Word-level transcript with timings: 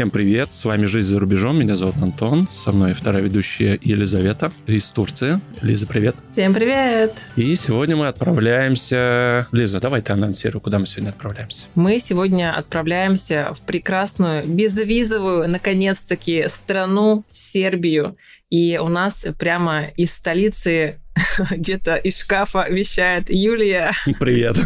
Всем 0.00 0.10
привет, 0.10 0.54
с 0.54 0.64
вами 0.64 0.86
«Жизнь 0.86 1.10
за 1.10 1.20
рубежом», 1.20 1.60
меня 1.60 1.76
зовут 1.76 1.96
Антон, 2.00 2.48
со 2.54 2.72
мной 2.72 2.94
вторая 2.94 3.22
ведущая 3.22 3.78
Елизавета 3.82 4.50
из 4.66 4.84
Турции. 4.84 5.38
Лиза, 5.60 5.86
привет. 5.86 6.16
Всем 6.32 6.54
привет. 6.54 7.26
И 7.36 7.54
сегодня 7.54 7.96
мы 7.96 8.08
отправляемся... 8.08 9.46
Лиза, 9.52 9.78
давай 9.78 10.00
ты 10.00 10.14
анонсируй, 10.14 10.62
куда 10.62 10.78
мы 10.78 10.86
сегодня 10.86 11.10
отправляемся. 11.10 11.66
Мы 11.74 12.00
сегодня 12.00 12.56
отправляемся 12.56 13.52
в 13.54 13.60
прекрасную, 13.60 14.46
безвизовую, 14.46 15.50
наконец-таки, 15.50 16.46
страну 16.48 17.22
Сербию. 17.30 18.16
И 18.50 18.78
у 18.82 18.88
нас 18.88 19.24
прямо 19.38 19.86
из 19.96 20.12
столицы 20.12 20.98
где-то 21.50 21.94
из 21.94 22.18
шкафа 22.18 22.66
вещает 22.68 23.30
Юлия. 23.30 23.92
Привет. 24.18 24.56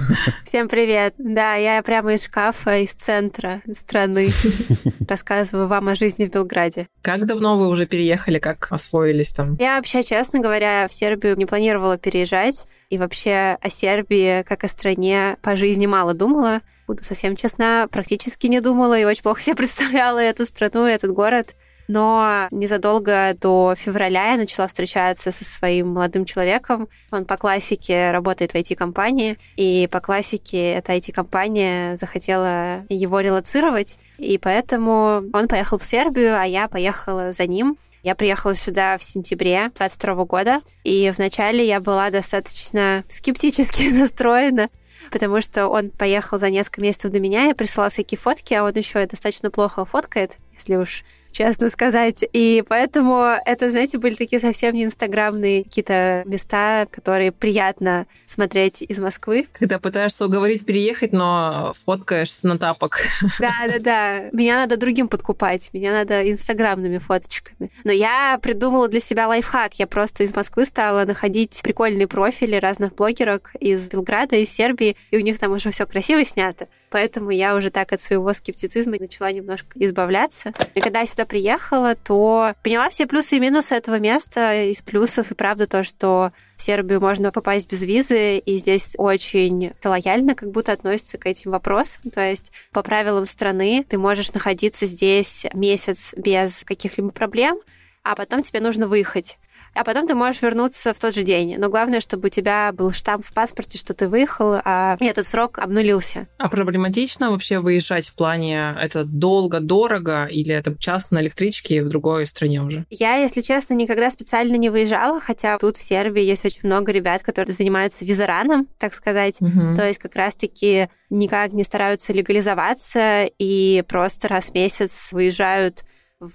Всем 0.46 0.68
привет. 0.68 1.14
Да, 1.18 1.54
я 1.54 1.82
прямо 1.82 2.14
из 2.14 2.24
шкафа, 2.24 2.78
из 2.78 2.92
центра 2.92 3.60
страны. 3.74 4.30
Рассказываю 5.08 5.68
вам 5.68 5.88
о 5.88 5.94
жизни 5.94 6.24
в 6.24 6.30
Белграде. 6.30 6.86
Как 7.02 7.26
давно 7.26 7.58
вы 7.58 7.68
уже 7.68 7.84
переехали, 7.84 8.38
как 8.38 8.72
освоились 8.72 9.34
там? 9.34 9.56
Я 9.60 9.76
вообще, 9.76 10.02
честно 10.02 10.40
говоря, 10.40 10.88
в 10.88 10.92
Сербию 10.92 11.36
не 11.36 11.44
планировала 11.44 11.98
переезжать. 11.98 12.66
И 12.88 12.96
вообще 12.96 13.58
о 13.60 13.68
Сербии, 13.68 14.44
как 14.44 14.64
о 14.64 14.68
стране, 14.68 15.36
по 15.42 15.56
жизни 15.56 15.84
мало 15.84 16.14
думала. 16.14 16.62
Буду 16.86 17.02
совсем 17.02 17.36
честна, 17.36 17.86
практически 17.90 18.46
не 18.46 18.60
думала 18.60 18.98
и 18.98 19.04
очень 19.04 19.22
плохо 19.22 19.42
себе 19.42 19.56
представляла 19.56 20.20
эту 20.20 20.46
страну, 20.46 20.86
этот 20.86 21.12
город. 21.12 21.54
Но 21.88 22.48
незадолго 22.50 23.36
до 23.40 23.74
февраля 23.76 24.32
я 24.32 24.36
начала 24.36 24.66
встречаться 24.66 25.32
со 25.32 25.44
своим 25.44 25.88
молодым 25.88 26.24
человеком. 26.24 26.88
Он 27.10 27.24
по 27.24 27.36
классике 27.36 28.10
работает 28.10 28.52
в 28.52 28.54
IT-компании, 28.54 29.38
и 29.56 29.88
по 29.90 30.00
классике 30.00 30.72
эта 30.72 30.92
IT-компания 30.94 31.96
захотела 31.96 32.84
его 32.88 33.20
релацировать, 33.20 33.98
и 34.18 34.38
поэтому 34.38 35.24
он 35.32 35.48
поехал 35.48 35.78
в 35.78 35.84
Сербию, 35.84 36.38
а 36.38 36.44
я 36.44 36.68
поехала 36.68 37.32
за 37.32 37.46
ним. 37.46 37.76
Я 38.02 38.14
приехала 38.14 38.54
сюда 38.54 38.98
в 38.98 39.02
сентябре 39.02 39.70
22 39.74 40.24
года, 40.26 40.60
и 40.84 41.12
вначале 41.16 41.66
я 41.66 41.80
была 41.80 42.10
достаточно 42.10 43.02
скептически 43.08 43.82
настроена, 43.92 44.68
потому 45.10 45.40
что 45.40 45.68
он 45.68 45.90
поехал 45.90 46.38
за 46.38 46.50
несколько 46.50 46.82
месяцев 46.82 47.12
до 47.12 47.20
меня, 47.20 47.46
я 47.46 47.54
прислала 47.54 47.88
всякие 47.90 48.18
фотки, 48.18 48.54
а 48.54 48.64
он 48.64 48.72
еще 48.74 49.04
достаточно 49.06 49.50
плохо 49.50 49.84
фоткает, 49.84 50.38
если 50.54 50.76
уж 50.76 51.04
честно 51.34 51.68
сказать. 51.68 52.24
И 52.32 52.64
поэтому 52.66 53.36
это, 53.44 53.70
знаете, 53.70 53.98
были 53.98 54.14
такие 54.14 54.40
совсем 54.40 54.74
не 54.74 54.84
инстаграмные 54.84 55.64
какие-то 55.64 56.22
места, 56.26 56.86
которые 56.90 57.32
приятно 57.32 58.06
смотреть 58.24 58.82
из 58.82 58.98
Москвы. 58.98 59.48
Когда 59.52 59.78
пытаешься 59.78 60.24
уговорить 60.24 60.64
переехать, 60.64 61.12
но 61.12 61.74
фоткаешься 61.84 62.46
на 62.46 62.56
тапок. 62.56 63.00
Да-да-да. 63.40 64.30
Меня 64.32 64.56
надо 64.56 64.76
другим 64.76 65.08
подкупать. 65.08 65.70
Меня 65.72 65.92
надо 65.92 66.30
инстаграмными 66.30 66.98
фоточками. 66.98 67.70
Но 67.82 67.92
я 67.92 68.38
придумала 68.40 68.88
для 68.88 69.00
себя 69.00 69.26
лайфхак. 69.26 69.74
Я 69.74 69.86
просто 69.88 70.22
из 70.22 70.34
Москвы 70.34 70.64
стала 70.64 71.04
находить 71.04 71.60
прикольные 71.62 72.06
профили 72.06 72.56
разных 72.56 72.94
блогерок 72.94 73.50
из 73.58 73.88
Белграда, 73.88 74.36
из 74.36 74.50
Сербии, 74.50 74.96
и 75.10 75.16
у 75.16 75.20
них 75.20 75.38
там 75.38 75.52
уже 75.52 75.70
все 75.72 75.84
красиво 75.84 76.24
снято. 76.24 76.68
Поэтому 76.90 77.30
я 77.30 77.56
уже 77.56 77.70
так 77.70 77.92
от 77.92 78.00
своего 78.00 78.32
скептицизма 78.32 78.96
начала 78.98 79.32
немножко 79.32 79.68
избавляться. 79.74 80.52
И 80.74 80.80
когда 80.80 81.00
я 81.00 81.06
сюда 81.06 81.24
приехала, 81.26 81.94
то 81.96 82.54
поняла 82.62 82.88
все 82.88 83.06
плюсы 83.06 83.36
и 83.36 83.40
минусы 83.40 83.74
этого 83.74 83.98
места. 83.98 84.64
Из 84.64 84.80
плюсов 84.82 85.30
и 85.30 85.34
правда 85.34 85.66
то, 85.66 85.82
что 85.82 86.32
в 86.56 86.62
Сербию 86.62 87.00
можно 87.00 87.32
попасть 87.32 87.70
без 87.70 87.82
визы, 87.82 88.38
и 88.38 88.58
здесь 88.58 88.94
очень 88.96 89.72
лояльно 89.82 90.34
как 90.34 90.50
будто 90.50 90.72
относятся 90.72 91.18
к 91.18 91.26
этим 91.26 91.50
вопросам. 91.50 92.10
То 92.10 92.20
есть 92.20 92.52
по 92.72 92.82
правилам 92.82 93.24
страны 93.24 93.84
ты 93.88 93.98
можешь 93.98 94.32
находиться 94.32 94.86
здесь 94.86 95.46
месяц 95.52 96.14
без 96.16 96.64
каких-либо 96.64 97.10
проблем, 97.10 97.58
а 98.02 98.14
потом 98.14 98.42
тебе 98.42 98.60
нужно 98.60 98.86
выехать 98.86 99.38
а 99.74 99.84
потом 99.84 100.06
ты 100.06 100.14
можешь 100.14 100.42
вернуться 100.42 100.94
в 100.94 100.98
тот 100.98 101.14
же 101.14 101.22
день. 101.22 101.56
Но 101.58 101.68
главное, 101.68 102.00
чтобы 102.00 102.26
у 102.26 102.30
тебя 102.30 102.72
был 102.72 102.92
штамп 102.92 103.24
в 103.24 103.32
паспорте, 103.32 103.78
что 103.78 103.94
ты 103.94 104.08
выехал, 104.08 104.60
а 104.64 104.96
этот 105.00 105.26
срок 105.26 105.58
обнулился. 105.58 106.28
А 106.38 106.48
проблематично 106.48 107.30
вообще 107.30 107.58
выезжать 107.58 108.08
в 108.08 108.14
плане 108.14 108.76
это 108.80 109.04
долго, 109.04 109.60
дорого 109.60 110.26
или 110.26 110.54
это 110.54 110.76
час 110.78 111.10
на 111.10 111.20
электричке 111.20 111.82
в 111.82 111.88
другой 111.88 112.26
стране 112.26 112.62
уже? 112.62 112.84
Я, 112.90 113.16
если 113.16 113.40
честно, 113.40 113.74
никогда 113.74 114.10
специально 114.10 114.56
не 114.56 114.70
выезжала, 114.70 115.20
хотя 115.20 115.58
тут 115.58 115.76
в 115.76 115.82
Сербии 115.82 116.22
есть 116.22 116.44
очень 116.44 116.60
много 116.62 116.92
ребят, 116.92 117.22
которые 117.22 117.54
занимаются 117.54 118.04
визараном, 118.04 118.68
так 118.78 118.94
сказать. 118.94 119.40
Угу. 119.40 119.76
То 119.76 119.86
есть 119.86 119.98
как 119.98 120.14
раз-таки 120.16 120.88
никак 121.10 121.52
не 121.52 121.64
стараются 121.64 122.12
легализоваться 122.12 123.28
и 123.38 123.82
просто 123.88 124.28
раз 124.28 124.46
в 124.46 124.54
месяц 124.54 125.12
выезжают 125.12 125.84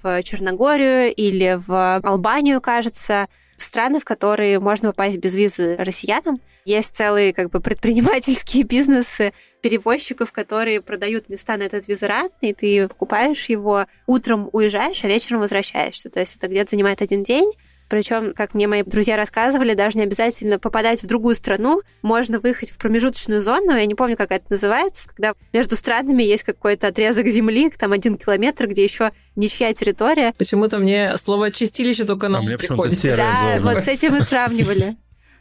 в 0.01 0.23
Черногорию 0.23 1.13
или 1.13 1.59
в 1.65 1.97
Албанию, 2.03 2.61
кажется, 2.61 3.27
в 3.57 3.63
страны, 3.63 3.99
в 3.99 4.05
которые 4.05 4.59
можно 4.59 4.89
попасть 4.89 5.17
без 5.17 5.35
визы 5.35 5.75
россиянам. 5.77 6.41
Есть 6.65 6.95
целые 6.95 7.33
как 7.33 7.49
бы 7.49 7.59
предпринимательские 7.59 8.63
бизнесы 8.65 9.33
перевозчиков, 9.61 10.31
которые 10.31 10.81
продают 10.81 11.29
места 11.29 11.57
на 11.57 11.63
этот 11.63 11.87
визаран, 11.87 12.29
и 12.41 12.53
ты 12.53 12.87
покупаешь 12.87 13.49
его, 13.49 13.85
утром 14.07 14.49
уезжаешь, 14.53 15.03
а 15.03 15.07
вечером 15.07 15.41
возвращаешься. 15.41 16.09
То 16.09 16.19
есть 16.19 16.37
это 16.37 16.47
где-то 16.47 16.71
занимает 16.71 17.01
один 17.01 17.23
день, 17.23 17.51
причем, 17.89 18.33
как 18.35 18.53
мне 18.53 18.67
мои 18.67 18.83
друзья 18.83 19.17
рассказывали, 19.17 19.73
даже 19.73 19.97
не 19.97 20.03
обязательно 20.03 20.59
попадать 20.59 21.01
в 21.01 21.07
другую 21.07 21.35
страну. 21.35 21.81
Можно 22.03 22.39
выехать 22.39 22.69
в 22.69 22.77
промежуточную 22.77 23.41
зону, 23.41 23.75
я 23.75 23.85
не 23.85 23.95
помню, 23.95 24.15
как 24.15 24.31
это 24.31 24.45
называется, 24.49 25.09
когда 25.09 25.33
между 25.51 25.75
странами 25.75 26.21
есть 26.21 26.43
какой-то 26.43 26.87
отрезок 26.87 27.27
земли, 27.27 27.71
там 27.71 27.91
один 27.91 28.17
километр, 28.17 28.67
где 28.67 28.83
еще 28.83 29.11
ничья 29.35 29.73
территория. 29.73 30.33
Почему-то 30.37 30.77
мне 30.77 31.17
слово 31.17 31.51
чистилище 31.51 32.05
только 32.05 32.29
нам 32.29 32.47
а 32.47 32.57
приходит. 32.57 33.01
Да, 33.01 33.57
зона. 33.57 33.73
вот 33.73 33.83
с 33.83 33.87
этим 33.87 34.13
мы 34.13 34.21
сравнивали. 34.21 34.95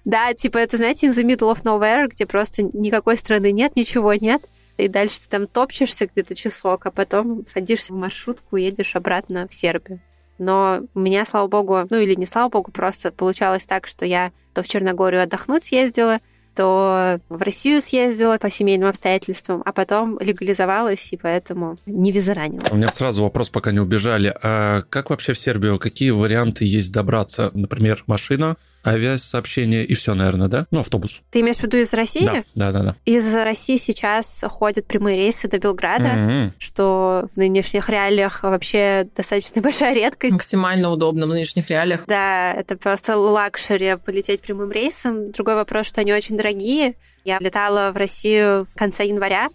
Да, 0.07 0.33
типа 0.33 0.57
это, 0.57 0.79
знаете, 0.79 1.09
in 1.09 1.11
the 1.11 1.23
middle 1.23 1.55
of 1.55 1.65
nowhere, 1.65 2.09
где 2.09 2.25
просто 2.25 2.63
никакой 2.63 3.19
страны 3.19 3.53
нет, 3.53 3.77
ничего 3.77 4.15
нет. 4.15 4.43
И 4.79 4.89
дальше 4.89 5.21
ты 5.21 5.29
там 5.29 5.47
топчешься 5.47 6.07
где-то 6.07 6.35
часок, 6.35 6.87
а 6.87 6.91
потом 6.91 7.45
садишься 7.47 7.93
в 7.93 7.97
маршрутку 7.97 8.57
и 8.57 8.63
едешь 8.63 8.97
обратно 8.97 9.47
в 9.47 9.53
Сербию. 9.53 10.01
Но 10.39 10.81
у 10.95 11.01
меня, 11.01 11.27
слава 11.27 11.49
богу, 11.49 11.87
ну 11.91 11.99
или 11.99 12.15
не 12.15 12.27
слава 12.27 12.49
богу, 12.49 12.71
просто 12.71 13.13
получалось 13.13 13.67
так, 13.67 13.87
что 13.87 14.05
я 14.05 14.33
то 14.55 14.63
в 14.63 14.69
Черногорию 14.69 15.23
отдохнуть 15.23 15.65
съездила, 15.65 16.21
то 16.59 17.21
в 17.29 17.41
Россию 17.41 17.81
съездила 17.81 18.37
по 18.39 18.51
семейным 18.51 18.89
обстоятельствам, 18.89 19.63
а 19.65 19.73
потом 19.73 20.19
легализовалась, 20.19 21.13
и 21.13 21.17
поэтому 21.17 21.79
не 21.87 22.11
визаранила. 22.11 22.65
У 22.73 22.77
меня 22.77 22.91
сразу 22.91 23.23
вопрос, 23.23 23.49
пока 23.49 23.71
не 23.71 23.79
убежали. 23.79 24.35
А 24.43 24.83
как 24.83 25.11
вообще 25.11 25.35
в 25.35 25.39
Сербию, 25.39 25.79
какие 25.79 26.11
варианты 26.11 26.65
есть 26.65 26.93
добраться? 26.93 27.53
Например, 27.55 28.03
машина, 28.09 28.57
авиасообщение 28.85 29.85
и 29.85 29.95
все, 29.95 30.15
наверное, 30.15 30.49
да? 30.49 30.67
Ну, 30.71 30.81
автобус. 30.81 31.21
Ты 31.31 31.41
имеешь 31.41 31.57
в 31.57 31.63
виду 31.63 31.77
из 31.77 31.93
России? 31.93 32.25
Да, 32.25 32.43
да, 32.55 32.73
да. 32.73 32.83
да. 32.83 32.97
Из 33.05 33.35
России 33.35 33.77
сейчас 33.77 34.45
ходят 34.47 34.87
прямые 34.87 35.17
рейсы 35.17 35.49
до 35.49 35.59
Белграда, 35.59 36.05
mm-hmm. 36.05 36.53
что 36.59 37.29
в 37.33 37.37
нынешних 37.37 37.89
реалиях 37.89 38.43
вообще 38.43 39.09
достаточно 39.17 39.61
большая 39.63 39.95
редкость. 39.95 40.33
Максимально 40.33 40.91
удобно 40.91 41.27
в 41.27 41.31
нынешних 41.31 41.69
реалиях. 41.71 42.05
Да, 42.07 42.53
это 42.53 42.77
просто 42.77 43.17
luxury 43.17 43.97
полететь 43.97 44.43
прямым 44.43 44.71
рейсом. 44.71 45.33
Другой 45.33 45.55
вопрос, 45.55 45.87
что 45.87 46.01
они 46.01 46.13
очень 46.13 46.37
дорогие. 46.37 46.95
Я 47.25 47.39
летала 47.41 47.91
в 47.93 47.97
Россию 47.97 48.65
в 48.65 48.79
конце 48.79 49.07
января, 49.07 49.49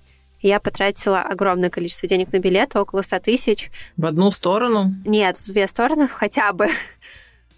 я 0.43 0.59
потратила 0.59 1.21
огромное 1.21 1.69
количество 1.69 2.07
денег 2.07 2.33
на 2.33 2.39
билеты, 2.39 2.77
около 2.77 3.01
100 3.01 3.19
тысяч. 3.19 3.71
В 3.95 4.05
одну 4.05 4.29
сторону? 4.29 4.93
Нет, 5.05 5.37
в 5.37 5.45
две 5.45 5.67
стороны 5.67 6.07
хотя 6.09 6.51
бы. 6.51 6.67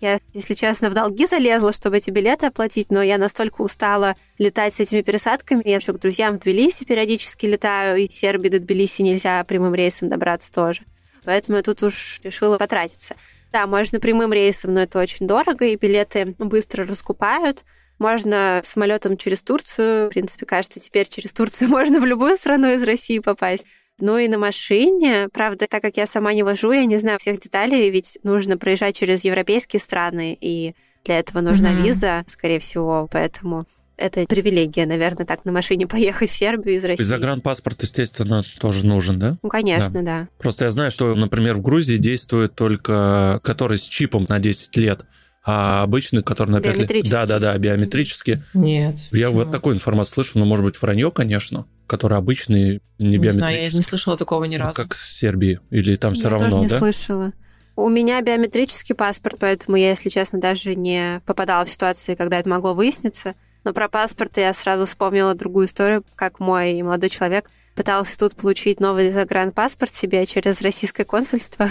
Я, 0.01 0.19
если 0.33 0.53
честно, 0.53 0.89
в 0.89 0.93
долги 0.93 1.25
залезла, 1.25 1.71
чтобы 1.71 1.97
эти 1.97 2.09
билеты 2.09 2.47
оплатить, 2.47 2.91
но 2.91 3.01
я 3.01 3.17
настолько 3.17 3.61
устала 3.61 4.15
летать 4.37 4.73
с 4.73 4.79
этими 4.79 5.01
пересадками. 5.01 5.61
Я 5.65 5.77
еще 5.77 5.93
к 5.93 5.99
друзьям 5.99 6.35
в 6.35 6.39
Тбилиси 6.39 6.83
периодически 6.83 7.45
летаю, 7.45 7.97
и 7.97 8.07
в 8.07 8.13
Сербии 8.13 8.49
до 8.49 8.59
Тбилиси 8.59 9.01
нельзя 9.01 9.43
прямым 9.45 9.73
рейсом 9.73 10.09
добраться 10.09 10.51
тоже. 10.51 10.83
Поэтому 11.23 11.57
я 11.57 11.63
тут 11.63 11.81
уж 11.83 12.19
решила 12.23 12.57
потратиться. 12.57 13.15
Да, 13.51 13.67
можно 13.67 13.99
прямым 13.99 14.33
рейсом, 14.33 14.73
но 14.73 14.81
это 14.81 14.99
очень 14.99 15.27
дорого, 15.27 15.65
и 15.65 15.77
билеты 15.77 16.35
быстро 16.37 16.85
раскупают. 16.85 17.63
Можно 17.97 18.61
самолетом 18.63 19.15
через 19.17 19.41
Турцию. 19.41 20.07
В 20.07 20.09
принципе, 20.09 20.45
кажется, 20.45 20.79
теперь 20.79 21.07
через 21.07 21.31
Турцию 21.31 21.69
можно 21.71 21.99
в 21.99 22.05
любую 22.05 22.35
страну 22.35 22.73
из 22.73 22.83
России 22.83 23.19
попасть. 23.19 23.65
Ну 23.99 24.17
и 24.17 24.27
на 24.27 24.37
машине, 24.37 25.29
правда, 25.31 25.67
так 25.69 25.81
как 25.81 25.97
я 25.97 26.05
сама 26.05 26.33
не 26.33 26.43
вожу, 26.43 26.71
я 26.71 26.85
не 26.85 26.97
знаю 26.97 27.17
всех 27.19 27.39
деталей, 27.39 27.89
ведь 27.89 28.17
нужно 28.23 28.57
проезжать 28.57 28.97
через 28.97 29.23
европейские 29.23 29.79
страны, 29.79 30.37
и 30.39 30.75
для 31.05 31.19
этого 31.19 31.41
нужна 31.41 31.71
mm-hmm. 31.71 31.83
виза, 31.83 32.23
скорее 32.27 32.59
всего, 32.59 33.07
поэтому 33.09 33.65
это 33.97 34.25
привилегия, 34.25 34.85
наверное, 34.85 35.25
так 35.25 35.45
на 35.45 35.51
машине 35.51 35.87
поехать 35.87 36.29
в 36.29 36.35
Сербию 36.35 36.75
из 36.75 36.83
России. 36.83 37.01
И 37.01 37.05
загранпаспорт, 37.05 37.81
естественно, 37.83 38.43
тоже 38.59 38.85
нужен, 38.85 39.19
да? 39.19 39.37
Ну, 39.41 39.49
конечно, 39.49 40.01
да. 40.01 40.01
да. 40.01 40.27
Просто 40.37 40.65
я 40.65 40.71
знаю, 40.71 40.91
что, 40.91 41.15
например, 41.15 41.55
в 41.55 41.61
Грузии 41.61 41.97
действует 41.97 42.55
только 42.55 43.39
который 43.43 43.77
с 43.77 43.83
чипом 43.83 44.25
на 44.27 44.39
10 44.39 44.75
лет 44.77 45.05
А 45.47 45.83
обычный, 45.83 46.23
который 46.23 46.49
на 46.49 46.61
5 46.61 46.89
лет... 46.89 47.09
Да-да-да, 47.09 47.55
биометрический. 47.57 48.41
Нет. 48.55 48.97
Я 49.11 49.29
вот 49.29 49.51
такую 49.51 49.75
информацию 49.75 50.15
слышу, 50.15 50.39
но, 50.39 50.45
может 50.45 50.65
быть, 50.65 50.81
вранье, 50.81 51.11
конечно, 51.11 51.67
который 51.85 52.17
обычный, 52.17 52.81
не, 52.97 53.09
не 53.09 53.17
биометрический. 53.17 53.39
Знаю, 53.39 53.63
я 53.63 53.69
не 53.71 53.81
слышала 53.83 54.17
такого 54.17 54.45
ни 54.45 54.57
ну, 54.57 54.65
разу. 54.65 54.81
Ну, 54.81 54.83
как 54.83 54.97
в 54.97 55.07
Сербии, 55.07 55.59
или 55.69 55.95
там 55.97 56.15
все 56.15 56.23
я 56.23 56.29
равно, 56.29 56.49
тоже 56.49 56.61
не 56.61 56.67
да? 56.67 56.79
слышала. 56.79 57.31
У 57.75 57.89
меня 57.89 58.21
биометрический 58.21 58.95
паспорт, 58.95 59.35
поэтому 59.39 59.77
я, 59.77 59.89
если 59.89 60.09
честно, 60.09 60.39
даже 60.39 60.75
не 60.75 61.21
попадала 61.25 61.65
в 61.65 61.69
ситуации, 61.69 62.15
когда 62.15 62.39
это 62.39 62.49
могло 62.49 62.73
выясниться. 62.73 63.35
Но 63.63 63.73
про 63.73 63.89
паспорт 63.89 64.37
я 64.37 64.53
сразу 64.53 64.85
вспомнила 64.85 65.35
другую 65.35 65.67
историю, 65.67 66.03
как 66.15 66.39
мой 66.39 66.81
молодой 66.81 67.09
человек 67.09 67.51
пытался 67.75 68.17
тут 68.17 68.35
получить 68.35 68.79
новый 68.79 69.11
загранпаспорт 69.11 69.93
себе 69.93 70.25
через 70.25 70.61
российское 70.61 71.03
консульство. 71.03 71.69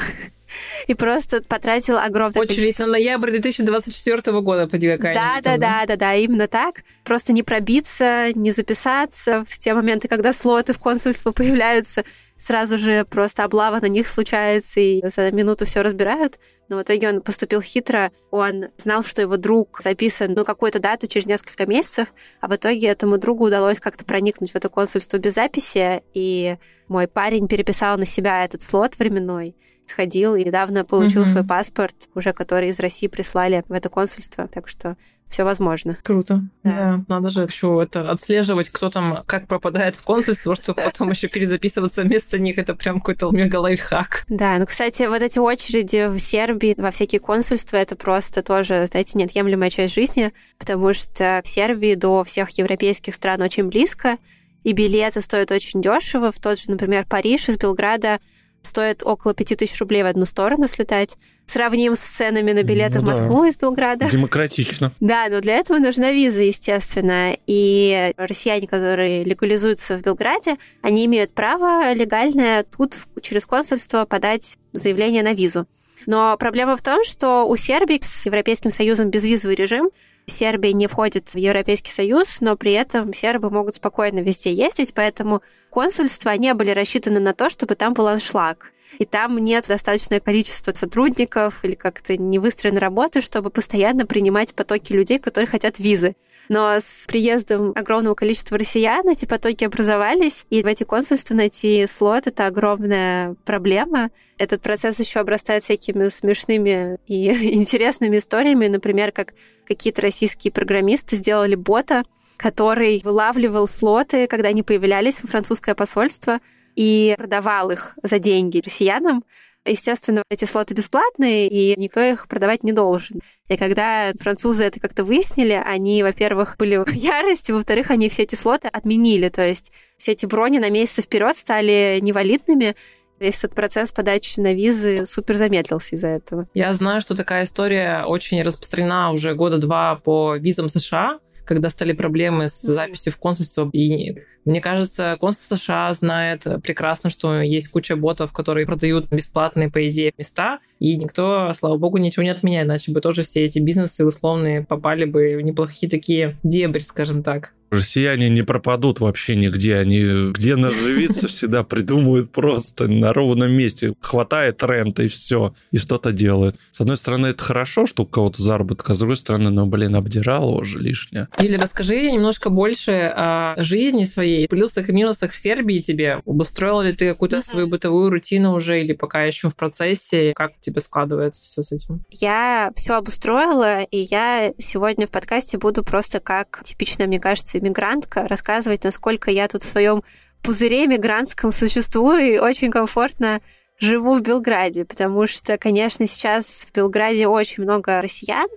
и 0.87 0.95
просто 0.95 1.43
потратил 1.43 1.99
огромное 1.99 2.43
Очередь 2.43 2.57
количество... 2.57 2.87
на 2.87 2.93
ноябрь 2.93 3.31
2024 3.31 4.41
года, 4.41 4.69
поди 4.69 4.91
какая 4.91 5.15
Да, 5.15 5.41
да, 5.43 5.57
да, 5.57 5.87
да, 5.87 5.97
да, 5.97 6.15
именно 6.15 6.49
так. 6.49 6.83
Просто 7.05 7.33
не 7.33 7.43
пробиться, 7.43 8.33
не 8.35 8.53
записаться 8.53 9.45
в 9.49 9.59
те 9.59 9.75
моменты, 9.75 10.09
когда 10.09 10.33
слоты 10.33 10.73
в 10.73 10.79
консульство 10.79 11.33
появляются, 11.33 12.05
сразу 12.37 12.79
же 12.79 13.05
просто 13.05 13.45
облава 13.45 13.81
на 13.81 13.87
них 13.87 14.09
случается, 14.09 14.81
и 14.81 15.03
за 15.07 15.31
минуту 15.31 15.65
все 15.65 15.83
разбирают. 15.83 16.39
Но 16.69 16.79
в 16.79 16.83
итоге 16.83 17.09
он 17.09 17.21
поступил 17.21 17.61
хитро. 17.61 18.11
Он 18.31 18.67
знал, 18.77 19.03
что 19.05 19.21
его 19.21 19.37
друг 19.37 19.81
записан 19.83 20.33
на 20.33 20.45
какую-то 20.45 20.79
дату 20.79 21.07
через 21.07 21.27
несколько 21.27 21.67
месяцев, 21.67 22.09
а 22.41 22.49
в 22.49 22.57
итоге 22.57 22.89
этому 22.89 23.19
другу 23.19 23.47
удалось 23.47 23.81
как-то 23.81 24.05
проникнуть 24.05 24.53
в 24.53 24.57
это 24.57 24.69
консульство 24.69 25.19
без 25.19 25.35
записи, 25.35 26.03
и 26.15 26.57
мой 26.89 27.07
парень 27.07 27.49
переписал 27.49 27.99
на 27.99 28.07
себя 28.07 28.45
этот 28.45 28.63
слот 28.63 28.99
временной, 28.99 29.55
сходил 29.87 30.35
и 30.35 30.45
недавно 30.45 30.85
получил 30.85 31.23
угу. 31.23 31.31
свой 31.31 31.45
паспорт, 31.45 32.09
уже 32.15 32.33
который 32.33 32.71
из 32.71 32.81
России 32.81 33.07
прислали 33.07 33.65
в 33.69 33.73
это 33.73 33.89
консульство, 33.89 34.49
так 34.49 34.69
что 34.69 34.97
все 35.29 35.43
возможно. 35.43 35.99
Круто. 36.03 36.45
Да. 36.63 36.71
да. 36.71 37.05
Надо 37.09 37.31
же 37.31 37.43
еще 37.43 37.81
это 37.83 38.09
отслеживать, 38.11 38.69
кто 38.69 38.89
там 38.89 39.25
как 39.27 39.49
пропадает 39.49 39.97
в 39.97 40.05
консульство, 40.05 40.55
чтобы 40.63 40.83
потом 40.83 41.11
еще 41.11 41.29
перезаписываться 41.29 42.03
вместо 42.03 42.39
них. 42.39 42.57
Это 42.57 42.75
прям 42.75 43.01
какой-то 43.01 43.31
мега 43.31 43.57
лайфхак. 43.57 44.25
Да, 44.29 44.59
ну, 44.59 44.67
кстати, 44.67 45.03
вот 45.05 45.23
эти 45.23 45.39
очереди 45.39 46.07
в 46.07 46.19
Сербии 46.21 46.75
во 46.77 46.91
всякие 46.93 47.21
консульства, 47.21 47.79
это 47.79 47.97
просто 47.97 48.43
тоже, 48.43 48.87
знаете, 48.87 49.19
неотъемлемая 49.19 49.71
часть 49.71 49.95
жизни, 49.95 50.33
потому 50.59 50.95
что 50.95 51.41
в 51.45 51.49
Сербии 51.49 51.95
до 51.95 52.23
всех 52.23 52.51
европейских 52.51 53.15
стран 53.15 53.43
очень 53.43 53.69
близко, 53.69 54.19
и 54.63 54.73
билеты 54.73 55.21
стоят 55.21 55.51
очень 55.51 55.83
дешево. 55.83 56.33
В 56.33 56.39
тот 56.39 56.59
же, 56.61 56.71
например, 56.71 57.07
Париж 57.09 57.49
из 57.49 57.59
Белграда 57.59 58.21
стоит 58.67 59.03
около 59.05 59.35
5000 59.35 59.81
рублей 59.81 60.03
в 60.03 60.07
одну 60.07 60.25
сторону 60.25 60.69
слетать. 60.69 61.17
Сравним 61.47 61.95
с 61.95 61.99
ценами 61.99 62.53
на 62.53 62.63
билеты 62.63 63.01
ну, 63.01 63.05
в 63.05 63.07
Москву 63.09 63.43
да. 63.43 63.49
из 63.49 63.57
Белграда. 63.57 64.11
Демократично. 64.11 64.93
Да, 65.01 65.29
но 65.29 65.41
для 65.41 65.57
этого 65.57 65.79
нужна 65.79 66.11
виза, 66.11 66.43
естественно. 66.43 67.37
И 67.47 68.13
россияне, 68.17 68.67
которые 68.67 69.25
легализуются 69.25 69.99
в 69.99 70.03
Белграде, 70.03 70.57
они 70.81 71.05
имеют 71.05 71.33
право 71.33 71.93
легальное 71.93 72.65
тут 72.65 72.97
через 73.21 73.45
консульство 73.45 74.07
подать 74.07 74.57
заявление 74.73 75.23
на 75.23 75.35
визу. 75.35 75.67
Но 76.07 76.37
проблема 76.39 76.77
в 76.77 76.83
том, 76.83 77.05
что 77.05 77.45
у 77.47 77.57
Сербии 77.57 77.99
с 78.03 78.27
Европейским 78.27 78.71
Союзом 78.71 79.11
безвизовый 79.11 79.57
режим, 79.57 79.91
Сербия 80.27 80.73
не 80.73 80.87
входит 80.87 81.29
в 81.35 81.37
Европейский 81.37 81.91
Союз, 81.91 82.41
но 82.41 82.57
при 82.57 82.73
этом 82.73 83.13
сербы 83.13 83.51
могут 83.51 83.77
спокойно 83.77 84.21
везде 84.21 84.53
ездить, 84.53 84.95
поэтому 84.95 85.43
консульства 85.71 86.31
не 86.37 86.55
были 86.55 86.71
рассчитаны 86.71 87.21
на 87.21 87.35
то, 87.35 87.51
чтобы 87.51 87.75
там 87.75 87.95
был 87.95 88.09
аншлаг 88.09 88.73
и 88.99 89.05
там 89.05 89.39
нет 89.39 89.67
достаточное 89.69 90.21
количество 90.21 90.73
сотрудников 90.73 91.65
или 91.65 91.75
как-то 91.75 92.17
не 92.17 92.39
выстроена 92.39 92.81
работа, 92.81 93.21
чтобы 93.21 93.51
постоянно 93.51 94.07
принимать 94.07 94.55
потоки 94.55 94.93
людей, 94.93 95.19
которые 95.19 95.49
хотят 95.49 95.79
визы. 95.79 96.15
Но 96.49 96.75
с 96.75 97.07
приездом 97.07 97.73
огромного 97.75 98.15
количества 98.15 98.59
россиян 98.59 99.09
эти 99.09 99.25
потоки 99.25 99.65
образовались, 99.65 100.45
и 100.51 100.63
в 100.63 100.67
эти 100.67 100.85
консульства 100.85 101.35
найти 101.35 101.87
слот— 101.87 102.27
это 102.27 102.47
огромная 102.47 103.35
проблема. 103.45 104.11
Этот 104.37 104.61
процесс 104.61 104.99
еще 104.99 105.21
обрастает 105.21 105.65
всякими 105.65 106.09
смешными 106.09 106.99
и 107.07 107.31
интересными 107.55 108.19
историями, 108.19 108.67
например, 108.67 109.13
как 109.13 109.33
какие-то 109.67 110.03
российские 110.03 110.53
программисты 110.53 111.17
сделали 111.17 111.55
бота, 111.55 112.03
который 112.37 113.01
вылавливал 113.03 113.67
слоты, 113.67 114.27
когда 114.27 114.51
они 114.51 114.63
появлялись 114.63 115.23
во 115.23 115.29
французское 115.29 115.75
посольство, 115.75 116.41
и 116.75 117.15
продавал 117.17 117.71
их 117.71 117.97
за 118.03 118.19
деньги 118.19 118.61
россиянам. 118.65 119.25
Естественно, 119.67 120.23
эти 120.29 120.45
слоты 120.45 120.75
бесплатные, 120.75 121.49
и 121.49 121.79
никто 121.81 122.01
их 122.01 122.29
продавать 122.29 122.65
не 122.65 122.73
должен. 122.73 123.21
И 123.49 123.57
когда 123.57 124.13
французы 124.21 124.65
это 124.65 124.79
как-то 124.79 125.05
выяснили, 125.05 125.53
они, 125.53 126.03
во-первых, 126.03 126.57
были 126.59 126.77
в 126.77 126.93
ярости, 126.93 127.51
во-вторых, 127.51 127.91
они 127.91 128.11
все 128.11 128.25
эти 128.25 128.35
слоты 128.35 128.69
отменили. 128.69 129.31
То 129.31 129.47
есть 129.47 129.73
все 129.97 130.13
эти 130.13 130.27
брони 130.27 130.59
на 130.59 130.69
месяц 130.69 131.05
вперед 131.05 131.37
стали 131.39 131.99
невалидными, 132.03 132.77
весь 133.19 133.39
этот 133.39 133.55
процесс 133.55 133.91
подачи 133.91 134.39
на 134.41 134.53
визы 134.53 135.07
супер 135.07 135.37
замедлился 135.37 135.97
из-за 135.97 136.09
этого. 136.09 136.47
Я 136.53 136.75
знаю, 136.75 137.01
что 137.01 137.17
такая 137.17 137.45
история 137.45 138.05
очень 138.07 138.43
распространена 138.43 139.13
уже 139.13 139.35
года 139.35 139.57
два 139.59 139.97
по 139.97 140.37
визам 140.37 140.69
США, 140.69 141.21
когда 141.47 141.71
стали 141.71 141.93
проблемы 141.93 142.49
с 142.49 142.61
записью 142.61 143.13
в 143.13 143.17
консульство. 143.17 143.71
И 143.73 144.17
мне 144.45 144.61
кажется, 144.61 145.17
консульство 145.19 145.57
США 145.57 145.95
знает 145.95 146.47
прекрасно, 146.63 147.11
что 147.11 147.41
есть 147.41 147.69
куча 147.69 147.97
ботов, 147.97 148.33
которые 148.33 148.67
продают 148.67 149.09
бесплатные, 149.11 149.71
по 149.71 149.89
идее, 149.89 150.13
места, 150.19 150.59
и 150.85 150.97
никто, 150.97 151.51
слава 151.55 151.79
богу, 151.79 151.97
ничего 151.97 152.25
не 152.25 152.29
отменяет, 152.29 152.67
иначе 152.67 152.93
бы 152.93 153.01
тоже 153.01 153.23
все 153.23 153.43
эти 153.43 153.59
бизнесы 153.59 154.05
условные 154.05 154.63
попали 154.63 155.07
бы 155.07 155.37
в 155.39 155.41
неплохие 155.41 155.89
такие 155.89 156.37
дебри, 156.43 156.81
скажем 156.81 157.23
так. 157.23 157.55
Россияне 157.75 158.29
не 158.29 158.43
пропадут 158.43 159.01
вообще 159.01 159.35
нигде. 159.37 159.77
Они 159.77 160.31
где 160.33 160.57
наживиться 160.57 161.29
всегда 161.29 161.65
придумывают 161.65 162.31
просто 162.31 162.89
на 162.89 163.13
ровном 163.13 163.53
месте. 163.53 163.95
Хватает 164.01 164.63
рента 164.63 165.03
и 165.03 165.09
все. 165.09 165.55
И 165.73 165.79
что-то 165.79 166.13
делают. 166.13 166.57
С 166.71 166.81
одной 166.81 166.97
стороны, 166.97 167.29
это 167.29 167.43
хорошо, 167.43 167.87
что 167.87 168.05
у 168.05 168.07
кого-то 168.07 168.43
заработок, 168.43 168.89
а 168.91 168.95
с 168.95 168.99
другой 168.99 169.17
стороны, 169.17 169.51
ну, 169.51 169.67
блин, 169.67 169.97
обдирало 169.97 170.53
уже 170.53 170.79
лишнее. 170.79 171.29
Или 171.41 171.57
расскажи 171.57 172.11
немножко 172.11 172.51
больше 172.51 173.13
о 173.15 173.55
жизни 173.59 174.05
своей, 174.05 174.47
плюсах 174.47 174.89
и 174.89 174.93
минусах 174.93 175.33
в 175.33 175.37
Сербии 175.37 175.81
тебе. 175.81 176.21
Обустроила 176.25 176.83
ли 176.83 176.93
ты 176.93 177.09
какую-то 177.09 177.43
свою 177.43 177.67
бытовую 177.67 178.11
рутину 178.11 178.55
уже 178.55 178.81
или 178.81 178.93
пока 178.93 179.25
еще 179.25 179.51
в 179.51 179.57
процессе? 179.57 180.33
Как 180.35 180.53
тебе 180.61 180.74
складывается 180.81 181.43
все 181.43 181.63
с 181.63 181.73
этим? 181.73 182.05
Я 182.11 182.73
все 182.77 182.95
обустроила, 182.95 183.83
и 183.83 183.99
я 183.99 184.53
сегодня 184.59 185.07
в 185.07 185.11
подкасте 185.11 185.59
буду 185.59 185.85
просто 185.85 186.21
как 186.21 186.63
типичная, 186.65 187.07
мне 187.07 187.21
кажется, 187.21 187.61
мигрантка, 187.61 188.27
рассказывать, 188.29 188.85
насколько 188.85 189.31
я 189.31 189.49
тут 189.49 189.63
в 189.63 189.69
своем 189.69 190.03
пузыре 190.43 190.87
мигрантском 190.87 191.53
существую 191.53 192.35
и 192.35 192.39
очень 192.39 192.71
комфортно 192.71 193.41
живу 193.79 194.15
в 194.15 194.23
Белграде, 194.23 194.85
потому 194.85 195.27
что, 195.27 195.59
конечно, 195.59 196.07
сейчас 196.07 196.67
в 196.69 196.73
Белграде 196.73 197.27
очень 197.27 197.65
много 197.65 198.01
россиян. 198.01 198.49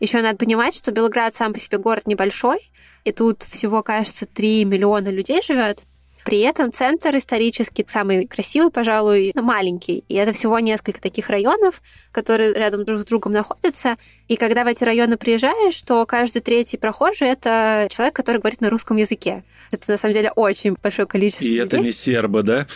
Еще 0.00 0.20
надо 0.20 0.36
понимать, 0.36 0.74
что 0.74 0.90
Белград 0.90 1.34
сам 1.34 1.52
по 1.52 1.58
себе 1.58 1.78
город 1.78 2.06
небольшой, 2.06 2.58
и 3.04 3.12
тут 3.12 3.42
всего, 3.42 3.82
кажется, 3.82 4.26
3 4.26 4.64
миллиона 4.64 5.08
людей 5.08 5.40
живет. 5.42 5.84
При 6.24 6.40
этом 6.40 6.72
центр 6.72 7.16
исторический, 7.16 7.84
самый 7.86 8.26
красивый, 8.26 8.70
пожалуй, 8.70 9.32
маленький. 9.34 10.04
И 10.08 10.14
это 10.14 10.32
всего 10.32 10.58
несколько 10.58 11.00
таких 11.00 11.28
районов, 11.28 11.82
которые 12.12 12.52
рядом 12.54 12.84
друг 12.84 13.00
с 13.00 13.04
другом 13.04 13.32
находятся. 13.32 13.96
И 14.28 14.36
когда 14.36 14.64
в 14.64 14.66
эти 14.68 14.84
районы 14.84 15.16
приезжаешь, 15.16 15.80
то 15.82 16.06
каждый 16.06 16.40
третий 16.40 16.76
прохожий— 16.76 17.28
это 17.30 17.88
человек, 17.90 18.14
который 18.14 18.38
говорит 18.38 18.60
на 18.60 18.70
русском 18.70 18.96
языке. 18.96 19.44
Это 19.72 19.90
на 19.90 19.98
самом 19.98 20.14
деле 20.14 20.30
очень 20.36 20.76
большое 20.80 21.08
количество. 21.08 21.44
И 21.44 21.48
людей. 21.48 21.64
это 21.64 21.78
не 21.78 21.92
сербы, 21.92 22.42
да? 22.42 22.66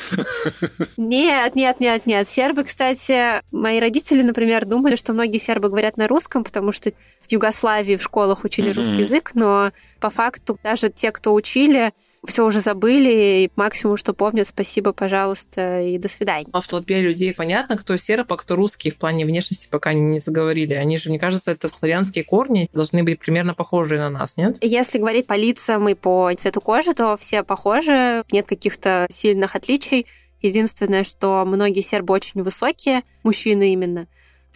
Нет, 0.96 1.54
нет, 1.54 1.78
нет, 1.78 2.06
нет. 2.06 2.28
Сербы, 2.28 2.64
кстати, 2.64 3.42
мои 3.52 3.78
родители, 3.80 4.22
например, 4.22 4.64
думали, 4.64 4.96
что 4.96 5.12
многие 5.12 5.38
сербы 5.38 5.68
говорят 5.68 5.98
на 5.98 6.08
русском, 6.08 6.42
потому 6.42 6.72
что 6.72 6.90
в 7.20 7.30
Югославии 7.30 7.96
в 7.96 8.02
школах 8.02 8.44
учили 8.44 8.70
mm-hmm. 8.70 8.76
русский 8.76 9.00
язык, 9.00 9.32
но 9.34 9.72
по 10.00 10.10
факту 10.10 10.58
даже 10.62 10.88
те, 10.88 11.12
кто 11.12 11.34
учили, 11.34 11.92
все 12.26 12.44
уже 12.44 12.60
забыли, 12.60 13.44
и 13.44 13.50
максимум, 13.56 13.96
что 13.96 14.12
помнят, 14.12 14.46
спасибо, 14.46 14.92
пожалуйста, 14.92 15.80
и 15.80 15.98
до 15.98 16.08
свидания. 16.08 16.46
А 16.52 16.60
в 16.60 16.66
толпе 16.66 17.00
людей 17.00 17.32
понятно, 17.34 17.76
кто 17.76 17.96
серб, 17.96 18.32
а 18.32 18.36
кто 18.36 18.56
русский 18.56 18.90
в 18.90 18.96
плане 18.96 19.24
внешности, 19.24 19.68
пока 19.70 19.92
не 19.92 20.18
заговорили. 20.18 20.74
Они 20.74 20.98
же, 20.98 21.08
мне 21.08 21.18
кажется, 21.18 21.52
это 21.52 21.68
славянские 21.68 22.24
корни, 22.24 22.68
должны 22.72 23.02
быть 23.02 23.18
примерно 23.18 23.54
похожие 23.54 24.00
на 24.00 24.10
нас, 24.10 24.36
нет? 24.36 24.58
Если 24.60 24.98
говорить 24.98 25.26
по 25.26 25.34
лицам 25.34 25.88
и 25.88 25.94
по 25.94 26.30
цвету 26.36 26.60
кожи, 26.60 26.94
то 26.94 27.16
все 27.16 27.42
похожи, 27.42 28.24
нет 28.30 28.46
каких-то 28.46 29.06
сильных 29.10 29.54
отличий. 29.54 30.06
Единственное, 30.42 31.02
что 31.02 31.44
многие 31.46 31.80
сербы 31.80 32.14
очень 32.14 32.42
высокие, 32.42 33.02
мужчины 33.22 33.72
именно, 33.72 34.06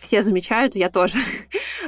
все 0.00 0.22
замечают, 0.22 0.74
я 0.76 0.88
тоже. 0.88 1.14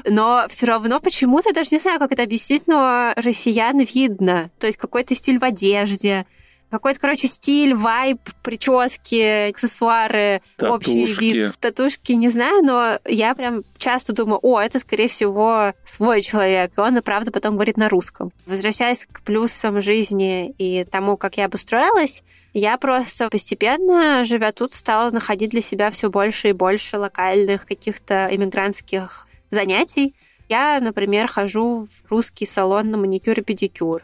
Но 0.05 0.45
все 0.49 0.67
равно 0.67 1.01
почему-то, 1.01 1.53
даже 1.53 1.71
не 1.73 1.79
знаю, 1.79 1.99
как 1.99 2.13
это 2.13 2.23
объяснить, 2.23 2.67
но 2.67 3.13
россиян 3.17 3.79
видно. 3.81 4.51
То 4.59 4.67
есть 4.67 4.79
какой-то 4.79 5.15
стиль 5.15 5.39
в 5.39 5.45
одежде, 5.45 6.27
Какой-то, 6.73 7.01
короче, 7.01 7.29
стиль, 7.29 7.75
вайб, 7.75 8.19
прически, 8.43 9.51
аксессуары, 9.51 10.41
общий 10.59 11.03
Татушки. 11.05 11.25
вид. 11.25 11.59
Татушки, 11.61 12.13
не 12.13 12.31
знаю, 12.31 12.63
но 12.65 12.99
я 13.05 13.35
прям 13.35 13.63
часто 13.77 14.15
думаю, 14.15 14.39
о, 14.43 14.59
это, 14.59 14.79
скорее 14.79 15.09
всего, 15.09 15.75
свой 15.85 16.23
человек. 16.23 16.73
И 16.75 16.81
он, 16.81 16.97
и 16.97 17.03
правда, 17.03 17.31
потом 17.31 17.57
говорит 17.57 17.77
на 17.77 17.91
русском. 17.91 18.33
Возвращаясь 18.47 19.07
к 19.07 19.21
плюсам 19.21 19.83
жизни 19.83 20.55
и 20.57 20.85
тому, 20.85 21.19
как 21.19 21.37
я 21.37 21.45
обустроилась, 21.45 22.25
я 22.55 22.77
просто 22.77 23.31
постепенно, 23.31 24.25
живя 24.25 24.53
тут, 24.53 24.75
стала 24.75 25.11
находить 25.11 25.51
для 25.51 25.63
себя 25.63 25.91
все 25.91 26.11
больше 26.11 26.51
и 26.51 26.53
больше 26.53 26.99
локальных 26.99 27.67
каких-то 27.67 28.29
иммигрантских 28.31 29.27
занятий. 29.51 30.15
Я, 30.49 30.81
например, 30.81 31.29
хожу 31.29 31.87
в 31.87 32.11
русский 32.11 32.47
салон 32.47 32.91
на 32.91 32.99
маникюр 32.99 33.39
и 33.39 33.43
педикюр. 33.43 34.03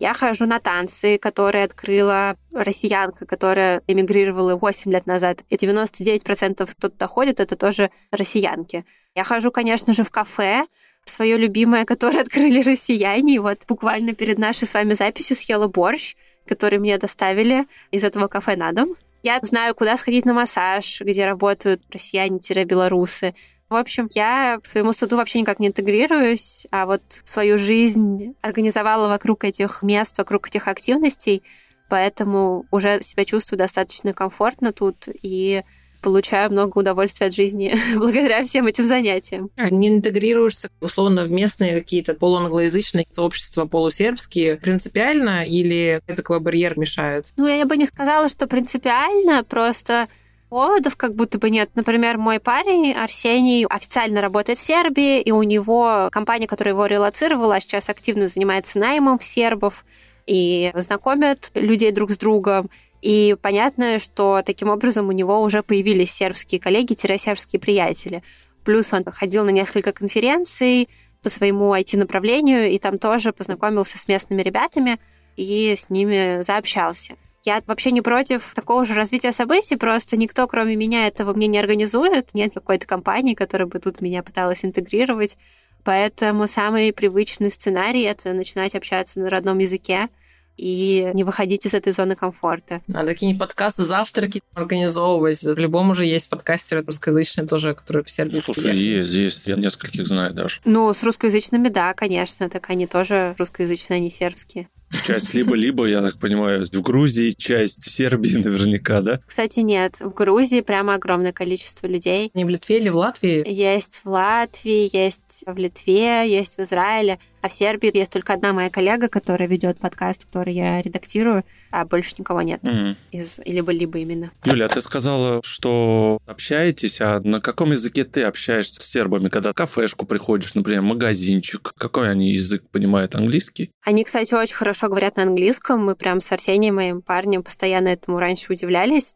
Я 0.00 0.12
хожу 0.12 0.46
на 0.46 0.58
танцы, 0.58 1.18
которые 1.18 1.64
открыла 1.64 2.36
россиянка, 2.52 3.26
которая 3.26 3.80
эмигрировала 3.86 4.56
8 4.56 4.90
лет 4.90 5.06
назад. 5.06 5.42
И 5.50 5.54
99% 5.54 6.68
кто 6.68 6.88
туда 6.88 7.06
ходит, 7.06 7.38
это 7.38 7.56
тоже 7.56 7.90
россиянки. 8.10 8.84
Я 9.14 9.22
хожу, 9.22 9.52
конечно 9.52 9.94
же, 9.94 10.02
в 10.02 10.10
кафе, 10.10 10.66
свое 11.04 11.36
любимое, 11.38 11.84
которое 11.84 12.20
открыли 12.22 12.62
россияне. 12.62 13.36
И 13.36 13.38
вот 13.38 13.60
буквально 13.68 14.14
перед 14.14 14.38
нашей 14.38 14.66
с 14.66 14.74
вами 14.74 14.94
записью 14.94 15.36
съела 15.36 15.68
борщ, 15.68 16.16
который 16.46 16.78
мне 16.78 16.98
доставили 16.98 17.66
из 17.90 18.04
этого 18.04 18.28
кафе 18.28 18.56
на 18.56 18.72
дом. 18.72 18.94
Я 19.22 19.38
знаю, 19.42 19.74
куда 19.74 19.96
сходить 19.96 20.26
на 20.26 20.34
массаж, 20.34 21.00
где 21.00 21.24
работают 21.24 21.82
россияне-белорусы. 21.90 23.34
В 23.70 23.74
общем, 23.74 24.08
я 24.12 24.58
к 24.62 24.66
своему 24.66 24.92
студу 24.92 25.16
вообще 25.16 25.40
никак 25.40 25.58
не 25.58 25.68
интегрируюсь, 25.68 26.66
а 26.70 26.84
вот 26.84 27.02
свою 27.24 27.56
жизнь 27.56 28.34
организовала 28.42 29.08
вокруг 29.08 29.44
этих 29.44 29.82
мест, 29.82 30.18
вокруг 30.18 30.48
этих 30.48 30.68
активностей, 30.68 31.42
поэтому 31.88 32.66
уже 32.70 33.00
себя 33.00 33.24
чувствую 33.24 33.58
достаточно 33.58 34.12
комфортно 34.12 34.72
тут 34.72 35.08
и 35.22 35.62
получаю 36.04 36.52
много 36.52 36.78
удовольствия 36.78 37.28
от 37.28 37.34
жизни 37.34 37.74
благодаря 37.96 38.44
всем 38.44 38.66
этим 38.66 38.86
занятиям. 38.86 39.50
А 39.56 39.70
Не 39.70 39.88
интегрируешься 39.88 40.68
условно 40.80 41.24
в 41.24 41.30
местные 41.30 41.74
какие-то 41.74 42.14
полуанглоязычные 42.14 43.06
сообщества 43.10 43.64
полусербские 43.64 44.56
принципиально 44.56 45.44
или 45.44 46.02
языковой 46.06 46.40
барьер 46.40 46.78
мешает? 46.78 47.32
Ну, 47.36 47.46
я 47.46 47.64
бы 47.64 47.76
не 47.78 47.86
сказала, 47.86 48.28
что 48.28 48.46
принципиально, 48.46 49.42
просто 49.44 50.08
поводов 50.50 50.94
как 50.96 51.14
будто 51.16 51.38
бы 51.38 51.50
нет. 51.50 51.70
Например, 51.74 52.18
мой 52.18 52.38
парень 52.38 52.92
Арсений 52.92 53.64
официально 53.64 54.20
работает 54.20 54.58
в 54.58 54.62
Сербии, 54.62 55.20
и 55.20 55.32
у 55.32 55.42
него 55.42 56.10
компания, 56.12 56.46
которая 56.46 56.74
его 56.74 56.86
релацировала, 56.86 57.58
сейчас 57.60 57.88
активно 57.88 58.28
занимается 58.28 58.78
наймом 58.78 59.18
сербов 59.20 59.84
и 60.26 60.70
знакомят 60.74 61.50
людей 61.54 61.90
друг 61.92 62.10
с 62.10 62.18
другом. 62.18 62.70
И 63.04 63.36
понятно, 63.42 63.98
что 63.98 64.40
таким 64.42 64.70
образом 64.70 65.08
у 65.08 65.12
него 65.12 65.42
уже 65.42 65.62
появились 65.62 66.10
сербские 66.10 66.58
коллеги-сербские 66.58 67.60
приятели. 67.60 68.22
Плюс 68.64 68.94
он 68.94 69.04
ходил 69.04 69.44
на 69.44 69.50
несколько 69.50 69.92
конференций 69.92 70.88
по 71.22 71.28
своему 71.28 71.74
IT-направлению, 71.74 72.70
и 72.70 72.78
там 72.78 72.98
тоже 72.98 73.34
познакомился 73.34 73.98
с 73.98 74.08
местными 74.08 74.40
ребятами 74.40 74.98
и 75.36 75.74
с 75.76 75.90
ними 75.90 76.40
заобщался. 76.40 77.16
Я 77.44 77.62
вообще 77.66 77.90
не 77.90 78.00
против 78.00 78.54
такого 78.54 78.86
же 78.86 78.94
развития 78.94 79.32
событий, 79.32 79.76
просто 79.76 80.16
никто, 80.16 80.46
кроме 80.46 80.74
меня, 80.74 81.06
этого 81.06 81.34
мне 81.34 81.46
не 81.46 81.58
организует. 81.58 82.32
Нет 82.32 82.54
какой-то 82.54 82.86
компании, 82.86 83.34
которая 83.34 83.68
бы 83.68 83.80
тут 83.80 84.00
меня 84.00 84.22
пыталась 84.22 84.64
интегрировать. 84.64 85.36
Поэтому 85.84 86.46
самый 86.46 86.90
привычный 86.94 87.50
сценарий— 87.50 88.02
это 88.04 88.32
начинать 88.32 88.74
общаться 88.74 89.20
на 89.20 89.28
родном 89.28 89.58
языке 89.58 90.08
и 90.56 91.10
не 91.14 91.24
выходить 91.24 91.66
из 91.66 91.74
этой 91.74 91.92
зоны 91.92 92.16
комфорта. 92.16 92.82
Надо 92.86 93.12
какие-нибудь 93.12 93.40
подкасты, 93.40 93.84
завтраки 93.84 94.42
организовывать. 94.54 95.42
В 95.42 95.58
любом 95.58 95.90
уже 95.90 96.04
есть 96.04 96.28
подкастеры 96.28 96.82
русскоязычные 96.82 97.46
тоже, 97.46 97.74
которые 97.74 98.04
в 98.04 98.10
Сербии. 98.10 98.40
Слушай, 98.44 98.76
есть, 98.76 99.12
есть. 99.12 99.46
Я 99.46 99.56
нескольких 99.56 100.06
знаю 100.06 100.32
даже. 100.34 100.60
Ну, 100.64 100.92
с 100.92 101.02
русскоязычными, 101.02 101.68
да, 101.68 101.94
конечно, 101.94 102.48
так 102.48 102.70
они 102.70 102.86
тоже 102.86 103.34
русскоязычные, 103.38 103.98
они 103.98 104.10
сербские. 104.10 104.68
Часть 105.02 105.34
либо-либо, 105.34 105.86
я 105.86 106.02
так 106.02 106.18
понимаю, 106.18 106.66
в 106.70 106.82
Грузии, 106.82 107.32
часть 107.32 107.84
в 107.84 107.90
Сербии 107.90 108.36
наверняка, 108.36 109.00
да? 109.00 109.20
Кстати, 109.26 109.60
нет, 109.60 110.00
в 110.00 110.12
Грузии 110.12 110.60
прямо 110.60 110.94
огромное 110.94 111.32
количество 111.32 111.86
людей. 111.86 112.30
Не 112.34 112.44
в 112.44 112.48
Литве 112.48 112.78
или 112.78 112.88
в 112.88 112.96
Латвии? 112.96 113.44
Есть 113.46 114.02
в 114.04 114.10
Латвии, 114.10 114.88
есть 114.96 115.44
в 115.46 115.56
Литве, 115.56 116.30
есть 116.30 116.56
в 116.56 116.62
Израиле. 116.62 117.18
А 117.44 117.48
в 117.50 117.52
Сербии 117.52 117.94
есть 117.94 118.10
только 118.10 118.32
одна 118.32 118.54
моя 118.54 118.70
коллега, 118.70 119.08
которая 119.08 119.46
ведет 119.46 119.78
подкаст, 119.78 120.24
который 120.24 120.54
я 120.54 120.80
редактирую, 120.80 121.44
а 121.70 121.84
больше 121.84 122.14
никого 122.16 122.40
нет 122.40 122.62
Мгм. 122.62 122.96
из 123.10 123.38
либо-либо 123.44 123.98
именно. 123.98 124.30
Юля, 124.46 124.64
а 124.64 124.68
ты 124.68 124.80
сказала, 124.80 125.42
что 125.44 126.20
общаетесь, 126.26 127.02
а 127.02 127.20
на 127.20 127.42
каком 127.42 127.72
языке 127.72 128.04
ты 128.04 128.22
общаешься 128.22 128.80
с 128.80 128.86
сербами, 128.86 129.28
когда 129.28 129.50
в 129.50 129.54
кафешку 129.54 130.06
приходишь, 130.06 130.54
например, 130.54 130.80
магазинчик? 130.80 131.74
Какой 131.76 132.10
они 132.10 132.32
язык 132.32 132.62
понимают? 132.70 133.14
Английский? 133.14 133.72
Они, 133.84 134.04
кстати, 134.04 134.32
очень 134.32 134.54
хорошо 134.54 134.88
говорят 134.88 135.16
на 135.16 135.24
английском. 135.24 135.84
Мы 135.84 135.96
прям 135.96 136.22
с 136.22 136.32
Арсением, 136.32 136.76
моим 136.76 137.02
парнем, 137.02 137.42
постоянно 137.42 137.88
этому 137.88 138.20
раньше 138.20 138.54
удивлялись. 138.54 139.14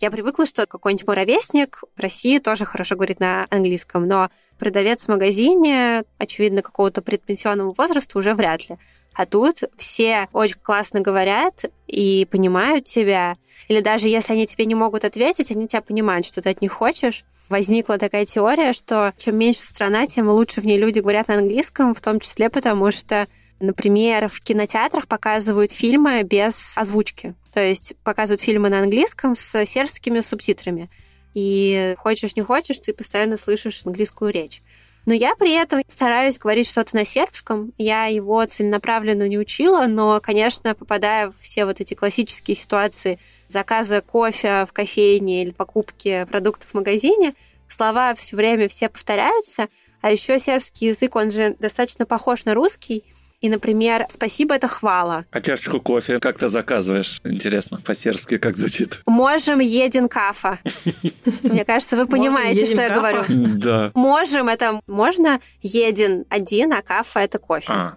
Я 0.00 0.12
привыкла, 0.12 0.46
что 0.46 0.66
какой-нибудь 0.66 1.06
мой 1.08 1.16
ровесник 1.16 1.82
в 1.96 2.00
России 2.00 2.38
тоже 2.38 2.64
хорошо 2.64 2.94
говорит 2.94 3.18
на 3.18 3.48
английском, 3.50 4.06
но 4.06 4.30
продавец 4.56 5.04
в 5.04 5.08
магазине, 5.08 6.04
очевидно, 6.18 6.62
какого-то 6.62 7.02
предпенсионного 7.02 7.72
возраста 7.76 8.16
уже 8.16 8.34
вряд 8.34 8.68
ли. 8.68 8.76
А 9.12 9.26
тут 9.26 9.64
все 9.76 10.28
очень 10.32 10.60
классно 10.62 11.00
говорят 11.00 11.64
и 11.88 12.28
понимают 12.30 12.84
тебя. 12.84 13.36
Или 13.66 13.80
даже 13.80 14.08
если 14.08 14.34
они 14.34 14.46
тебе 14.46 14.66
не 14.66 14.76
могут 14.76 15.04
ответить, 15.04 15.50
они 15.50 15.66
тебя 15.66 15.82
понимают, 15.82 16.24
что 16.24 16.40
ты 16.40 16.50
от 16.50 16.62
них 16.62 16.72
хочешь. 16.72 17.24
Возникла 17.50 17.98
такая 17.98 18.24
теория, 18.24 18.72
что 18.72 19.12
чем 19.16 19.36
меньше 19.36 19.64
страна, 19.64 20.06
тем 20.06 20.28
лучше 20.28 20.60
в 20.60 20.66
ней 20.66 20.78
люди 20.78 21.00
говорят 21.00 21.26
на 21.26 21.34
английском, 21.34 21.94
в 21.94 22.00
том 22.00 22.20
числе 22.20 22.48
потому, 22.48 22.92
что 22.92 23.26
Например, 23.60 24.28
в 24.28 24.40
кинотеатрах 24.40 25.08
показывают 25.08 25.72
фильмы 25.72 26.22
без 26.22 26.76
озвучки. 26.76 27.34
То 27.52 27.62
есть 27.62 27.94
показывают 28.04 28.40
фильмы 28.40 28.68
на 28.68 28.80
английском 28.80 29.34
с 29.34 29.66
сербскими 29.66 30.20
субтитрами. 30.20 30.90
И 31.34 31.94
хочешь 31.98 32.36
не 32.36 32.42
хочешь, 32.42 32.78
ты 32.78 32.94
постоянно 32.94 33.36
слышишь 33.36 33.82
английскую 33.84 34.32
речь. 34.32 34.62
Но 35.06 35.14
я 35.14 35.34
при 35.36 35.54
этом 35.54 35.80
стараюсь 35.88 36.38
говорить 36.38 36.68
что-то 36.68 36.94
на 36.94 37.04
сербском. 37.04 37.72
Я 37.78 38.06
его 38.06 38.44
целенаправленно 38.44 39.26
не 39.26 39.38
учила, 39.38 39.86
но, 39.86 40.20
конечно, 40.20 40.74
попадая 40.74 41.30
в 41.30 41.38
все 41.38 41.64
вот 41.64 41.80
эти 41.80 41.94
классические 41.94 42.54
ситуации 42.54 43.18
заказа 43.48 44.02
кофе 44.02 44.66
в 44.66 44.72
кофейне 44.72 45.42
или 45.42 45.50
покупки 45.50 46.26
продуктов 46.30 46.70
в 46.70 46.74
магазине, 46.74 47.34
слова 47.68 48.14
все 48.14 48.36
время 48.36 48.68
все 48.68 48.90
повторяются, 48.90 49.68
а 50.02 50.10
еще 50.10 50.38
сербский 50.38 50.88
язык, 50.88 51.16
он 51.16 51.30
же 51.30 51.56
достаточно 51.58 52.04
похож 52.04 52.44
на 52.44 52.52
русский, 52.52 53.04
и, 53.40 53.48
например, 53.48 54.06
спасибо 54.10 54.54
это 54.54 54.66
хвала. 54.66 55.24
А 55.30 55.40
чашечку 55.40 55.80
кофе 55.80 56.18
как 56.18 56.38
ты 56.38 56.48
заказываешь? 56.48 57.20
Интересно, 57.24 57.80
по-сербски 57.84 58.36
как 58.36 58.56
звучит? 58.56 59.00
Можем 59.06 59.60
един 59.60 60.08
кафа. 60.08 60.58
Мне 61.42 61.64
кажется, 61.64 61.96
вы 61.96 62.06
понимаете, 62.06 62.66
что 62.66 62.82
я 62.82 62.90
говорю. 62.90 63.22
Да. 63.28 63.92
Можем 63.94 64.48
это 64.48 64.80
можно, 64.86 65.40
един 65.62 66.24
один, 66.28 66.72
а 66.72 66.82
кафа 66.82 67.20
это 67.20 67.38
кофе. 67.38 67.72
А. 67.72 67.96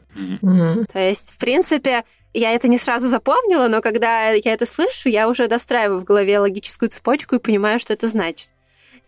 То 0.93 0.99
есть, 0.99 1.31
в 1.31 1.37
принципе, 1.37 2.03
я 2.33 2.53
это 2.53 2.67
не 2.67 2.77
сразу 2.77 3.07
запомнила, 3.07 3.67
но 3.67 3.81
когда 3.81 4.29
я 4.29 4.53
это 4.53 4.65
слышу, 4.65 5.09
я 5.09 5.27
уже 5.27 5.47
достраиваю 5.47 5.99
в 5.99 6.03
голове 6.03 6.39
логическую 6.39 6.89
цепочку 6.89 7.35
и 7.35 7.39
понимаю, 7.39 7.79
что 7.79 7.93
это 7.93 8.07
значит. 8.07 8.49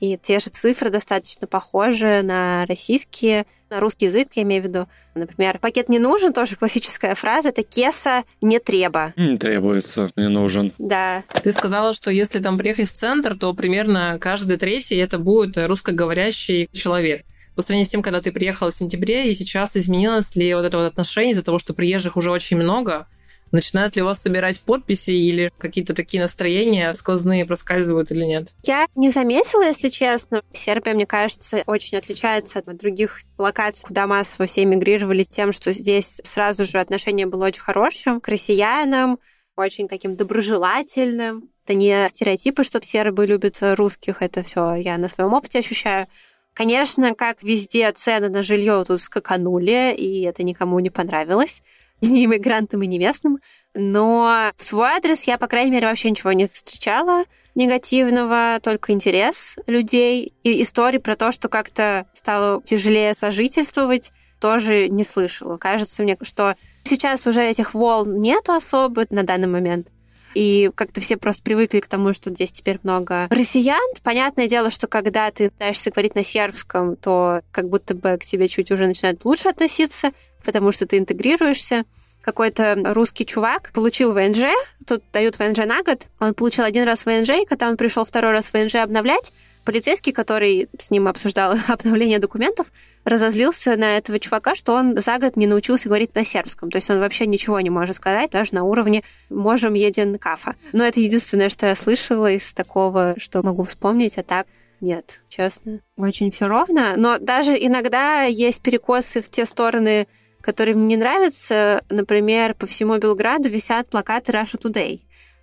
И 0.04 0.20
те 0.22 0.40
же 0.40 0.50
цифры 0.50 0.90
достаточно 0.90 1.48
похожи 1.48 2.22
на 2.24 2.66
российские, 2.66 3.46
на 3.70 3.80
русский 3.80 4.08
язык, 4.08 4.28
я 4.36 4.44
имею 4.44 4.62
в 4.62 4.66
виду. 4.66 4.88
Например, 5.16 5.60
пакет 5.60 5.88
не 5.88 5.98
нужен, 5.98 6.34
тоже 6.34 6.58
классическая 6.58 7.16
фраза, 7.16 7.50
это 7.50 7.64
кеса 7.64 8.24
не 8.42 8.60
треба. 8.60 9.14
Не 9.16 9.38
требуется, 9.38 10.12
не 10.18 10.28
нужен. 10.28 10.74
Да, 10.78 11.24
Ты 11.42 11.54
сказала, 11.54 11.94
что 11.94 12.12
если 12.12 12.40
там 12.40 12.58
приехать 12.58 12.90
в 12.90 12.92
центр, 12.92 13.38
то 13.38 13.54
примерно 13.54 14.18
каждый 14.20 14.58
третий 14.58 14.98
это 14.98 15.20
будет 15.20 15.58
русскоговорящий 15.58 16.68
человек. 16.74 17.26
По 17.56 17.62
сравнению 17.62 17.86
с 17.86 17.90
тем, 17.90 18.02
когда 18.02 18.20
ты 18.20 18.34
приехала 18.34 18.72
в 18.72 18.76
сентябре, 18.76 19.32
и 19.32 19.34
сейчас 19.34 19.78
изменилось 19.78 20.36
ли 20.36 20.54
вот 20.54 20.66
это 20.66 20.80
вот 20.80 20.88
отношение 20.88 21.32
из-за 21.32 21.46
того, 21.46 21.60
что 21.60 21.74
приезжих 21.74 22.18
уже 22.18 22.30
очень 22.30 22.58
много? 22.58 23.08
Начинают 23.54 23.96
ли 23.96 24.02
у 24.02 24.06
вас 24.06 24.20
собирать 24.20 24.60
подписи 24.60 25.12
или 25.12 25.52
какие-то 25.60 25.94
такие 25.94 26.22
настроения 26.22 26.92
сквозные 26.94 27.46
проскальзывают 27.46 28.12
или 28.12 28.26
нет? 28.26 28.50
Я 28.64 28.88
не 28.96 29.12
заметила, 29.12 29.62
если 29.62 29.90
честно. 29.90 30.42
Сербия, 30.54 30.96
мне 30.96 31.06
кажется, 31.06 31.62
очень 31.68 32.00
отличается 32.00 32.60
от 32.60 32.78
других 32.78 33.22
локаций, 33.38 33.88
куда 33.88 34.08
массово 34.08 34.48
все 34.48 34.64
эмигрировали 34.64 35.24
тем, 35.24 35.52
что 35.52 35.72
здесь 35.72 36.20
сразу 36.24 36.66
же 36.66 36.80
отношение 36.80 37.28
было 37.28 37.46
очень 37.46 37.62
хорошим 37.62 38.20
к 38.22 38.28
россиянам, 38.28 39.20
очень 39.56 39.88
таким 39.88 40.16
доброжелательным. 40.16 41.50
Это 41.64 41.76
не 41.76 42.08
стереотипы, 42.10 42.64
что 42.64 42.84
сербы 42.84 43.28
любят 43.28 43.60
русских, 43.62 44.24
это 44.24 44.42
все 44.42 44.74
я 44.74 44.98
на 44.98 45.10
своем 45.10 45.32
опыте 45.32 45.60
ощущаю. 45.60 46.08
Конечно, 46.56 47.14
как 47.14 47.44
везде, 47.44 47.92
цены 47.92 48.30
на 48.30 48.42
жилье 48.42 48.84
тут 48.86 49.00
скаканули, 49.00 49.94
и 49.96 50.24
это 50.24 50.42
никому 50.42 50.80
не 50.80 50.90
понравилось. 50.90 51.62
ни 52.10 52.26
иммигрантам, 52.26 52.84
и 52.84 52.88
ни 52.88 52.98
местным. 52.98 53.40
Но 53.74 54.52
в 54.56 54.64
свой 54.64 54.90
адрес 54.90 55.24
я, 55.24 55.38
по 55.38 55.48
крайней 55.48 55.72
мере, 55.72 55.88
вообще 55.88 56.10
ничего 56.10 56.32
не 56.32 56.48
встречала 56.48 57.24
негативного, 57.56 58.60
только 58.62 58.92
интерес 58.94 59.58
людей. 59.68 60.34
И 60.44 60.62
истории 60.62 60.98
про 60.98 61.16
то, 61.16 61.32
что 61.32 61.50
как-то 61.50 62.08
стало 62.14 62.62
тяжелее 62.64 63.14
сожительствовать, 63.14 64.12
тоже 64.40 64.90
не 64.90 65.04
слышала. 65.04 65.58
Кажется 65.58 66.04
мне, 66.04 66.18
что 66.22 66.56
сейчас 66.84 67.26
уже 67.26 67.44
этих 67.44 67.74
волн 67.74 68.20
нету 68.20 68.54
особо 68.54 69.06
на 69.10 69.24
данный 69.24 69.48
момент. 69.48 69.88
И 70.34 70.72
как-то 70.76 71.00
все 71.00 71.16
просто 71.16 71.44
привыкли 71.44 71.80
к 71.80 71.88
тому, 71.88 72.14
что 72.14 72.32
здесь 72.32 72.52
теперь 72.52 72.80
много 72.84 73.28
россиян. 73.30 73.80
Понятное 74.04 74.48
дело, 74.48 74.72
что 74.72 74.88
когда 74.88 75.30
ты 75.32 75.52
пытаешься 75.52 75.92
говорить 75.92 76.16
на 76.16 76.24
сербском, 76.24 76.96
то 76.96 77.42
как 77.52 77.70
будто 77.70 77.94
бы 77.96 78.18
к 78.20 78.26
тебе 78.26 78.48
чуть 78.48 78.72
уже 78.72 78.88
начинают 78.88 79.24
лучше 79.26 79.50
относиться, 79.50 80.12
потому 80.44 80.72
что 80.72 80.86
ты 80.86 80.98
интегрируешься 80.98 81.86
какой-то 82.22 82.78
русский 82.94 83.26
чувак 83.26 83.72
получил 83.74 84.14
ВНЖ, 84.14 84.44
тут 84.88 85.04
дают 85.12 85.38
ВНЖ 85.38 85.66
на 85.66 85.84
год, 85.84 86.08
он 86.20 86.34
получил 86.34 86.64
один 86.64 86.86
раз 86.86 87.06
ВНЖ, 87.06 87.30
и 87.42 87.46
когда 87.46 87.68
он 87.68 87.78
пришел 87.78 88.06
второй 88.06 88.32
раз 88.32 88.52
ВНЖ 88.54 88.76
обновлять, 88.76 89.34
полицейский, 89.66 90.14
который 90.14 90.70
с 90.78 90.90
ним 90.90 91.08
обсуждал 91.08 91.56
обновление 91.68 92.20
документов, 92.20 92.68
разозлился 93.04 93.76
на 93.76 93.98
этого 93.98 94.20
чувака, 94.20 94.56
что 94.56 94.74
он 94.74 94.98
за 94.98 95.18
год 95.20 95.36
не 95.36 95.48
научился 95.48 95.90
говорить 95.90 96.16
на 96.16 96.26
сербском. 96.26 96.72
То 96.72 96.78
есть 96.78 96.90
он 96.90 97.00
вообще 97.00 97.26
ничего 97.26 97.60
не 97.60 97.70
может 97.70 97.96
сказать, 97.96 98.32
даже 98.32 98.56
на 98.56 98.64
уровне 98.64 99.04
«можем 99.30 99.74
един 99.74 100.18
кафа». 100.18 100.56
Но 100.72 100.84
это 100.84 101.00
единственное, 101.00 101.50
что 101.50 101.66
я 101.68 101.76
слышала 101.76 102.32
из 102.32 102.54
такого, 102.54 103.16
что 103.18 103.44
могу 103.44 103.64
вспомнить, 103.64 104.18
а 104.18 104.24
так 104.24 104.48
нет, 104.82 105.22
честно. 105.30 105.80
Очень 105.96 106.30
все 106.30 106.48
ровно. 106.48 106.96
Но 106.98 107.18
даже 107.18 107.54
иногда 107.54 108.24
есть 108.24 108.62
перекосы 108.62 109.22
в 109.22 109.30
те 109.30 109.46
стороны, 109.46 110.08
которые 110.44 110.76
мне 110.76 110.88
не 110.88 110.98
нравятся. 110.98 111.84
Например, 111.90 112.54
по 112.54 112.68
всему 112.68 112.98
Белграду 112.98 113.50
висят 113.50 113.90
плакаты 113.90 114.34
Russia 114.34 114.62
Today. 114.62 115.00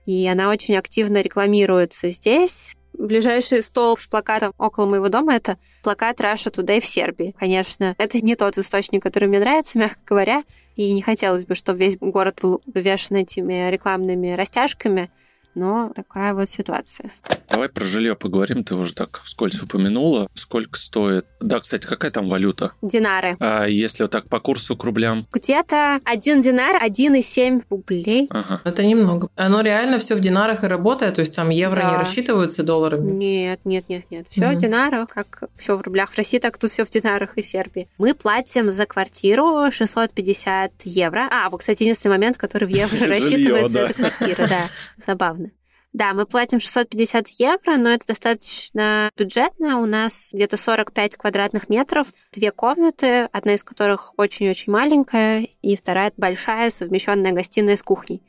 И 0.07 0.28
она 0.28 0.50
очень 0.50 0.76
активно 0.76 1.23
рекламируется 1.23 2.12
здесь. 2.12 2.76
Ближайший 2.92 3.62
столб 3.62 3.99
с 3.99 4.07
плакатом 4.07 4.52
около 4.59 4.87
моего 4.87 5.09
дома— 5.09 5.35
это 5.37 5.57
плакат 5.83 6.21
Russia 6.21 6.52
Today 6.52 6.80
в 6.80 6.87
Сербии. 6.87 7.35
Конечно, 7.38 7.95
это 7.97 8.21
не 8.21 8.37
тот 8.37 8.59
источник, 8.59 9.02
который 9.02 9.28
мне 9.28 9.40
нравится, 9.40 9.78
мягко 9.78 10.00
говоря, 10.04 10.45
и 10.76 10.92
не 10.92 11.00
хотелось 11.00 11.47
бы, 11.47 11.54
чтобы 11.54 11.78
весь 11.78 11.97
город 11.97 12.40
был 12.42 12.61
увешан 12.66 13.16
этими 13.16 13.71
рекламными 13.71 14.33
растяжками, 14.33 15.11
но 15.54 15.90
такая 15.95 16.35
вот 16.35 16.49
ситуация. 16.49 17.12
Давай 17.50 17.69
про 17.69 17.85
жилье 17.85 18.14
поговорим. 18.14 18.62
Ты 18.62 18.76
уже 18.76 18.95
так 18.95 19.21
вскользь 19.25 19.61
упомянула. 19.61 20.28
Сколько 20.35 20.78
стоит? 20.78 21.26
Да, 21.40 21.59
кстати, 21.59 21.85
какая 21.85 22.11
там 22.11 22.28
валюта? 22.28 22.73
Динары. 22.80 23.37
А 23.40 23.64
если 23.66 24.04
вот 24.04 24.12
так 24.12 24.28
по 24.28 24.38
курсу 24.38 24.76
к 24.76 24.85
рублям? 24.85 25.26
Где-то 25.33 26.00
один 26.04 26.42
динар 26.42 26.80
1,7 26.83 27.64
рублей. 27.69 28.28
Ага. 28.30 28.61
Это 28.64 28.85
немного. 28.85 29.30
Оно 29.35 29.62
реально 29.62 29.99
все 29.99 30.14
в 30.14 30.21
динарах 30.21 30.62
и 30.62 30.69
работает? 30.69 31.16
То 31.16 31.21
есть 31.21 31.35
там 31.35 31.50
евро 31.50 31.80
да. 31.80 31.90
не 31.90 31.97
рассчитываются 31.97 32.62
долларами? 32.62 33.11
Нет, 33.11 33.61
нет, 33.64 33.85
нет, 33.88 34.04
нет. 34.11 34.28
Все 34.30 34.49
угу. 34.49 34.54
в 34.54 34.59
динарах, 34.59 35.09
как 35.09 35.45
все 35.57 35.76
в 35.76 35.83
рублях. 35.83 36.11
В 36.12 36.16
России 36.16 36.38
так 36.38 36.57
тут 36.57 36.71
все 36.71 36.85
в 36.85 36.90
динарах 36.90 37.37
и 37.37 37.42
Сербии. 37.42 37.88
Мы 37.99 38.14
платим 38.14 38.71
за 38.71 38.87
квартиру 38.87 39.71
650 39.71 40.73
евро. 40.85 41.28
А, 41.30 41.49
вот, 41.50 41.61
кстати, 41.61 41.83
единственный 41.83 42.12
момент, 42.12 42.37
который 42.37 42.66
в 42.66 42.71
евро 42.71 42.99
рассчитывается, 43.07 43.80
это 43.80 43.95
квартира, 43.95 44.47
да. 44.47 44.62
Забавно. 45.04 45.39
Да, 45.92 46.14
мы 46.14 46.25
платим 46.25 46.61
650 46.61 47.28
евро, 47.40 47.76
но 47.76 47.90
это 47.90 48.06
достаточно 48.06 49.11
бюджетно. 49.16 49.80
У 49.80 49.87
нас 49.87 50.30
где-то 50.32 50.56
45 50.56 51.16
квадратных 51.16 51.68
метров, 51.68 52.06
две 52.32 52.52
комнаты, 52.52 53.28
одна 53.32 53.54
из 53.54 53.64
которых 53.64 54.14
очень-очень 54.16 54.73
маленькая, 54.73 55.49
и 55.62 55.76
вторая 55.76 56.12
большая, 56.16 56.70
совмещенная 56.70 57.32
гостиная 57.32 57.76
с 57.76 57.82
кухней. 57.82 58.23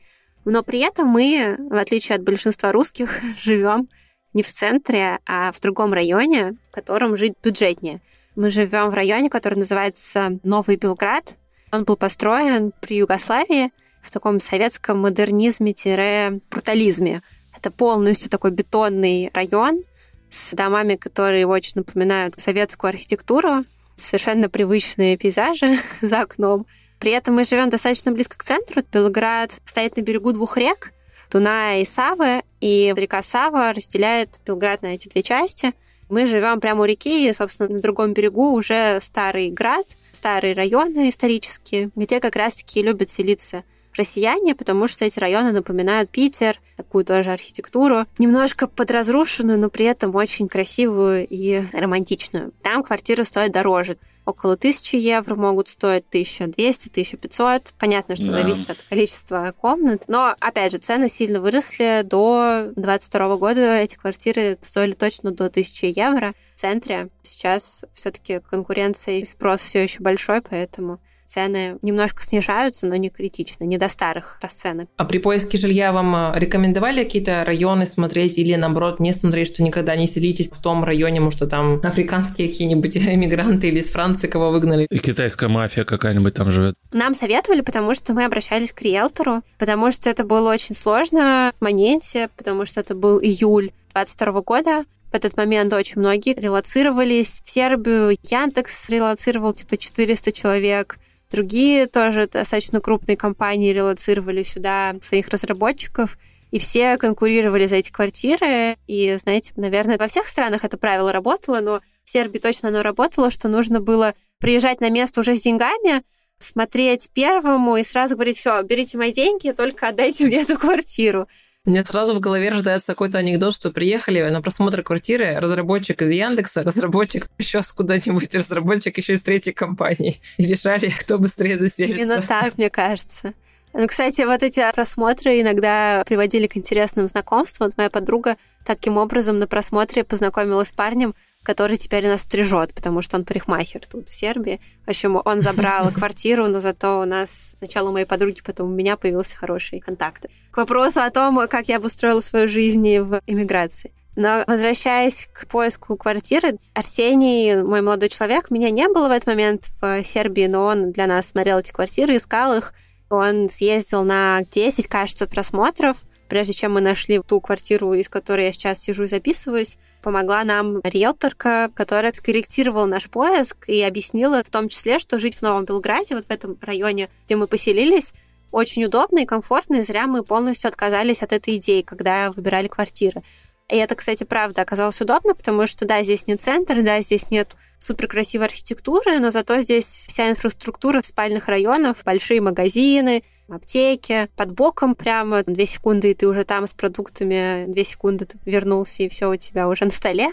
Но 0.44 0.64
при 0.64 0.80
этом 0.80 1.06
мы, 1.06 1.54
в 1.56 1.76
отличие 1.76 2.16
от 2.16 2.24
большинства 2.24 2.72
русских, 2.72 3.20
живем 3.40 3.88
не 4.32 4.42
в 4.42 4.50
центре, 4.50 5.20
а 5.24 5.52
в 5.52 5.60
другом 5.60 5.92
районе, 5.92 6.56
в 6.68 6.72
котором 6.72 7.16
жить 7.16 7.34
бюджетнее. 7.42 8.00
Мы 8.34 8.50
живем 8.50 8.90
в 8.90 8.94
районе, 8.94 9.30
который 9.30 9.58
называется 9.58 10.40
Новый 10.42 10.74
Белград. 10.76 11.36
Он 11.70 11.84
был 11.84 11.96
построен 11.96 12.72
при 12.80 12.96
Югославии 12.96 13.70
в 14.00 14.10
таком 14.10 14.40
советском 14.40 15.00
модернизме-брутализме. 15.00 17.22
Это 17.62 17.70
полностью 17.70 18.28
такой 18.28 18.50
бетонный 18.50 19.30
район 19.32 19.84
с 20.30 20.50
домами, 20.52 20.96
которые 20.96 21.46
очень 21.46 21.74
напоминают 21.76 22.34
советскую 22.36 22.88
архитектуру, 22.88 23.64
совершенно 23.96 24.48
привычные 24.48 25.16
пейзажи 25.16 25.78
за 26.00 26.22
окном. 26.22 26.66
При 26.98 27.12
этом 27.12 27.36
мы 27.36 27.44
живем 27.44 27.70
достаточно 27.70 28.10
близко 28.10 28.36
к 28.36 28.42
центру. 28.42 28.82
Белград 28.92 29.52
стоит 29.64 29.96
на 29.96 30.00
берегу 30.00 30.32
двух 30.32 30.56
рек, 30.56 30.92
Дуная 31.30 31.78
и 31.78 31.84
Савы, 31.84 32.42
и 32.60 32.92
река 32.96 33.22
Сава 33.22 33.72
разделяет 33.72 34.40
Белград 34.44 34.82
на 34.82 34.94
эти 34.96 35.08
две 35.08 35.22
части. 35.22 35.72
Мы 36.08 36.26
живем 36.26 36.58
прямо 36.58 36.82
у 36.82 36.84
реки, 36.84 37.28
и, 37.28 37.32
собственно, 37.32 37.68
на 37.68 37.80
другом 37.80 38.12
берегу 38.12 38.54
уже 38.54 38.98
старый 39.00 39.52
град, 39.52 39.86
старые 40.10 40.54
районы 40.54 41.10
исторические, 41.10 41.90
где 41.94 42.18
как 42.18 42.34
раз-таки 42.34 42.82
любят 42.82 43.10
селиться 43.10 43.62
россияне, 43.96 44.54
потому 44.54 44.88
что 44.88 45.04
эти 45.04 45.18
районы 45.18 45.52
напоминают 45.52 46.10
Питер, 46.10 46.60
такую 46.76 47.04
тоже 47.04 47.30
архитектуру, 47.30 48.06
немножко 48.18 48.66
подразрушенную, 48.66 49.58
но 49.58 49.70
при 49.70 49.86
этом 49.86 50.14
очень 50.14 50.48
красивую 50.48 51.26
и 51.28 51.62
романтичную. 51.72 52.52
Там 52.62 52.82
квартиры 52.82 53.24
стоят 53.24 53.52
дороже. 53.52 53.96
Около 54.24 54.56
тысячи 54.56 54.94
евро 54.94 55.34
могут 55.34 55.68
стоить 55.68 56.04
1200, 56.08 56.88
1500. 56.90 57.74
Понятно, 57.76 58.14
что 58.14 58.26
да. 58.26 58.32
зависит 58.32 58.70
от 58.70 58.78
количества 58.88 59.52
комнат. 59.60 60.04
Но, 60.06 60.36
опять 60.38 60.70
же, 60.70 60.78
цены 60.78 61.08
сильно 61.08 61.40
выросли. 61.40 62.02
До 62.02 62.70
2022 62.76 63.36
года 63.36 63.78
эти 63.78 63.96
квартиры 63.96 64.58
стоили 64.62 64.92
точно 64.92 65.32
до 65.32 65.46
1000 65.46 65.86
евро 65.88 66.34
в 66.54 66.60
центре. 66.60 67.08
Сейчас 67.22 67.84
все 67.94 68.12
таки 68.12 68.38
конкуренция 68.38 69.18
и 69.18 69.24
спрос 69.24 69.60
все 69.60 69.82
еще 69.82 70.00
большой, 70.00 70.40
поэтому 70.40 71.00
цены 71.26 71.78
немножко 71.82 72.22
снижаются, 72.22 72.86
но 72.86 72.96
не 72.96 73.10
критично, 73.10 73.64
не 73.64 73.78
до 73.78 73.88
старых 73.88 74.38
расценок. 74.42 74.88
А 74.96 75.04
при 75.04 75.18
поиске 75.18 75.58
жилья 75.58 75.92
вам 75.92 76.14
э, 76.14 76.38
рекомендовали 76.38 77.04
какие-то 77.04 77.44
районы 77.44 77.86
смотреть 77.86 78.38
или, 78.38 78.54
наоборот, 78.54 79.00
не 79.00 79.12
смотреть, 79.12 79.48
что 79.48 79.62
никогда 79.62 79.96
не 79.96 80.06
селитесь 80.06 80.50
в 80.50 80.60
том 80.60 80.84
районе, 80.84 81.16
потому 81.16 81.30
что 81.30 81.46
там 81.46 81.80
африканские 81.82 82.48
какие-нибудь 82.48 82.96
эмигранты 82.96 83.68
или 83.68 83.78
из 83.78 83.90
Франции 83.90 84.26
кого 84.26 84.50
выгнали? 84.50 84.86
И 84.90 84.98
китайская 84.98 85.48
мафия 85.48 85.84
какая-нибудь 85.84 86.34
там 86.34 86.50
живет? 86.50 86.74
Нам 86.92 87.14
советовали, 87.14 87.60
потому 87.60 87.94
что 87.94 88.12
мы 88.12 88.24
обращались 88.24 88.72
к 88.72 88.82
риэлтору, 88.82 89.42
потому 89.58 89.90
что 89.90 90.10
это 90.10 90.24
было 90.24 90.50
очень 90.50 90.74
сложно 90.74 91.52
в 91.56 91.62
моменте, 91.62 92.28
потому 92.36 92.66
что 92.66 92.80
это 92.80 92.94
был 92.94 93.20
июль 93.20 93.72
22 93.94 94.42
года, 94.42 94.84
в 95.12 95.14
этот 95.14 95.36
момент 95.36 95.74
очень 95.74 96.00
многие 96.00 96.34
релацировались 96.34 97.42
в 97.44 97.50
Сербию. 97.50 98.16
Яндекс 98.22 98.88
релацировал 98.88 99.52
типа 99.52 99.76
400 99.76 100.32
человек. 100.32 100.98
Другие 101.32 101.86
тоже 101.86 102.26
достаточно 102.26 102.80
крупные 102.82 103.16
компании 103.16 103.72
релацировали 103.72 104.42
сюда 104.42 104.94
своих 105.00 105.28
разработчиков, 105.28 106.18
и 106.50 106.58
все 106.58 106.98
конкурировали 106.98 107.66
за 107.66 107.76
эти 107.76 107.90
квартиры. 107.90 108.76
И, 108.86 109.14
знаете, 109.14 109.52
наверное, 109.56 109.96
во 109.96 110.08
всех 110.08 110.28
странах 110.28 110.62
это 110.62 110.76
правило 110.76 111.10
работало, 111.10 111.60
но 111.60 111.80
в 112.04 112.10
Сербии 112.10 112.38
точно 112.38 112.68
оно 112.68 112.82
работало, 112.82 113.30
что 113.30 113.48
нужно 113.48 113.80
было 113.80 114.14
приезжать 114.38 114.82
на 114.82 114.90
место 114.90 115.20
уже 115.20 115.34
с 115.34 115.40
деньгами, 115.40 116.02
смотреть 116.36 117.10
первому 117.14 117.78
и 117.78 117.84
сразу 117.84 118.14
говорить, 118.14 118.36
все, 118.36 118.60
берите 118.62 118.98
мои 118.98 119.12
деньги, 119.12 119.52
только 119.52 119.88
отдайте 119.88 120.26
мне 120.26 120.42
эту 120.42 120.58
квартиру. 120.58 121.28
Меня 121.64 121.84
сразу 121.84 122.12
в 122.14 122.18
голове 122.18 122.48
рождается 122.48 122.88
какой-то 122.88 123.18
анекдот, 123.18 123.54
что 123.54 123.70
приехали 123.70 124.20
на 124.30 124.42
просмотр 124.42 124.82
квартиры 124.82 125.38
разработчик 125.38 126.02
из 126.02 126.10
Яндекса, 126.10 126.64
разработчик 126.64 127.28
еще 127.38 127.62
с 127.62 127.70
куда-нибудь, 127.72 128.34
разработчик 128.34 128.98
еще 128.98 129.12
из 129.12 129.22
третьей 129.22 129.52
компании. 129.52 130.20
И 130.38 130.46
решали, 130.46 130.88
кто 130.88 131.18
быстрее 131.18 131.58
заселится. 131.58 132.02
Именно 132.02 132.22
так, 132.22 132.58
мне 132.58 132.68
кажется. 132.68 133.34
Ну, 133.74 133.86
кстати, 133.86 134.22
вот 134.22 134.42
эти 134.42 134.60
просмотры 134.72 135.40
иногда 135.40 136.02
приводили 136.04 136.48
к 136.48 136.56
интересным 136.56 137.06
знакомствам. 137.06 137.68
Вот 137.68 137.76
моя 137.76 137.90
подруга 137.90 138.36
таким 138.66 138.98
образом 138.98 139.38
на 139.38 139.46
просмотре 139.46 140.02
познакомилась 140.02 140.68
с 140.68 140.72
парнем, 140.72 141.14
который 141.42 141.76
теперь 141.76 142.06
нас 142.06 142.22
стрижет, 142.22 142.72
потому 142.74 143.02
что 143.02 143.16
он 143.16 143.24
парикмахер 143.24 143.82
тут, 143.86 144.08
в 144.08 144.14
Сербии. 144.14 144.60
В 144.86 144.90
общем, 144.90 145.20
он 145.24 145.40
забрал 145.40 145.90
квартиру, 145.94 146.46
но 146.46 146.60
зато 146.60 147.00
у 147.00 147.04
нас 147.04 147.54
сначала 147.58 147.88
у 147.88 147.92
моей 147.92 148.06
подруги, 148.06 148.40
потом 148.44 148.70
у 148.70 148.74
меня 148.74 148.96
появился 148.96 149.36
хороший 149.36 149.80
контакт. 149.80 150.26
К 150.50 150.56
вопросу 150.58 151.00
о 151.00 151.10
том, 151.10 151.46
как 151.48 151.68
я 151.68 151.76
обустроила 151.76 152.20
свою 152.20 152.48
жизнь 152.48 152.98
в 152.98 153.20
эмиграции. 153.26 153.92
Но 154.14 154.44
возвращаясь 154.46 155.28
к 155.32 155.46
поиску 155.46 155.96
квартиры, 155.96 156.58
Арсений, 156.74 157.62
мой 157.62 157.80
молодой 157.80 158.10
человек, 158.10 158.50
меня 158.50 158.70
не 158.70 158.86
было 158.88 159.08
в 159.08 159.10
этот 159.10 159.26
момент 159.26 159.70
в 159.80 160.04
Сербии, 160.04 160.46
но 160.46 160.64
он 160.64 160.92
для 160.92 161.06
нас 161.06 161.28
смотрел 161.28 161.58
эти 161.58 161.72
квартиры, 161.72 162.16
искал 162.16 162.54
их. 162.54 162.74
Он 163.08 163.48
съездил 163.48 164.04
на 164.04 164.42
10, 164.50 164.86
кажется, 164.86 165.26
просмотров, 165.26 165.98
прежде 166.32 166.54
чем 166.54 166.72
мы 166.72 166.80
нашли 166.80 167.20
ту 167.20 167.42
квартиру, 167.42 167.92
из 167.92 168.08
которой 168.08 168.46
я 168.46 168.54
сейчас 168.54 168.80
сижу 168.80 169.04
и 169.04 169.06
записываюсь 169.06 169.76
помогла 170.00 170.42
нам 170.44 170.80
риэлторка, 170.82 171.70
которая 171.74 172.10
скорректировала 172.14 172.86
наш 172.86 173.10
поиск 173.10 173.68
и 173.68 173.82
объяснила 173.82 174.42
в 174.42 174.48
том 174.48 174.70
числе, 174.70 174.98
что 174.98 175.18
жить 175.18 175.36
в 175.36 175.42
Новом 175.42 175.66
Белграде, 175.66 176.14
вот 176.14 176.24
в 176.24 176.30
этом 176.30 176.56
районе, 176.62 177.10
где 177.26 177.36
мы 177.36 177.46
поселились, 177.46 178.14
очень 178.50 178.82
удобно 178.82 179.18
и 179.18 179.26
комфортно, 179.26 179.76
и 179.76 179.82
зря 179.82 180.06
мы 180.06 180.24
полностью 180.24 180.68
отказались 180.68 181.20
от 181.20 181.34
этой 181.34 181.56
идеи, 181.56 181.82
когда 181.82 182.32
выбирали 182.32 182.66
квартиры. 182.66 183.22
И 183.68 183.76
это, 183.76 183.94
кстати, 183.94 184.24
правда 184.24 184.62
оказалось 184.62 185.02
удобно, 185.02 185.34
потому 185.34 185.66
что, 185.66 185.84
да, 185.84 186.02
здесь 186.02 186.26
не 186.26 186.36
центр, 186.36 186.80
да, 186.80 187.02
здесь 187.02 187.30
нет 187.30 187.50
суперкрасивой 187.78 188.46
архитектуры, 188.46 189.18
но 189.18 189.30
зато 189.30 189.60
здесь 189.60 189.84
вся 189.84 190.30
инфраструктура 190.30 191.02
спальных 191.04 191.48
районов, 191.48 191.98
большие 192.06 192.40
магазины, 192.40 193.22
аптеки, 193.54 194.28
под 194.36 194.52
боком 194.52 194.94
прямо 194.94 195.42
две 195.44 195.66
секунды, 195.66 196.10
и 196.10 196.14
ты 196.14 196.26
уже 196.26 196.44
там 196.44 196.66
с 196.66 196.74
продуктами, 196.74 197.66
две 197.66 197.84
секунды 197.84 198.26
ты 198.26 198.38
вернулся, 198.44 199.02
и 199.02 199.08
все 199.08 199.30
у 199.30 199.36
тебя 199.36 199.68
уже 199.68 199.84
на 199.84 199.90
столе. 199.90 200.30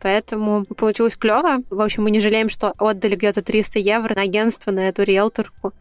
Поэтому 0.00 0.64
получилось 0.64 1.16
клево. 1.16 1.62
В 1.70 1.80
общем, 1.80 2.02
мы 2.02 2.10
не 2.10 2.20
жалеем, 2.20 2.48
что 2.48 2.74
отдали 2.76 3.14
где-то 3.14 3.42
300 3.42 3.78
евро 3.78 4.14
на 4.14 4.22
агентство, 4.22 4.72
на 4.72 4.88
эту 4.88 5.04
риэлторку 5.04 5.72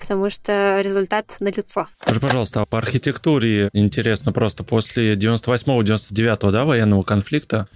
потому 0.00 0.30
что 0.30 0.80
результат 0.80 1.36
налицо. 1.40 1.86
Скажи, 2.00 2.20
пожалуйста, 2.20 2.62
а 2.62 2.66
по 2.66 2.78
архитектуре 2.78 3.68
интересно 3.72 4.32
просто 4.32 4.64
после 4.64 5.14
98-99, 5.14 6.50
да, 6.50 6.64
военного 6.64 7.02
конфликта, 7.02 7.68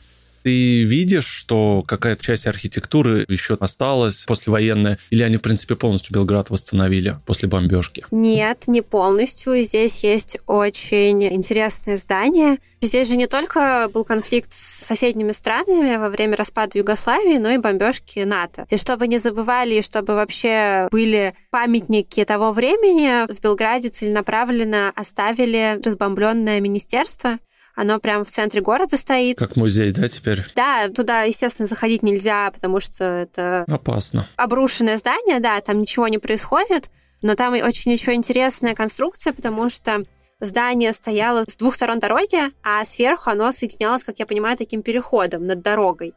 ты 0.44 0.82
видишь, 0.82 1.26
что 1.26 1.82
какая-то 1.86 2.22
часть 2.22 2.46
архитектуры 2.46 3.24
еще 3.28 3.54
осталась 3.58 4.24
послевоенная, 4.26 4.98
или 5.08 5.22
они, 5.22 5.38
в 5.38 5.40
принципе, 5.40 5.74
полностью 5.74 6.12
Белград 6.12 6.50
восстановили 6.50 7.18
после 7.24 7.48
бомбежки? 7.48 8.04
Нет, 8.10 8.64
не 8.66 8.82
полностью. 8.82 9.64
Здесь 9.64 10.04
есть 10.04 10.36
очень 10.46 11.24
интересное 11.24 11.96
здание. 11.96 12.58
Здесь 12.82 13.08
же 13.08 13.16
не 13.16 13.26
только 13.26 13.88
был 13.92 14.04
конфликт 14.04 14.52
с 14.52 14.84
соседними 14.84 15.32
странами 15.32 15.96
во 15.96 16.10
время 16.10 16.36
распада 16.36 16.76
Югославии, 16.76 17.38
но 17.38 17.48
и 17.48 17.56
бомбежки 17.56 18.18
НАТО. 18.20 18.66
И 18.68 18.76
чтобы 18.76 19.08
не 19.08 19.16
забывали, 19.16 19.76
и 19.76 19.82
чтобы 19.82 20.14
вообще 20.14 20.88
были 20.90 21.34
памятники 21.50 22.22
того 22.26 22.52
времени, 22.52 23.32
в 23.32 23.40
Белграде 23.40 23.88
целенаправленно 23.88 24.92
оставили 24.94 25.80
разбомбленное 25.82 26.60
министерство, 26.60 27.38
оно 27.74 27.98
прямо 27.98 28.24
в 28.24 28.30
центре 28.30 28.60
города 28.60 28.96
стоит. 28.96 29.38
Как 29.38 29.56
музей, 29.56 29.90
да, 29.92 30.08
теперь? 30.08 30.44
Да, 30.54 30.88
туда, 30.88 31.22
естественно, 31.22 31.66
заходить 31.66 32.02
нельзя, 32.02 32.50
потому 32.52 32.80
что 32.80 33.04
это... 33.04 33.64
Опасно. 33.68 34.26
Обрушенное 34.36 34.96
здание, 34.96 35.40
да, 35.40 35.60
там 35.60 35.80
ничего 35.80 36.08
не 36.08 36.18
происходит, 36.18 36.90
но 37.22 37.34
там 37.34 37.54
очень 37.54 37.92
еще 37.92 38.14
интересная 38.14 38.74
конструкция, 38.74 39.32
потому 39.32 39.68
что 39.68 40.04
здание 40.40 40.92
стояло 40.92 41.44
с 41.48 41.56
двух 41.56 41.74
сторон 41.74 41.98
дороги, 41.98 42.38
а 42.62 42.84
сверху 42.84 43.30
оно 43.30 43.50
соединялось, 43.50 44.04
как 44.04 44.18
я 44.18 44.26
понимаю, 44.26 44.56
таким 44.56 44.82
переходом 44.82 45.46
над 45.46 45.62
дорогой. 45.62 46.14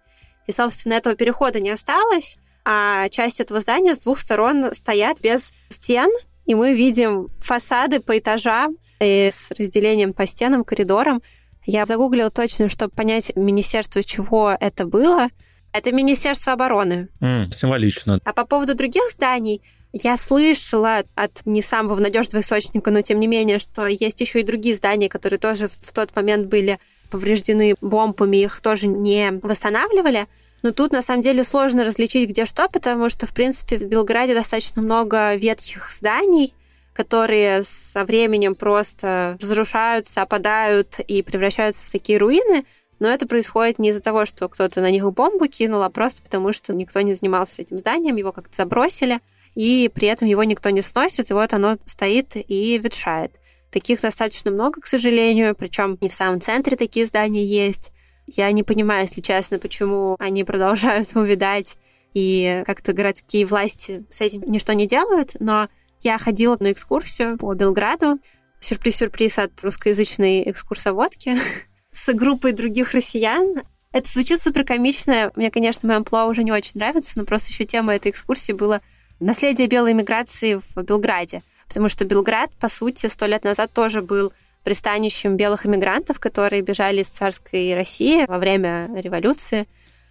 И, 0.48 0.52
собственно, 0.52 0.94
этого 0.94 1.16
перехода 1.16 1.60
не 1.60 1.72
осталось, 1.72 2.38
а 2.66 3.10
часть 3.10 3.40
этого 3.40 3.62
здания 3.62 3.96
с 3.96 4.00
двух 4.00 4.20
сторон 4.20 4.74
стоят 4.74 5.22
без 5.22 5.52
стен, 5.70 6.10
и 6.46 6.56
мы 6.56 6.74
видим 6.74 7.30
фасады 7.40 8.00
по 8.00 8.18
этажам 8.18 8.78
и 9.00 9.30
с 9.34 9.52
разделением 9.52 10.14
по 10.14 10.26
стенам, 10.26 10.64
коридорам. 10.64 11.22
Я 11.68 11.84
загуглила 11.84 12.32
точно, 12.32 12.70
чтобы 12.70 12.94
понять 12.94 13.36
министерство, 13.36 14.02
чего 14.02 14.56
это 14.58 14.86
было. 14.86 15.28
Это 15.74 15.92
Министерство 15.92 16.54
обороны. 16.54 17.10
Mm, 17.20 17.52
символично. 17.52 18.20
А 18.24 18.34
по 18.34 18.46
поводу 18.46 18.74
других 18.74 19.04
зданий, 19.12 19.62
я 19.92 20.16
слышала 20.16 21.04
от 21.16 21.46
не 21.46 21.62
самого 21.62 22.00
надежного 22.00 22.42
источника, 22.42 22.90
но 22.90 23.02
тем 23.02 23.20
не 23.20 23.28
менее, 23.28 23.60
что 23.60 23.86
есть 23.86 24.22
еще 24.22 24.40
и 24.40 24.44
другие 24.44 24.76
здания, 24.76 25.10
которые 25.10 25.40
тоже 25.40 25.68
в 25.68 25.92
тот 25.92 26.16
момент 26.16 26.48
были 26.48 26.80
повреждены 27.12 27.76
бомбами, 27.82 28.38
их 28.38 28.62
тоже 28.62 28.88
не 28.88 29.40
восстанавливали. 29.44 30.28
Но 30.64 30.72
тут 30.72 30.94
на 30.94 31.02
самом 31.02 31.22
деле 31.22 31.44
сложно 31.44 31.84
различить, 31.84 32.30
где 32.30 32.46
что, 32.46 32.70
потому 32.70 33.10
что, 33.10 33.28
в 33.28 33.34
принципе, 33.34 33.78
в 33.78 33.84
Белграде 33.84 34.34
достаточно 34.34 34.82
много 34.82 35.36
ветхих 35.36 35.92
зданий, 35.92 36.54
которые 36.98 37.64
со 37.64 38.04
временем 38.06 38.56
просто 38.56 39.38
разрушаются, 39.40 40.24
опадают 40.24 41.00
и 41.00 41.22
превращаются 41.22 41.86
в 41.86 41.92
такие 41.92 42.18
руины. 42.18 42.66
Но 42.98 43.08
это 43.08 43.28
происходит 43.28 43.78
не 43.78 43.90
из-за 43.90 44.02
того, 44.02 44.26
что 44.26 44.50
кто-то 44.50 44.82
на 44.82 44.90
них 44.90 45.08
бомбу 45.14 45.46
кинул, 45.46 45.84
а 45.84 45.92
просто 45.92 46.24
потому, 46.24 46.54
что 46.54 46.74
никто 46.74 47.00
не 47.02 47.14
занимался 47.14 47.62
этим 47.62 47.78
зданием, 47.78 48.16
его 48.16 48.32
как-то 48.32 48.56
забросили, 48.56 49.20
и 49.54 49.92
при 49.94 50.08
этом 50.08 50.28
его 50.28 50.44
никто 50.44 50.72
не 50.72 50.82
сносит, 50.82 51.30
и 51.30 51.36
вот 51.36 51.54
оно 51.54 51.78
стоит 51.86 52.32
и 52.36 52.80
ветшает. 52.80 53.32
Таких 53.70 54.02
достаточно 54.02 54.50
много, 54.50 54.82
к 54.82 54.88
сожалению, 54.88 55.54
причем 55.54 56.00
и 56.02 56.10
в 56.10 56.14
самом 56.14 56.42
центре 56.42 56.76
такие 56.78 57.06
здания 57.06 57.46
есть. 57.46 57.92
Я 58.26 58.52
не 58.52 58.64
понимаю, 58.64 59.02
если 59.02 59.22
честно, 59.22 59.60
почему 59.60 60.16
они 60.18 60.44
продолжают 60.44 61.10
увидать, 61.16 61.78
и 62.16 62.64
как-то 62.66 62.94
городские 62.94 63.46
власти 63.46 64.04
с 64.10 64.20
этим 64.20 64.42
ничто 64.48 64.74
не 64.74 64.88
делают, 64.88 65.36
но 65.40 65.70
я 66.02 66.18
ходила 66.18 66.58
на 66.60 66.72
экскурсию 66.72 67.38
по 67.38 67.54
Белграду. 67.54 68.20
Сюрприз-сюрприз 68.60 69.38
от 69.40 69.64
русскоязычной 69.64 70.50
экскурсоводки 70.50 71.38
с 71.92 72.14
группой 72.14 72.52
других 72.52 72.94
россиян. 72.94 73.62
Это 73.92 74.10
звучит 74.10 74.42
супер 74.42 74.64
комично. 74.64 75.32
Мне, 75.36 75.52
конечно, 75.52 75.88
моя 75.88 75.98
амплуа 75.98 76.26
уже 76.26 76.44
не 76.44 76.52
очень 76.52 76.74
нравится, 76.76 77.14
но 77.16 77.26
просто 77.26 77.50
еще 77.50 77.66
тема 77.66 77.96
этой 77.96 78.12
экскурсии 78.12 78.54
была 78.54 78.82
наследие 79.20 79.68
белой 79.68 79.94
миграции 79.94 80.60
в 80.76 80.84
Белграде. 80.84 81.44
Потому 81.68 81.90
что 81.90 82.06
Белград, 82.06 82.52
по 82.60 82.70
сути, 82.70 83.08
сто 83.08 83.26
лет 83.26 83.44
назад 83.44 83.72
тоже 83.74 84.02
был 84.02 84.34
пристанищем 84.64 85.38
белых 85.38 85.66
иммигрантов, 85.66 86.20
которые 86.20 86.62
бежали 86.62 87.02
из 87.02 87.08
царской 87.08 87.74
России 87.74 88.26
во 88.26 88.38
время 88.38 88.90
революции. 88.96 89.68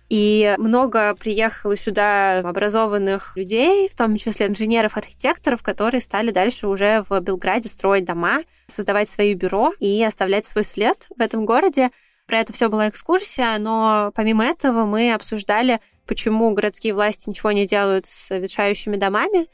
И 0.08 0.54
много 0.58 1.16
приехало 1.16 1.76
сюда 1.76 2.38
образованных 2.38 3.36
людей, 3.36 3.88
в 3.88 3.96
том 3.96 4.16
числе 4.16 4.46
инженеров, 4.46 4.96
архитекторов, 4.96 5.62
которые 5.64 6.00
стали 6.00 6.30
дальше 6.30 6.68
уже 6.68 7.04
в 7.08 7.20
Белграде 7.20 7.68
строить 7.68 8.04
дома, 8.04 8.38
создавать 8.68 9.08
свои 9.08 9.34
бюро 9.34 9.72
и 9.80 10.04
оставлять 10.04 10.46
свой 10.46 10.64
след 10.64 11.08
в 11.16 11.20
этом 11.20 11.44
городе. 11.44 11.90
Про 12.26 12.38
это 12.38 12.52
все 12.52 12.68
была 12.68 12.88
экскурсия, 12.88 13.58
но 13.58 14.12
помимо 14.14 14.44
этого 14.44 14.84
мы 14.84 15.12
обсуждали, 15.12 15.80
почему 16.06 16.52
городские 16.52 16.94
власти 16.94 17.28
ничего 17.28 17.50
не 17.50 17.66
делают 17.66 18.06
с 18.06 18.30
ветшающими 18.30 18.96
домами. 18.96 19.48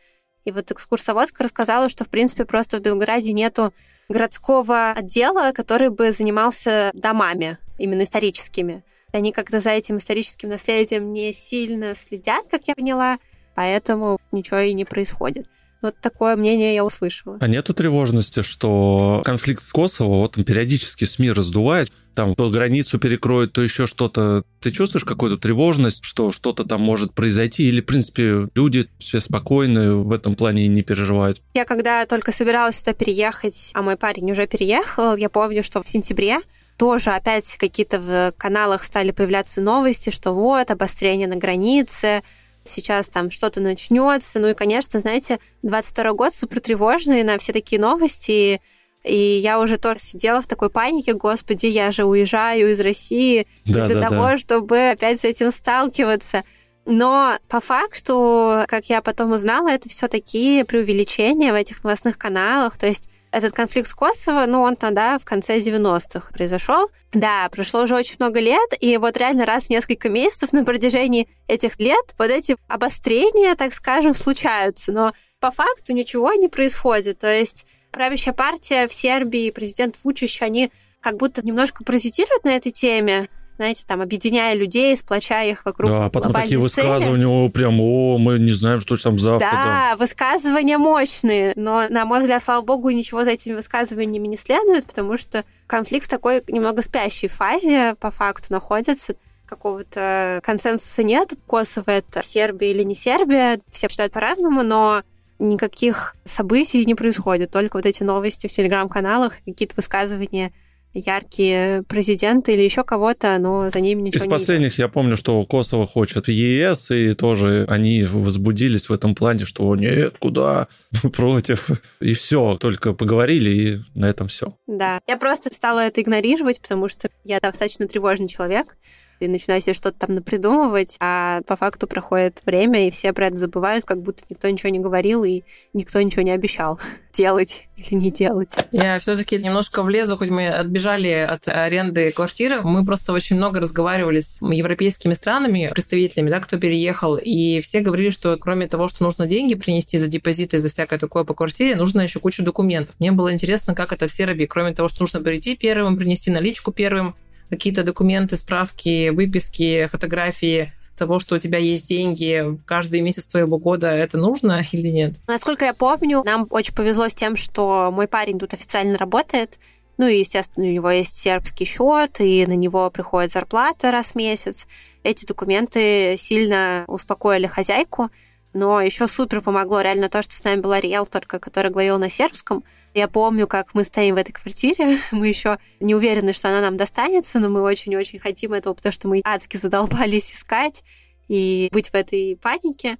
И 0.45 0.51
вот 0.53 0.71
экскурсоводка 0.71 1.45
рассказала, 1.45 1.89
что, 1.89 2.05
в 2.05 2.09
принципе, 2.09 2.45
просто 2.45 2.79
в 2.79 2.81
Белграде 2.81 3.33
нету 3.33 3.73
городского 4.09 4.91
отдела, 4.91 5.53
который 5.53 5.89
бы 5.89 6.13
занимался 6.13 6.91
домами, 6.93 7.59
именно 7.79 8.03
историческими. 8.03 8.83
Они 9.13 9.33
как-то 9.33 9.61
за 9.61 9.71
этим 9.71 9.99
историческим 9.99 10.49
наследием 10.49 11.13
не 11.13 11.33
сильно 11.35 11.95
следят, 11.95 12.47
как 12.51 12.67
я 12.67 12.75
поняла, 12.75 13.19
поэтому 13.55 14.19
ничего 14.33 14.61
и 14.61 14.73
не 14.73 14.87
происходит. 14.87 15.47
Вот 15.83 15.97
такое 16.01 16.37
мнение 16.37 16.75
я 16.75 16.85
услышала. 16.85 17.39
А 17.41 17.49
нету 17.49 17.75
тревожности, 17.75 18.43
что 18.43 19.21
конфликт 19.25 19.63
с 19.63 19.73
Косово, 19.73 20.19
вот 20.19 20.39
он 20.39 20.45
периодически 20.45 21.05
СМИ 21.05 21.33
раздувает, 21.33 21.93
там 22.15 22.37
то 22.37 22.49
границу 22.51 23.01
перекроет, 23.01 23.53
то 23.53 23.63
еще 23.63 23.89
что-то. 23.89 24.45
Ты 24.61 24.71
чувствуешь 24.71 25.05
какую-то 25.05 25.39
тревожность, 25.39 26.05
что 26.05 26.31
что-то 26.31 26.65
там 26.65 26.81
может 26.81 27.15
произойти? 27.15 27.65
Или, 27.69 27.81
в 27.81 27.87
принципе, 27.87 28.49
люди 28.55 28.89
все 28.99 29.19
спокойны 29.19 29.97
в 29.97 30.13
этом 30.13 30.37
плане 30.37 30.67
и 30.67 30.69
не 30.69 30.83
переживают? 30.83 31.43
Я 31.55 31.65
когда 31.65 32.07
только 32.07 32.31
собиралась 32.31 32.77
сюда 32.77 32.93
переехать, 32.93 33.73
а 33.75 33.83
мой 33.83 33.97
парень 33.97 34.31
уже 34.31 34.47
переехал, 34.47 35.17
я 35.17 35.29
помню, 35.29 35.65
что 35.65 35.83
в 35.83 35.89
сентябре 35.89 36.39
тоже 36.77 37.11
опять 37.11 37.57
какие-то 37.57 38.01
в 38.01 38.35
каналах 38.37 38.85
стали 38.85 39.11
появляться 39.11 39.61
новости, 39.61 40.11
что 40.11 40.33
вот, 40.33 40.71
обострение 40.71 41.29
на 41.29 41.37
границе, 41.37 42.23
сейчас 42.65 43.09
там 43.09 43.31
что-то 43.31 43.61
начнется. 43.61 44.41
Ну 44.41 44.49
и, 44.49 44.55
конечно, 44.55 45.01
знаете, 45.01 45.39
22 45.63 46.13
год 46.13 46.35
супер 46.35 46.61
тревожный 46.61 47.23
на 47.23 47.39
все 47.39 47.53
такие 47.53 47.81
новости. 47.81 48.61
И 49.05 49.17
я 49.17 49.59
уже 49.59 49.79
тоже 49.79 49.99
сидела 49.99 50.41
в 50.41 50.47
такой 50.47 50.71
панике, 50.71 51.13
господи, 51.13 51.67
я 51.67 51.91
же 51.91 52.05
уезжаю 52.05 52.71
из 52.71 52.81
России 52.81 53.49
да, 53.65 53.87
для 53.87 53.97
да, 53.97 54.09
того, 54.09 54.23
да. 54.23 54.37
чтобы 54.39 54.91
опять 54.91 55.21
с 55.21 55.25
этим 55.25 55.51
сталкиваться. 55.51 56.45
Но 56.85 57.39
по 57.49 57.61
факту, 57.61 58.65
как 58.69 58.87
я 58.87 59.03
потом 59.03 59.33
узнала, 59.33 59.69
это 59.69 59.89
все 59.89 60.09
такие 60.09 60.65
преувеличения 60.65 61.53
в 61.53 61.57
этих 61.57 61.83
новостных 61.83 62.17
каналах. 62.17 62.77
То 62.77 62.87
есть 62.87 63.09
этот 63.33 63.53
конфликт 63.55 63.89
с 63.89 63.95
Косово, 63.95 64.45
ну, 64.47 64.61
он 64.61 64.77
тогда 64.77 65.19
в 65.19 65.25
конце 65.25 65.59
90-х 65.59 66.31
произошел. 66.33 66.91
Да, 67.13 67.49
прошло 67.51 67.83
уже 67.83 67.97
очень 67.97 68.17
много 68.19 68.39
лет, 68.39 68.77
и 68.79 68.97
вот 68.99 69.17
реально 69.17 69.47
раз 69.47 69.67
в 69.67 69.71
несколько 69.71 70.09
месяцев 70.09 70.53
на 70.53 70.65
протяжении 70.65 71.29
этих 71.49 71.79
лет 71.81 72.15
вот 72.19 72.31
эти 72.31 72.57
обострения, 72.69 73.57
так 73.57 73.73
скажем, 73.73 74.15
случаются. 74.15 74.93
Но 74.93 75.13
по 75.41 75.51
факту 75.51 75.93
ничего 75.95 76.33
не 76.35 76.49
происходит. 76.49 77.19
То 77.19 77.35
есть 77.35 77.67
правящая 77.91 78.35
партия 78.35 78.87
в 78.87 78.95
Сербии, 78.95 79.51
президент 79.51 79.97
Вучич, 80.05 80.43
они 80.43 80.71
как 81.01 81.17
будто 81.17 81.45
немножко 81.45 81.85
паразитируют 81.85 82.45
на 82.45 82.55
этой 82.55 82.71
теме, 82.71 83.29
знаете, 83.63 83.85
там, 83.87 84.03
объединяя 84.03 84.55
людей, 84.55 84.97
сплочая 84.97 85.53
их 85.53 85.65
вокруг 85.65 85.89
Да, 85.89 86.07
а 86.07 86.11
потом 86.11 86.33
такие 86.33 86.51
цели. 86.51 86.57
высказывания, 86.57 87.49
прям, 87.51 87.81
о, 87.81 88.19
мы 88.19 88.41
не 88.41 88.51
знаем, 88.51 88.81
что 88.81 88.97
там 88.97 89.21
завтра. 89.21 89.49
Да, 89.51 89.65
да, 89.65 89.97
высказывания 89.97 90.79
мощные, 90.79 91.53
но, 91.55 91.87
на 91.89 92.05
мой 92.05 92.21
взгляд, 92.21 92.43
слава 92.43 92.63
богу, 92.63 92.91
ничего 92.91 93.23
за 93.23 93.31
этими 93.31 93.55
высказываниями 93.55 94.27
не 94.27 94.37
следует, 94.37 94.87
потому 94.87 95.17
что 95.17 95.45
конфликт 95.69 96.07
в 96.07 96.11
такой 96.11 96.43
немного 96.49 96.83
спящей 96.83 97.29
фазе 97.29 97.95
по 98.01 98.11
факту 98.11 98.53
находится 98.53 99.15
какого-то 99.47 100.41
консенсуса 100.43 101.03
нет. 101.05 101.35
Косово— 101.47 101.85
это 101.91 102.23
Сербия 102.23 102.73
или 102.73 102.83
не 102.83 102.95
Сербия, 102.95 103.61
все 103.71 103.89
считают 103.89 104.13
по-разному, 104.13 104.63
но 104.63 105.03
никаких 105.39 106.17
событий 106.25 106.85
не 106.85 106.95
происходит, 106.95 107.51
только 107.51 107.77
вот 107.77 107.87
эти 107.87 108.03
новости 108.03 108.47
в 108.47 108.53
телеграм-каналах, 108.53 109.35
какие-то 109.45 109.75
высказывания 109.77 110.53
яркие 110.95 111.83
президенты 111.85 112.55
или 112.55 112.63
еще 112.63 112.85
кого-то, 112.85 113.39
но 113.39 113.71
за 113.71 113.81
ними 113.81 114.03
ничего 114.03 114.25
Из 114.25 114.27
не 114.27 114.31
последних 114.31 114.79
я 114.79 114.89
помню, 114.89 115.17
что 115.17 115.45
Косово 115.45 115.87
хочет 115.87 116.27
в 116.27 116.31
ЕС, 116.31 116.91
и 116.91 117.15
тоже 117.15 117.65
они 117.69 118.05
возбудились 118.05 118.89
в 118.89 118.93
этом 118.93 119.15
плане, 119.15 119.45
что 119.45 119.75
нет, 119.77 120.17
куда, 120.19 120.69
против. 121.13 121.71
И 122.01 122.13
все, 122.15 122.57
только 122.59 122.93
поговорили, 122.93 123.51
и 123.51 123.99
на 123.99 124.07
этом 124.07 124.29
все. 124.29 124.55
Да, 124.67 125.01
я 125.07 125.17
просто 125.17 125.53
стала 125.53 125.81
это 125.81 126.01
игнорировать, 126.01 126.61
потому 126.61 126.89
что 126.89 127.09
я 127.25 127.41
достаточно 127.41 127.87
тревожный 127.87 128.29
человек, 128.29 128.77
и 129.21 129.29
начинаю 129.29 129.61
себе 129.61 129.75
что-то 129.75 130.07
там 130.07 130.15
напридумывать, 130.17 130.97
а 131.01 131.43
по 131.47 131.57
факту 131.57 131.87
проходит 131.87 132.43
время, 132.45 132.87
и 132.87 132.91
все 132.91 133.13
про 133.13 133.29
это 133.29 133.37
забывают, 133.37 133.85
как 133.85 134.01
будто 134.01 134.25
никто 134.29 134.49
ничего 134.49 134.71
не 134.71 134.81
говорил, 134.81 135.25
и 135.25 135.43
никто 135.73 136.01
ничего 136.01 136.23
не 136.23 136.33
обещал 136.33 136.81
делать 137.13 137.67
или 137.77 137.95
не 137.99 138.11
делать. 138.11 138.55
Я 138.71 138.99
все-таки 138.99 139.39
немножко 139.39 139.83
влезу, 139.83 140.17
хоть 140.17 140.31
мы 140.31 140.49
отбежали 140.49 141.11
от 141.11 141.49
аренды 141.49 142.13
квартиры. 142.13 142.63
Мы 142.63 142.85
просто 142.85 143.13
очень 143.13 143.37
много 143.37 143.61
разговаривали 143.61 144.21
с 144.21 144.41
европейскими 144.41 145.15
странами, 145.15 145.71
представителями, 145.73 146.31
да, 146.31 146.41
кто 146.41 146.59
переехал, 146.59 147.17
и 147.17 147.61
все 147.61 147.81
говорили, 147.81 148.11
что 148.11 148.37
кроме 148.37 148.69
того, 148.69 148.89
что 148.89 149.05
нужно 149.05 149.27
деньги 149.27 149.55
принести 149.55 149.99
за 149.99 150.09
депозиты, 150.09 150.59
за 150.59 150.69
всякое 150.69 150.99
такое 150.99 151.25
по 151.25 151.35
квартире, 151.35 151.77
нужно 151.77 152.01
еще 152.03 152.21
кучу 152.21 152.43
документов. 152.43 152.95
Мне 152.99 153.13
было 153.13 153.33
интересно, 153.33 153.75
как 153.75 153.93
это 153.93 154.07
в 154.07 154.13
Сербии, 154.13 154.47
кроме 154.47 154.75
того, 154.75 154.89
что 154.89 155.03
нужно 155.03 155.21
прийти 155.21 155.57
первым, 155.57 155.97
принести 155.97 156.31
наличку 156.31 156.73
первым, 156.73 157.15
какие-то 157.53 157.85
документы, 157.85 158.37
справки, 158.37 159.11
выписки, 159.11 159.87
фотографии 159.93 160.73
того, 160.97 161.19
что 161.19 161.35
у 161.35 161.39
тебя 161.39 161.59
есть 161.59 161.87
деньги 161.87 162.59
каждый 162.65 163.03
месяц 163.03 163.27
твоего 163.27 163.59
года, 163.59 163.89
это 163.91 164.17
нужно 164.17 164.65
или 164.73 164.89
нет? 164.89 165.17
Насколько 165.27 165.67
я 165.67 165.75
помню, 165.75 166.23
нам 166.25 166.47
очень 166.49 166.75
повезло 166.75 167.11
с 167.11 167.15
тем, 167.15 167.37
что 167.37 167.91
мой 167.93 168.09
парень 168.09 168.39
тут 168.39 168.55
официально 168.55 168.97
работает. 168.97 169.59
Ну 169.99 170.07
и, 170.07 170.21
естественно, 170.21 170.67
у 170.67 170.71
него 170.71 170.91
есть 170.91 171.15
сербский 171.15 171.67
счет, 171.67 172.21
и 172.21 172.47
на 172.47 172.55
него 172.55 172.91
приходит 172.91 173.33
зарплата 173.33 173.91
раз 173.91 174.13
в 174.13 174.15
месяц. 174.15 174.67
Эти 175.03 175.27
документы 175.27 176.17
сильно 176.17 176.85
успокоили 176.87 177.47
хозяйку, 177.47 178.09
но 178.55 178.81
еще 178.81 179.07
супер 179.09 179.41
помогло 179.41 179.81
реально 179.81 180.09
то, 180.09 180.23
что 180.23 180.37
с 180.37 180.45
нами 180.45 180.61
была 180.61 180.81
риэлторка, 180.81 181.39
которая 181.39 181.73
говорила 181.73 181.99
на 181.99 182.11
сербском. 182.11 182.65
Я 182.95 183.09
помню, 183.09 183.47
как 183.47 183.75
мы 183.75 183.85
стоим 183.85 184.17
в 184.17 184.19
этой 184.19 184.33
квартире, 184.33 184.99
мы 185.11 185.29
еще 185.29 185.59
не 185.81 185.95
уверены, 185.95 186.33
что 186.33 186.49
она 186.49 186.61
нам 186.61 186.77
достанется, 186.77 187.39
но 187.39 187.49
мы 187.49 187.63
очень-очень 187.63 188.19
хотим 188.19 188.53
этого, 188.53 188.75
потому 188.75 188.93
что 188.93 189.09
мы 189.09 189.21
адски 189.25 189.57
задолбались 189.57 190.35
искать 190.35 190.85
и 191.29 191.69
быть 191.73 191.91
в 191.91 191.95
этой 191.95 192.37
панике. 192.41 192.99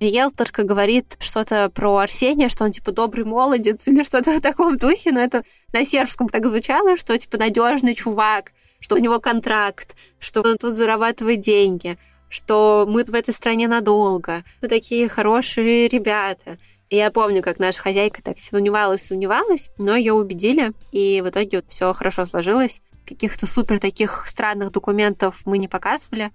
Риэлторка 0.00 0.64
говорит 0.64 1.16
что-то 1.20 1.70
про 1.70 1.98
Арсения, 1.98 2.48
что 2.48 2.64
он 2.64 2.72
типа 2.72 2.90
добрый 2.90 3.24
молодец 3.24 3.86
или 3.86 4.02
что-то 4.02 4.32
в 4.32 4.40
таком 4.40 4.76
духе, 4.76 5.12
но 5.12 5.20
это 5.20 5.44
на 5.72 5.84
сербском 5.84 6.28
так 6.28 6.46
звучало, 6.46 6.96
что 6.96 7.16
типа 7.16 7.38
надежный 7.38 7.94
чувак, 7.94 8.52
что 8.80 8.96
у 8.96 8.98
него 8.98 9.20
контракт, 9.20 9.94
что 10.18 10.42
он 10.42 10.56
тут 10.58 10.74
зарабатывает 10.74 11.40
деньги 11.40 11.96
что 12.34 12.84
мы 12.88 13.04
в 13.04 13.14
этой 13.14 13.32
стране 13.32 13.68
надолго, 13.68 14.42
мы 14.60 14.66
такие 14.66 15.08
хорошие 15.08 15.86
ребята. 15.86 16.58
И 16.90 16.96
я 16.96 17.12
помню, 17.12 17.42
как 17.42 17.60
наша 17.60 17.80
хозяйка 17.80 18.24
так 18.24 18.40
сомневалась, 18.40 19.06
сомневалась, 19.06 19.70
но 19.78 19.94
ее 19.94 20.14
убедили, 20.14 20.72
и 20.90 21.22
в 21.24 21.28
итоге 21.28 21.58
вот 21.58 21.70
все 21.70 21.92
хорошо 21.92 22.26
сложилось. 22.26 22.82
Каких-то 23.06 23.46
супер 23.46 23.78
таких 23.78 24.26
странных 24.26 24.72
документов 24.72 25.42
мы 25.44 25.58
не 25.58 25.68
показывали, 25.68 26.32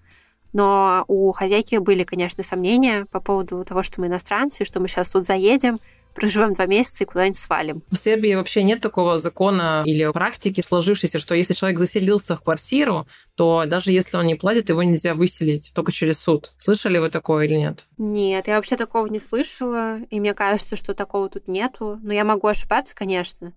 но 0.54 1.04
у 1.10 1.34
хозяйки 1.34 1.76
были, 1.76 2.06
конечно, 2.06 2.44
сомнения 2.44 3.06
по 3.12 3.20
поводу 3.20 3.66
того, 3.66 3.84
что 3.84 4.00
мы 4.00 4.08
иностранцы, 4.08 4.64
что 4.64 4.80
мы 4.80 4.88
сейчас 4.88 5.10
тут 5.10 5.26
заедем, 5.26 5.82
проживем 6.13 6.54
два 6.54 6.65
месяца 6.65 7.04
и 7.04 7.08
куда-нибудь 7.08 7.38
свалим. 7.38 7.84
В 7.89 7.95
Сербии 7.95 8.36
вообще 8.36 8.63
нет 8.63 8.82
такого 8.82 9.17
закона 9.17 9.84
или 9.86 10.12
практики 10.12 10.63
сложившейся, 10.65 11.19
что 11.19 11.36
если 11.36 11.54
человек 11.54 11.80
заселился 11.80 12.36
в 12.36 12.41
квартиру, 12.41 13.08
то 13.36 13.63
даже 13.65 13.91
если 13.91 14.17
он 14.17 14.26
не 14.26 14.36
платит, 14.36 14.69
его 14.69 14.84
нельзя 14.84 15.13
выселить 15.13 15.72
только 15.74 15.91
через 15.91 16.19
суд. 16.19 16.54
Слышали 16.58 16.98
вы 16.98 17.10
такое 17.10 17.45
или 17.45 17.56
нет? 17.56 17.88
Нет, 17.98 18.48
я 18.48 18.56
вообще 18.56 18.76
такого 18.76 19.08
не 19.08 19.19
слышала, 19.19 20.00
и 20.10 20.19
мне 20.19 20.34
кажется, 20.34 20.76
что 20.76 20.93
такого 20.93 21.30
тут 21.30 21.48
нету. 21.48 22.00
Но 22.02 22.13
я 22.13 22.24
могу 22.24 22.48
ошибаться, 22.48 22.95
конечно. 22.95 23.54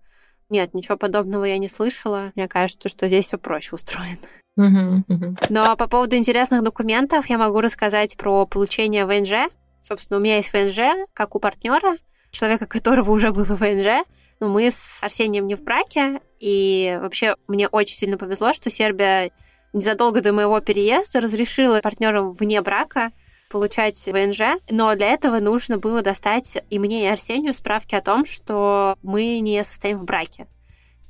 Нет, 0.48 0.74
ничего 0.74 0.98
подобного 0.98 1.44
я 1.44 1.58
не 1.58 1.68
слышала. 1.68 2.32
Мне 2.34 2.46
кажется, 2.46 2.88
что 2.88 3.08
здесь 3.08 3.26
все 3.26 3.38
проще 3.38 3.74
устроено. 3.74 4.18
Uh-huh, 4.58 5.02
uh-huh. 5.08 5.46
Но 5.48 5.76
по 5.76 5.88
поводу 5.88 6.16
интересных 6.16 6.62
документов 6.62 7.30
я 7.30 7.38
могу 7.38 7.60
рассказать 7.62 8.18
про 8.18 8.44
получение 8.44 9.06
ВНЖ. 9.06 9.50
Собственно, 9.80 10.18
у 10.18 10.22
меня 10.22 10.36
есть 10.36 10.52
ВНЖ, 10.52 11.08
как 11.14 11.34
у 11.34 11.40
партнера 11.40 11.96
человека, 12.32 12.66
которого 12.66 13.12
уже 13.12 13.30
было 13.30 13.44
ВНЖ. 13.44 14.04
Но 14.40 14.48
мы 14.48 14.72
с 14.72 14.98
Арсением 15.00 15.46
не 15.46 15.54
в 15.54 15.62
браке, 15.62 16.20
и 16.40 16.98
вообще 17.00 17.36
мне 17.46 17.68
очень 17.68 17.96
сильно 17.96 18.18
повезло, 18.18 18.52
что 18.52 18.70
Сербия 18.70 19.30
незадолго 19.72 20.20
до 20.20 20.32
моего 20.32 20.60
переезда 20.60 21.20
разрешила 21.20 21.80
партнерам 21.80 22.32
вне 22.32 22.60
брака 22.60 23.12
получать 23.48 24.04
ВНЖ, 24.06 24.58
но 24.70 24.94
для 24.96 25.10
этого 25.10 25.38
нужно 25.38 25.78
было 25.78 26.02
достать 26.02 26.56
и 26.70 26.78
мне, 26.78 27.04
и 27.04 27.06
Арсению 27.06 27.54
справки 27.54 27.94
о 27.94 28.00
том, 28.00 28.24
что 28.24 28.96
мы 29.02 29.38
не 29.40 29.62
состоим 29.62 29.98
в 29.98 30.04
браке. 30.04 30.48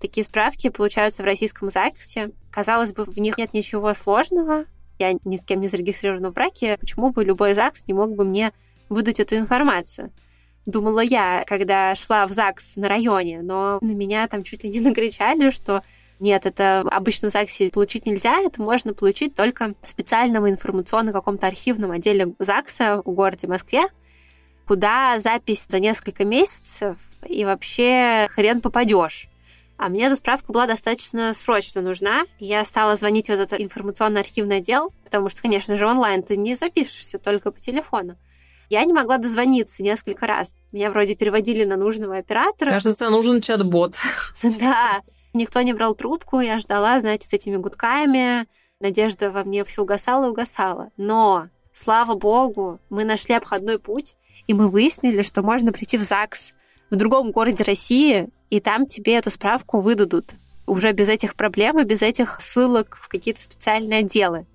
Такие 0.01 0.25
справки 0.25 0.69
получаются 0.69 1.23
в 1.23 1.27
российском 1.27 1.71
ЗАГСе. 1.71 2.33
Казалось 2.51 2.93
бы, 2.93 3.05
в 3.05 3.17
них 3.19 3.39
нет 3.39 3.55
ничего 3.55 3.95
сложного. 3.95 4.65
Я 4.99 5.13
ни 5.25 5.37
с 5.37 5.45
кем 5.45 5.61
не 5.61 5.69
зарегистрирована 5.69 6.31
в 6.31 6.35
браке. 6.35 6.77
Почему 6.79 7.11
бы 7.11 7.25
любой 7.25 7.55
ЗАГС 7.55 7.87
не 7.87 7.95
мог 7.95 8.15
бы 8.17 8.25
мне 8.25 8.53
выдать 8.89 9.21
эту 9.21 9.37
информацию? 9.37 10.13
Думала 10.67 11.01
я, 11.01 11.45
когда 11.47 11.95
шла 11.95 12.27
в 12.27 12.33
ЗАГС 12.33 12.77
на 12.77 12.89
районе, 12.89 13.43
но 13.43 13.79
на 13.81 13.93
меня 13.93 14.27
там 14.29 14.43
чуть 14.43 14.65
ли 14.65 14.71
не 14.71 14.81
накричали, 14.89 15.51
что 15.51 15.83
нет, 16.21 16.47
это 16.47 16.83
в 16.85 16.89
обычном 16.89 17.31
ЗАГСе 17.31 17.71
получить 17.71 18.07
нельзя, 18.07 18.41
это 18.41 18.63
можно 18.63 18.95
получить 18.95 19.35
только 19.35 19.75
в 19.83 19.91
специальном 19.91 20.49
информационном 20.49 21.13
каком-то 21.13 21.49
архивном 21.49 21.91
отделе 21.91 22.35
ЗАГСа 22.39 23.03
в 23.05 23.11
городе 23.11 23.49
Москве, 23.49 23.83
куда 24.69 25.19
запись 25.19 25.67
за 25.69 25.81
несколько 25.81 26.25
месяцев, 26.25 26.97
и 27.27 27.45
вообще 27.45 28.29
хрен 28.31 28.61
попадешь. 28.61 29.29
А 29.79 29.89
мне 29.89 30.07
эта 30.07 30.15
справка 30.15 30.53
была 30.53 30.69
достаточно 30.69 31.35
срочно 31.35 31.83
нужна. 31.83 32.23
Я 32.39 32.65
стала 32.65 32.95
звонить 32.95 33.27
в 33.27 33.31
этот 33.31 33.61
информационно-архивный 33.61 34.59
отдел, 34.59 34.93
потому 35.03 35.29
что, 35.29 35.43
конечно 35.43 35.75
же, 35.75 35.89
онлайн 35.89 36.23
ты 36.23 36.37
не 36.37 36.55
запишешься 36.55 37.19
только 37.19 37.51
по 37.51 37.59
телефону. 37.59 38.17
Я 38.69 38.85
не 38.85 38.93
могла 38.93 39.19
дозвониться 39.19 39.83
несколько 39.83 40.27
раз. 40.27 40.55
Меня 40.73 40.91
вроде 40.91 41.15
переводили 41.15 41.65
на 41.65 41.77
нужного 41.77 42.17
оператора. 42.17 42.71
Кажется, 42.71 43.11
нужен 43.11 43.41
чат-бот. 43.41 43.97
Да. 44.43 45.03
Никто 45.35 45.63
не 45.63 45.73
брал 45.73 45.95
трубку, 45.95 46.41
я 46.41 46.59
ждала, 46.59 47.01
знаете, 47.01 47.27
с 47.27 47.33
этими 47.33 47.57
гудками. 47.57 48.47
Надежда 48.81 49.31
во 49.31 49.45
мне 49.45 49.65
все 49.65 49.83
угасала 49.83 50.27
и 50.27 50.29
угасала. 50.29 50.91
Но, 50.97 51.49
слава 51.73 52.15
богу, 52.15 52.81
мы 52.91 53.05
нашли 53.05 53.35
обходной 53.35 53.79
путь, 53.79 54.17
и 54.47 54.55
мы 54.55 54.69
выяснили, 54.69 55.23
что 55.23 55.43
можно 55.43 55.73
прийти 55.73 55.97
в 55.97 56.03
ЗАГС 56.03 56.53
в 56.91 56.97
другом 56.97 57.31
городе 57.31 57.65
России, 57.65 58.29
и 58.51 58.61
там 58.61 58.87
тебе 58.87 59.15
эту 59.15 59.31
справку 59.31 59.81
выдадут 59.81 60.35
уже 60.67 60.93
без 60.93 61.09
этих 61.09 61.35
проблем 61.35 61.79
и 61.79 61.85
без 61.85 62.03
этих 62.03 62.41
ссылок 62.41 62.99
в 63.01 63.09
какие-то 63.09 63.43
специальные 63.43 64.01
отделы. 64.01 64.47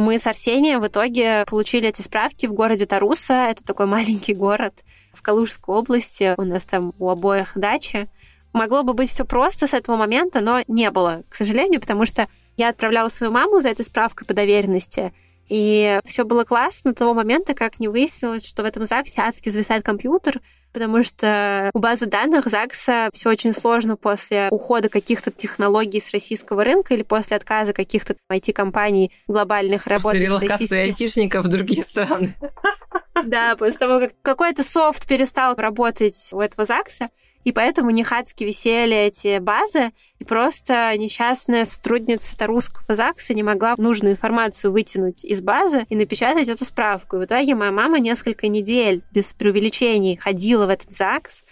Мы 0.00 0.18
с 0.18 0.26
Арсением 0.26 0.80
в 0.80 0.86
итоге 0.86 1.44
получили 1.46 1.90
эти 1.90 2.00
справки 2.00 2.46
в 2.46 2.54
городе 2.54 2.86
Таруса. 2.86 3.48
Это 3.50 3.62
такой 3.62 3.84
маленький 3.84 4.32
город 4.32 4.72
в 5.12 5.20
Калужской 5.20 5.74
области. 5.74 6.34
У 6.38 6.42
нас 6.42 6.64
там 6.64 6.94
у 6.98 7.10
обоих 7.10 7.52
дачи. 7.54 8.08
Могло 8.54 8.82
бы 8.82 8.94
быть 8.94 9.10
все 9.10 9.26
просто 9.26 9.66
с 9.66 9.74
этого 9.74 9.96
момента, 9.96 10.40
но 10.40 10.60
не 10.68 10.90
было, 10.90 11.22
к 11.28 11.34
сожалению, 11.34 11.82
потому 11.82 12.06
что 12.06 12.28
я 12.56 12.70
отправляла 12.70 13.10
свою 13.10 13.30
маму 13.30 13.60
за 13.60 13.68
этой 13.68 13.84
справкой 13.84 14.26
по 14.26 14.32
доверенности, 14.32 15.12
и 15.48 16.00
все 16.06 16.24
было 16.24 16.44
классно 16.44 16.92
до 16.92 17.00
того 17.00 17.14
момента, 17.14 17.52
как 17.52 17.78
не 17.78 17.88
выяснилось, 17.88 18.46
что 18.46 18.62
в 18.62 18.66
этом 18.66 18.86
ЗАГСе 18.86 19.20
адски 19.20 19.50
зависает 19.50 19.84
компьютер, 19.84 20.40
потому 20.72 21.02
что 21.02 21.70
у 21.74 21.78
базы 21.78 22.06
данных 22.06 22.46
ЗАГСа 22.46 23.10
все 23.12 23.30
очень 23.30 23.52
сложно 23.52 23.96
после 23.96 24.48
ухода 24.50 24.88
каких-то 24.88 25.30
технологий 25.30 26.00
с 26.00 26.12
российского 26.12 26.64
рынка 26.64 26.94
или 26.94 27.02
после 27.02 27.36
отказа 27.36 27.72
каких-то 27.72 28.16
IT-компаний 28.30 29.12
глобальных 29.28 29.86
работать 29.86 30.28
с 30.28 30.40
российских... 30.40 30.76
айтишников 30.76 31.46
в 31.46 31.48
другие 31.48 31.82
страны. 31.84 32.34
Да, 33.24 33.56
после 33.56 33.78
того, 33.78 34.00
как 34.00 34.12
какой-то 34.22 34.62
софт 34.62 35.06
перестал 35.06 35.54
работать 35.56 36.30
у 36.32 36.40
этого 36.40 36.64
ЗАГСа, 36.64 37.10
и 37.42 37.52
поэтому 37.52 37.90
нехадски 37.90 38.44
висели 38.44 38.94
эти 38.96 39.38
базы, 39.38 39.92
и 40.18 40.24
просто 40.24 40.94
несчастная 40.96 41.64
сотрудница 41.64 42.46
русского 42.46 42.94
ЗАГСа 42.94 43.32
не 43.32 43.42
могла 43.42 43.74
нужную 43.78 44.12
информацию 44.12 44.72
вытянуть 44.72 45.24
из 45.24 45.40
базы 45.40 45.86
и 45.88 45.96
напечатать 45.96 46.48
эту 46.48 46.64
справку. 46.66 47.16
И 47.16 47.20
в 47.20 47.24
итоге 47.24 47.54
моя 47.54 47.72
мама 47.72 47.98
несколько 47.98 48.48
недель 48.48 49.02
без 49.12 49.32
преувеличений 49.32 50.16
ходила 50.16 50.66
в 50.66 50.70
этот 50.70 50.92
ЗАГС, 50.92 51.44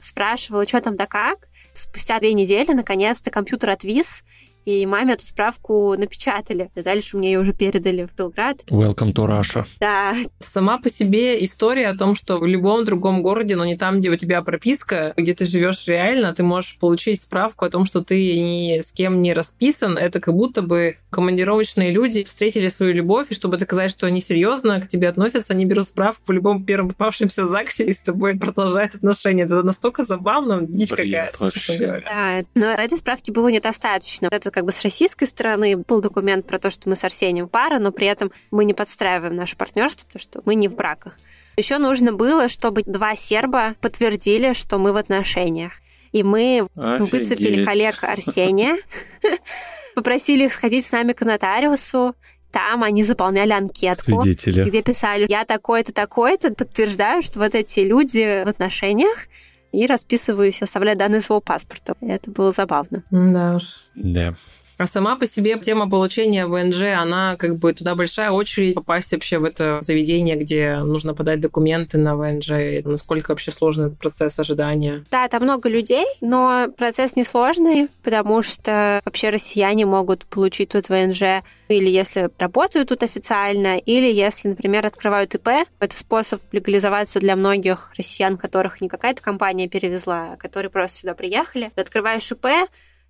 спрашивала, 0.00 0.66
что 0.66 0.80
там 0.80 0.96
да 0.96 1.06
как. 1.06 1.48
Спустя 1.72 2.18
две 2.18 2.34
недели, 2.34 2.72
наконец-то, 2.72 3.30
компьютер 3.30 3.70
отвис, 3.70 4.22
и 4.70 4.86
маме 4.86 5.14
эту 5.14 5.24
справку 5.24 5.94
напечатали. 5.96 6.70
И 6.74 6.82
дальше 6.82 7.16
мне 7.16 7.32
ее 7.32 7.40
уже 7.40 7.52
передали 7.52 8.06
в 8.06 8.14
Белград. 8.16 8.64
Welcome 8.68 9.12
to 9.12 9.26
Russia. 9.26 9.66
Да. 9.80 10.14
Сама 10.38 10.78
по 10.78 10.88
себе 10.88 11.42
история 11.44 11.88
о 11.88 11.96
том, 11.96 12.14
что 12.14 12.38
в 12.38 12.46
любом 12.46 12.84
другом 12.84 13.22
городе, 13.22 13.56
но 13.56 13.64
не 13.64 13.76
там, 13.76 14.00
где 14.00 14.10
у 14.10 14.16
тебя 14.16 14.42
прописка, 14.42 15.12
где 15.16 15.34
ты 15.34 15.44
живешь 15.44 15.86
реально, 15.86 16.34
ты 16.34 16.42
можешь 16.42 16.78
получить 16.78 17.22
справку 17.22 17.64
о 17.64 17.70
том, 17.70 17.84
что 17.84 18.02
ты 18.02 18.40
ни 18.40 18.80
с 18.80 18.92
кем 18.92 19.22
не 19.22 19.34
расписан. 19.34 19.98
Это 19.98 20.20
как 20.20 20.34
будто 20.34 20.62
бы 20.62 20.96
командировочные 21.10 21.90
люди 21.90 22.24
встретили 22.24 22.68
свою 22.68 22.94
любовь, 22.94 23.28
и 23.30 23.34
чтобы 23.34 23.56
доказать, 23.56 23.90
что 23.90 24.06
они 24.06 24.20
серьезно 24.20 24.80
к 24.80 24.88
тебе 24.88 25.08
относятся, 25.08 25.52
они 25.52 25.64
берут 25.64 25.88
справку 25.88 26.22
в 26.26 26.32
любом 26.32 26.64
первом 26.64 26.88
попавшемся 26.88 27.46
ЗАГСе 27.46 27.84
и 27.84 27.92
с 27.92 27.98
тобой 27.98 28.36
продолжают 28.38 28.94
отношения. 28.94 29.44
Это 29.44 29.62
настолько 29.62 30.04
забавно, 30.04 30.60
дичь 30.62 30.90
какая-то, 30.90 31.50
честно 31.50 31.76
говоря. 31.76 32.02
Да, 32.04 32.44
но 32.54 32.66
этой 32.66 32.98
справки 32.98 33.30
было 33.30 33.48
недостаточно. 33.48 34.28
Это 34.30 34.50
как 34.50 34.59
бы 34.62 34.72
с 34.72 34.82
российской 34.82 35.26
стороны 35.26 35.76
был 35.76 36.00
документ 36.00 36.46
про 36.46 36.58
то, 36.58 36.70
что 36.70 36.88
мы 36.88 36.96
с 36.96 37.04
Арсением 37.04 37.48
пара, 37.48 37.78
но 37.78 37.92
при 37.92 38.06
этом 38.06 38.32
мы 38.50 38.64
не 38.64 38.74
подстраиваем 38.74 39.34
наше 39.36 39.56
партнерство, 39.56 40.06
потому 40.06 40.20
что 40.20 40.42
мы 40.44 40.54
не 40.54 40.68
в 40.68 40.76
браках. 40.76 41.18
Еще 41.56 41.78
нужно 41.78 42.12
было, 42.12 42.48
чтобы 42.48 42.82
два 42.84 43.14
серба 43.16 43.74
подтвердили, 43.80 44.52
что 44.52 44.78
мы 44.78 44.92
в 44.92 44.96
отношениях. 44.96 45.72
И 46.12 46.22
мы 46.22 46.66
Офигеть. 46.74 47.12
выцепили 47.12 47.64
коллег 47.64 48.02
Арсения, 48.02 48.76
попросили 49.94 50.44
их 50.44 50.52
сходить 50.52 50.86
с 50.86 50.92
нами 50.92 51.12
к 51.12 51.22
нотариусу. 51.22 52.14
Там 52.50 52.82
они 52.82 53.04
заполняли 53.04 53.52
анкетку, 53.52 54.22
Свидетели. 54.22 54.64
где 54.64 54.82
писали, 54.82 55.26
я 55.28 55.44
такой-то, 55.44 55.92
такой-то, 55.92 56.52
подтверждаю, 56.52 57.22
что 57.22 57.38
вот 57.38 57.54
эти 57.54 57.80
люди 57.80 58.42
в 58.44 58.48
отношениях, 58.48 59.28
и 59.72 59.86
расписываюсь, 59.86 60.62
оставляю 60.62 60.96
данные 60.96 61.20
своего 61.20 61.40
паспорта. 61.40 61.94
Это 62.00 62.30
было 62.30 62.52
забавно. 62.52 63.02
Да 63.10 63.56
уж. 63.56 63.84
Да. 63.94 64.34
А 64.80 64.86
сама 64.86 65.16
по 65.16 65.26
себе 65.26 65.58
тема 65.58 65.90
получения 65.90 66.46
ВНЖ, 66.46 66.98
она 66.98 67.36
как 67.36 67.58
бы 67.58 67.74
туда 67.74 67.94
большая 67.94 68.30
очередь 68.30 68.74
попасть 68.74 69.12
вообще 69.12 69.36
в 69.36 69.44
это 69.44 69.80
заведение, 69.82 70.36
где 70.36 70.78
нужно 70.78 71.12
подать 71.12 71.38
документы 71.38 71.98
на 71.98 72.16
ВНЖ. 72.16 72.82
Насколько 72.86 73.32
вообще 73.32 73.50
сложный 73.50 73.88
этот 73.88 73.98
процесс 73.98 74.38
ожидания? 74.38 75.04
Да, 75.10 75.28
там 75.28 75.42
много 75.42 75.68
людей, 75.68 76.06
но 76.22 76.68
процесс 76.78 77.14
несложный, 77.14 77.88
потому 78.02 78.40
что 78.40 79.02
вообще 79.04 79.28
россияне 79.28 79.84
могут 79.84 80.24
получить 80.24 80.70
тут 80.70 80.88
ВНЖ 80.88 81.42
или 81.68 81.88
если 81.88 82.30
работают 82.38 82.88
тут 82.88 83.02
официально, 83.02 83.76
или 83.76 84.10
если, 84.10 84.48
например, 84.48 84.86
открывают 84.86 85.34
ИП. 85.34 85.48
Это 85.78 85.98
способ 85.98 86.40
легализоваться 86.52 87.20
для 87.20 87.36
многих 87.36 87.92
россиян, 87.98 88.38
которых 88.38 88.80
не 88.80 88.88
какая-то 88.88 89.20
компания 89.22 89.68
перевезла, 89.68 90.32
а 90.32 90.36
которые 90.36 90.70
просто 90.70 91.00
сюда 91.00 91.14
приехали. 91.14 91.70
Ты 91.74 91.82
открываешь 91.82 92.32
ИП, 92.32 92.46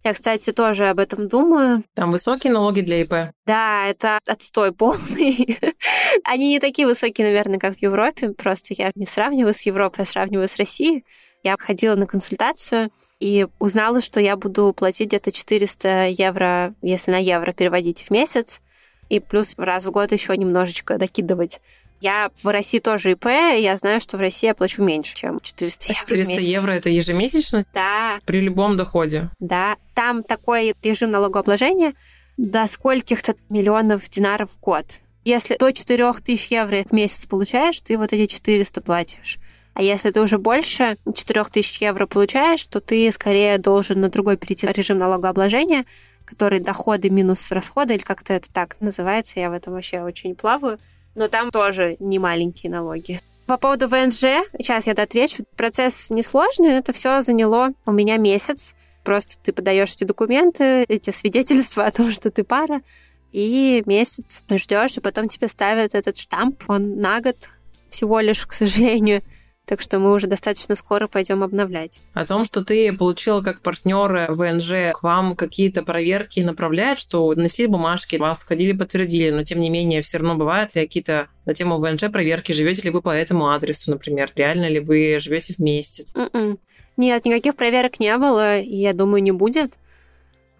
я, 0.02 0.14
кстати, 0.14 0.52
тоже 0.52 0.88
об 0.88 0.98
этом 0.98 1.28
думаю. 1.28 1.84
Там 1.94 2.10
высокие 2.10 2.52
налоги 2.52 2.80
для 2.80 3.02
ИП? 3.02 3.32
Да, 3.44 3.86
это 3.86 4.18
отстой 4.26 4.72
полный. 4.72 5.58
Они 6.24 6.48
не 6.48 6.60
такие 6.60 6.86
высокие, 6.86 7.26
наверное, 7.26 7.58
как 7.58 7.76
в 7.76 7.82
Европе. 7.82 8.30
Просто 8.30 8.74
я 8.76 8.92
не 8.94 9.06
сравниваю 9.06 9.52
с 9.52 9.62
Европой, 9.62 10.02
а 10.02 10.06
сравниваю 10.06 10.48
с 10.48 10.56
Россией. 10.56 11.04
Я 11.42 11.56
ходила 11.58 11.96
на 11.96 12.06
консультацию 12.06 12.90
и 13.18 13.46
узнала, 13.58 14.00
что 14.00 14.20
я 14.20 14.36
буду 14.36 14.72
платить 14.72 15.08
где-то 15.08 15.32
400 15.32 16.08
евро, 16.08 16.74
если 16.82 17.10
на 17.10 17.18
евро 17.18 17.52
переводить 17.52 18.02
в 18.02 18.10
месяц, 18.10 18.60
и 19.08 19.20
плюс 19.20 19.54
раз 19.56 19.86
в 19.86 19.90
год 19.90 20.12
еще 20.12 20.36
немножечко 20.36 20.98
докидывать. 20.98 21.60
Я 22.00 22.30
в 22.42 22.48
России 22.50 22.78
тоже 22.78 23.12
ИП, 23.12 23.26
я 23.26 23.76
знаю, 23.76 24.00
что 24.00 24.16
в 24.16 24.20
России 24.20 24.46
я 24.46 24.54
плачу 24.54 24.82
меньше, 24.82 25.14
чем 25.14 25.40
400 25.40 25.88
евро. 25.92 25.98
в 26.00 26.06
400 26.06 26.30
месяц. 26.32 26.44
евро 26.44 26.72
это 26.72 26.88
ежемесячно? 26.88 27.66
Да, 27.74 28.18
При 28.24 28.40
любом 28.40 28.76
доходе. 28.76 29.30
да. 29.38 29.76
Там 29.94 30.22
такой 30.22 30.74
режим 30.82 31.10
налогообложения 31.10 31.92
до 32.38 32.66
скольких-то 32.66 33.34
миллионов 33.50 34.08
динаров 34.08 34.50
в 34.52 34.60
год. 34.60 34.86
Если 35.24 35.56
до 35.58 35.70
4000 35.70 36.52
евро 36.54 36.82
в 36.82 36.92
месяц 36.92 37.26
получаешь, 37.26 37.78
ты 37.82 37.98
вот 37.98 38.14
эти 38.14 38.32
400 38.32 38.80
платишь. 38.80 39.38
А 39.74 39.82
если 39.82 40.10
ты 40.10 40.22
уже 40.22 40.38
больше 40.38 40.96
4000 41.14 41.82
евро 41.84 42.06
получаешь, 42.06 42.64
то 42.64 42.80
ты 42.80 43.12
скорее 43.12 43.58
должен 43.58 44.00
на 44.00 44.08
другой 44.08 44.38
перейти 44.38 44.66
режим 44.66 44.98
налогообложения, 44.98 45.84
который 46.24 46.60
доходы 46.60 47.10
минус 47.10 47.50
расходы, 47.50 47.94
или 47.94 48.02
как-то 48.02 48.32
это 48.32 48.50
так 48.50 48.76
называется, 48.80 49.38
я 49.38 49.50
в 49.50 49.52
этом 49.52 49.74
вообще 49.74 50.00
очень 50.00 50.34
плаваю. 50.34 50.78
Но 51.14 51.28
там 51.28 51.50
тоже 51.50 51.96
не 51.98 52.18
маленькие 52.18 52.70
налоги. 52.70 53.20
По 53.46 53.56
поводу 53.56 53.88
ВНЖ, 53.88 54.46
сейчас 54.58 54.86
я 54.86 54.92
отвечу. 54.92 55.44
Процесс 55.56 56.10
несложный, 56.10 56.74
это 56.74 56.92
все 56.92 57.20
заняло 57.22 57.70
у 57.84 57.92
меня 57.92 58.16
месяц. 58.16 58.74
Просто 59.02 59.36
ты 59.42 59.52
подаешь 59.52 59.92
эти 59.92 60.04
документы, 60.04 60.84
эти 60.84 61.10
свидетельства 61.10 61.84
о 61.86 61.90
том, 61.90 62.12
что 62.12 62.30
ты 62.30 62.44
пара, 62.44 62.80
и 63.32 63.82
месяц 63.86 64.42
ждешь, 64.48 64.96
и 64.96 65.00
потом 65.00 65.28
тебе 65.28 65.48
ставят 65.48 65.94
этот 65.94 66.16
штамп, 66.18 66.62
он 66.68 67.00
на 67.00 67.20
год 67.20 67.48
всего 67.88 68.20
лишь, 68.20 68.46
к 68.46 68.52
сожалению. 68.52 69.22
Так 69.70 69.80
что 69.80 70.00
мы 70.00 70.12
уже 70.12 70.26
достаточно 70.26 70.74
скоро 70.74 71.06
пойдем 71.06 71.44
обновлять. 71.44 72.02
О 72.12 72.26
том, 72.26 72.44
что 72.44 72.64
ты 72.64 72.92
получила 72.92 73.40
как 73.40 73.60
партнер 73.60 74.26
ВНЖ, 74.32 74.92
к 74.92 75.04
вам 75.04 75.36
какие-то 75.36 75.84
проверки 75.84 76.40
направляют, 76.40 76.98
что 76.98 77.32
носили 77.36 77.68
бумажки, 77.68 78.16
вас 78.16 78.42
ходили, 78.42 78.72
подтвердили, 78.72 79.30
но 79.30 79.44
тем 79.44 79.60
не 79.60 79.70
менее 79.70 80.02
все 80.02 80.18
равно 80.18 80.34
бывают 80.34 80.74
ли 80.74 80.82
какие-то 80.82 81.28
на 81.46 81.54
тему 81.54 81.78
ВНЖ 81.78 82.10
проверки, 82.10 82.50
живете 82.50 82.82
ли 82.82 82.90
вы 82.90 83.00
по 83.00 83.10
этому 83.10 83.48
адресу, 83.48 83.92
например, 83.92 84.32
реально 84.34 84.68
ли 84.68 84.80
вы 84.80 85.20
живете 85.20 85.54
вместе? 85.56 86.04
М-м. 86.16 86.58
Нет, 86.96 87.24
никаких 87.24 87.54
проверок 87.54 88.00
не 88.00 88.18
было, 88.18 88.58
и 88.58 88.74
я 88.74 88.92
думаю, 88.92 89.22
не 89.22 89.30
будет. 89.30 89.74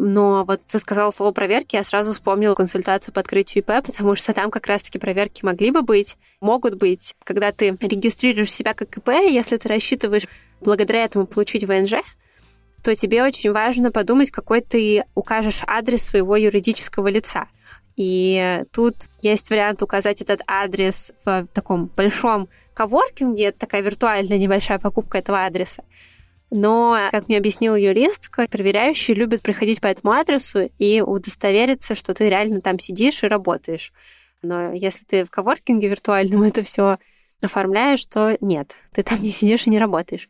Но 0.03 0.45
вот 0.47 0.63
ты 0.67 0.79
сказал 0.79 1.13
слово 1.13 1.31
проверки, 1.31 1.77
я 1.77 1.85
сразу 1.85 2.13
вспомнила 2.13 2.55
консультацию 2.55 3.13
по 3.13 3.21
открытию 3.21 3.63
ИП, 3.63 3.85
потому 3.85 4.17
что 4.17 4.33
там 4.33 4.51
как 4.51 4.67
раз-таки 4.67 4.99
проверки 4.99 5.45
могли 5.45 5.71
бы 5.71 5.83
быть, 5.83 6.17
могут 6.41 6.77
быть. 6.77 7.15
Когда 7.23 7.53
ты 7.53 7.77
регистрируешь 7.79 8.51
себя 8.51 8.73
как 8.73 8.97
ИП, 8.97 9.09
если 9.09 9.59
ты 9.59 9.69
рассчитываешь 9.69 10.27
благодаря 10.63 11.05
этому 11.05 11.27
получить 11.27 11.65
ВНЖ, 11.65 11.97
то 12.83 12.95
тебе 12.95 13.23
очень 13.23 13.53
важно 13.53 13.93
подумать, 13.93 14.31
какой 14.31 14.63
ты 14.63 15.05
укажешь 15.15 15.61
адрес 15.67 16.03
своего 16.03 16.35
юридического 16.35 17.09
лица. 17.09 17.49
И 17.95 18.65
тут 18.73 18.95
есть 19.21 19.51
вариант 19.51 19.83
указать 19.83 20.23
этот 20.23 20.41
адрес 20.47 21.13
в 21.27 21.47
таком 21.53 21.89
большом 21.89 22.49
коворкинге, 22.73 23.49
это 23.49 23.59
такая 23.59 23.83
виртуальная 23.83 24.39
небольшая 24.39 24.79
покупка 24.79 25.19
этого 25.19 25.45
адреса. 25.45 25.83
Но, 26.51 26.99
как 27.13 27.29
мне 27.29 27.39
объяснил 27.39 27.77
юрист, 27.77 28.31
проверяющие 28.31 29.17
любят 29.17 29.41
приходить 29.41 29.81
по 29.81 29.87
этому 29.87 30.13
адресу 30.13 30.71
и 30.79 31.01
удостовериться, 31.01 31.95
что 31.95 32.13
ты 32.13 32.29
реально 32.29 32.61
там 32.61 32.79
сидишь 32.79 33.23
и 33.23 33.29
работаешь. 33.29 33.93
Но 34.43 34.73
если 34.73 35.05
ты 35.05 35.25
в 35.25 35.31
коворкинге 35.31 35.89
виртуальном 35.89 36.43
это 36.43 36.63
все 36.63 36.99
оформляешь, 37.41 38.05
то 38.07 38.37
нет, 38.41 38.77
ты 38.93 39.03
там 39.03 39.23
не 39.23 39.31
сидишь 39.31 39.67
и 39.67 39.71
не 39.71 39.79
работаешь. 39.79 40.29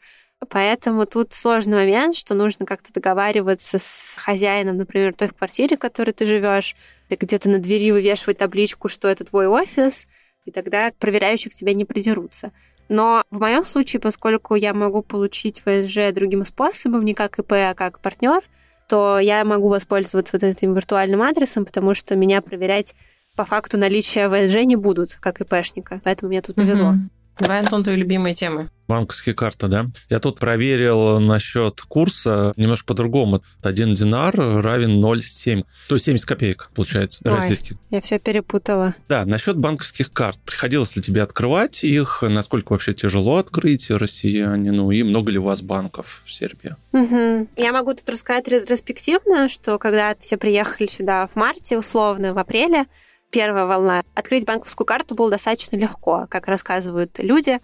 Поэтому 0.49 1.05
тут 1.07 1.33
сложный 1.33 1.77
момент, 1.77 2.17
что 2.17 2.35
нужно 2.35 2.65
как-то 2.65 2.93
договариваться 2.93 3.79
с 3.79 4.17
хозяином, 4.19 4.79
например, 4.79 5.15
той 5.15 5.29
квартире, 5.29 5.77
в 5.77 5.81
которой 5.81 6.13
ты 6.13 6.27
живешь, 6.27 6.77
где-то 7.11 7.49
на 7.51 7.59
двери 7.59 7.91
вывешивать 7.91 8.39
табличку, 8.39 8.89
что 8.89 9.09
это 9.09 9.25
твой 9.25 9.47
офис, 9.47 10.07
и 10.47 10.51
тогда 10.51 10.93
проверяющих 10.99 11.55
тебя 11.55 11.75
не 11.75 11.85
придерутся. 11.85 12.53
Но 12.91 13.23
в 13.31 13.39
моем 13.39 13.63
случае, 13.63 14.01
поскольку 14.01 14.57
я 14.57 14.75
могу 14.75 15.03
получить 15.03 15.63
ВСЖ 15.65 16.13
другим 16.13 16.45
способом, 16.45 17.05
не 17.05 17.15
как 17.15 17.39
ИП, 17.39 17.53
а 17.53 17.75
как 17.75 18.01
партнер, 18.01 18.43
то 18.89 19.21
я 19.21 19.45
могу 19.45 19.69
воспользоваться 19.69 20.37
вот 20.37 20.43
этим 20.43 20.75
виртуальным 20.75 21.23
адресом, 21.23 21.65
потому 21.65 21.95
что 21.95 22.17
меня 22.17 22.43
проверять 22.43 22.97
по 23.37 23.45
факту 23.45 23.79
наличия 23.79 24.29
ВСЖ 24.29 24.65
не 24.65 24.75
будут, 24.75 25.15
как 25.21 25.41
ИПшника. 25.41 26.01
Поэтому 26.03 26.31
мне 26.31 26.43
тут 26.43 26.57
повезло. 26.57 26.91
Мгм. 26.91 27.11
Давай, 27.39 27.61
Антон, 27.61 27.85
твои 27.85 27.95
любимые 27.95 28.35
темы. 28.35 28.71
Банковские 28.91 29.37
карты, 29.37 29.69
да? 29.69 29.87
Я 30.09 30.19
тут 30.19 30.41
проверил 30.41 31.21
насчет 31.21 31.81
курса 31.81 32.53
немножко 32.57 32.89
по-другому. 32.89 33.41
Один 33.63 33.95
динар 33.95 34.35
равен 34.35 35.01
0,7. 35.01 35.65
То 35.89 35.95
есть 35.95 36.07
70 36.07 36.27
копеек, 36.27 36.71
получается, 36.75 37.21
Ой. 37.25 37.35
российских. 37.37 37.77
Я 37.91 38.01
все 38.01 38.19
перепутала. 38.19 38.97
Да, 39.09 39.25
насчет 39.25 39.57
банковских 39.57 40.13
карт. 40.13 40.41
Приходилось 40.45 40.97
ли 40.97 41.03
тебе 41.03 41.23
открывать 41.23 41.85
их? 41.85 42.23
Насколько 42.23 42.73
вообще 42.73 42.93
тяжело 42.93 43.37
открыть 43.37 43.89
россияне? 43.91 44.73
Ну 44.73 44.91
и 44.91 45.05
много 45.05 45.31
ли 45.31 45.39
у 45.39 45.45
вас 45.45 45.63
банков 45.63 46.23
в 46.27 46.33
Сербии? 46.33 46.75
Мгм. 46.91 47.49
Я 47.57 47.73
могу 47.73 47.95
тут 47.95 48.11
рассказать 48.11 48.49
ретроспективно, 48.49 49.49
что 49.49 49.79
когда 49.79 50.17
все 50.19 50.37
приехали 50.37 50.89
сюда 50.89 51.29
в 51.29 51.37
марте, 51.37 51.79
условно, 51.79 52.35
в 52.35 52.39
апреле, 52.39 52.87
первая 53.31 53.67
волна, 53.67 54.03
открыть 54.15 54.45
банковскую 54.45 54.87
карту 54.87 55.15
было 55.15 55.31
достаточно 55.31 55.77
легко, 55.77 56.27
как 56.29 56.49
рассказывают 56.49 57.19
люди. 57.19 57.61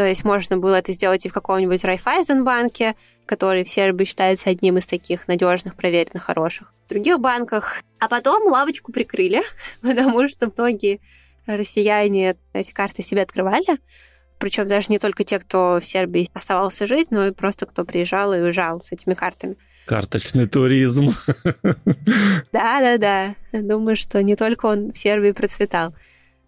То 0.00 0.06
есть 0.06 0.24
можно 0.24 0.56
было 0.56 0.76
это 0.76 0.94
сделать 0.94 1.26
и 1.26 1.28
в 1.28 1.34
каком-нибудь 1.34 1.84
Райфайзенбанке, 1.84 2.94
который 3.26 3.64
в 3.64 3.68
Сербии 3.68 4.06
считается 4.06 4.48
одним 4.48 4.78
из 4.78 4.86
таких 4.86 5.28
надежных, 5.28 5.74
проверенных, 5.74 6.22
хороших. 6.22 6.72
В 6.86 6.88
других 6.88 7.20
банках. 7.20 7.82
А 7.98 8.08
потом 8.08 8.50
лавочку 8.50 8.92
прикрыли, 8.92 9.42
потому 9.82 10.26
что 10.30 10.50
многие 10.56 11.02
россияне 11.44 12.36
эти 12.54 12.72
карты 12.72 13.02
себе 13.02 13.20
открывали. 13.20 13.78
Причем 14.38 14.66
даже 14.66 14.86
не 14.88 14.98
только 14.98 15.22
те, 15.22 15.38
кто 15.38 15.78
в 15.78 15.84
Сербии 15.84 16.30
оставался 16.32 16.86
жить, 16.86 17.10
но 17.10 17.26
и 17.26 17.32
просто 17.32 17.66
кто 17.66 17.84
приезжал 17.84 18.32
и 18.32 18.38
уезжал 18.38 18.80
с 18.80 18.92
этими 18.92 19.12
картами. 19.12 19.56
Карточный 19.84 20.48
туризм. 20.48 21.10
Да-да-да. 22.52 23.34
Думаю, 23.52 23.96
что 23.96 24.22
не 24.22 24.34
только 24.34 24.64
он 24.64 24.92
в 24.92 24.96
Сербии 24.96 25.32
процветал. 25.32 25.94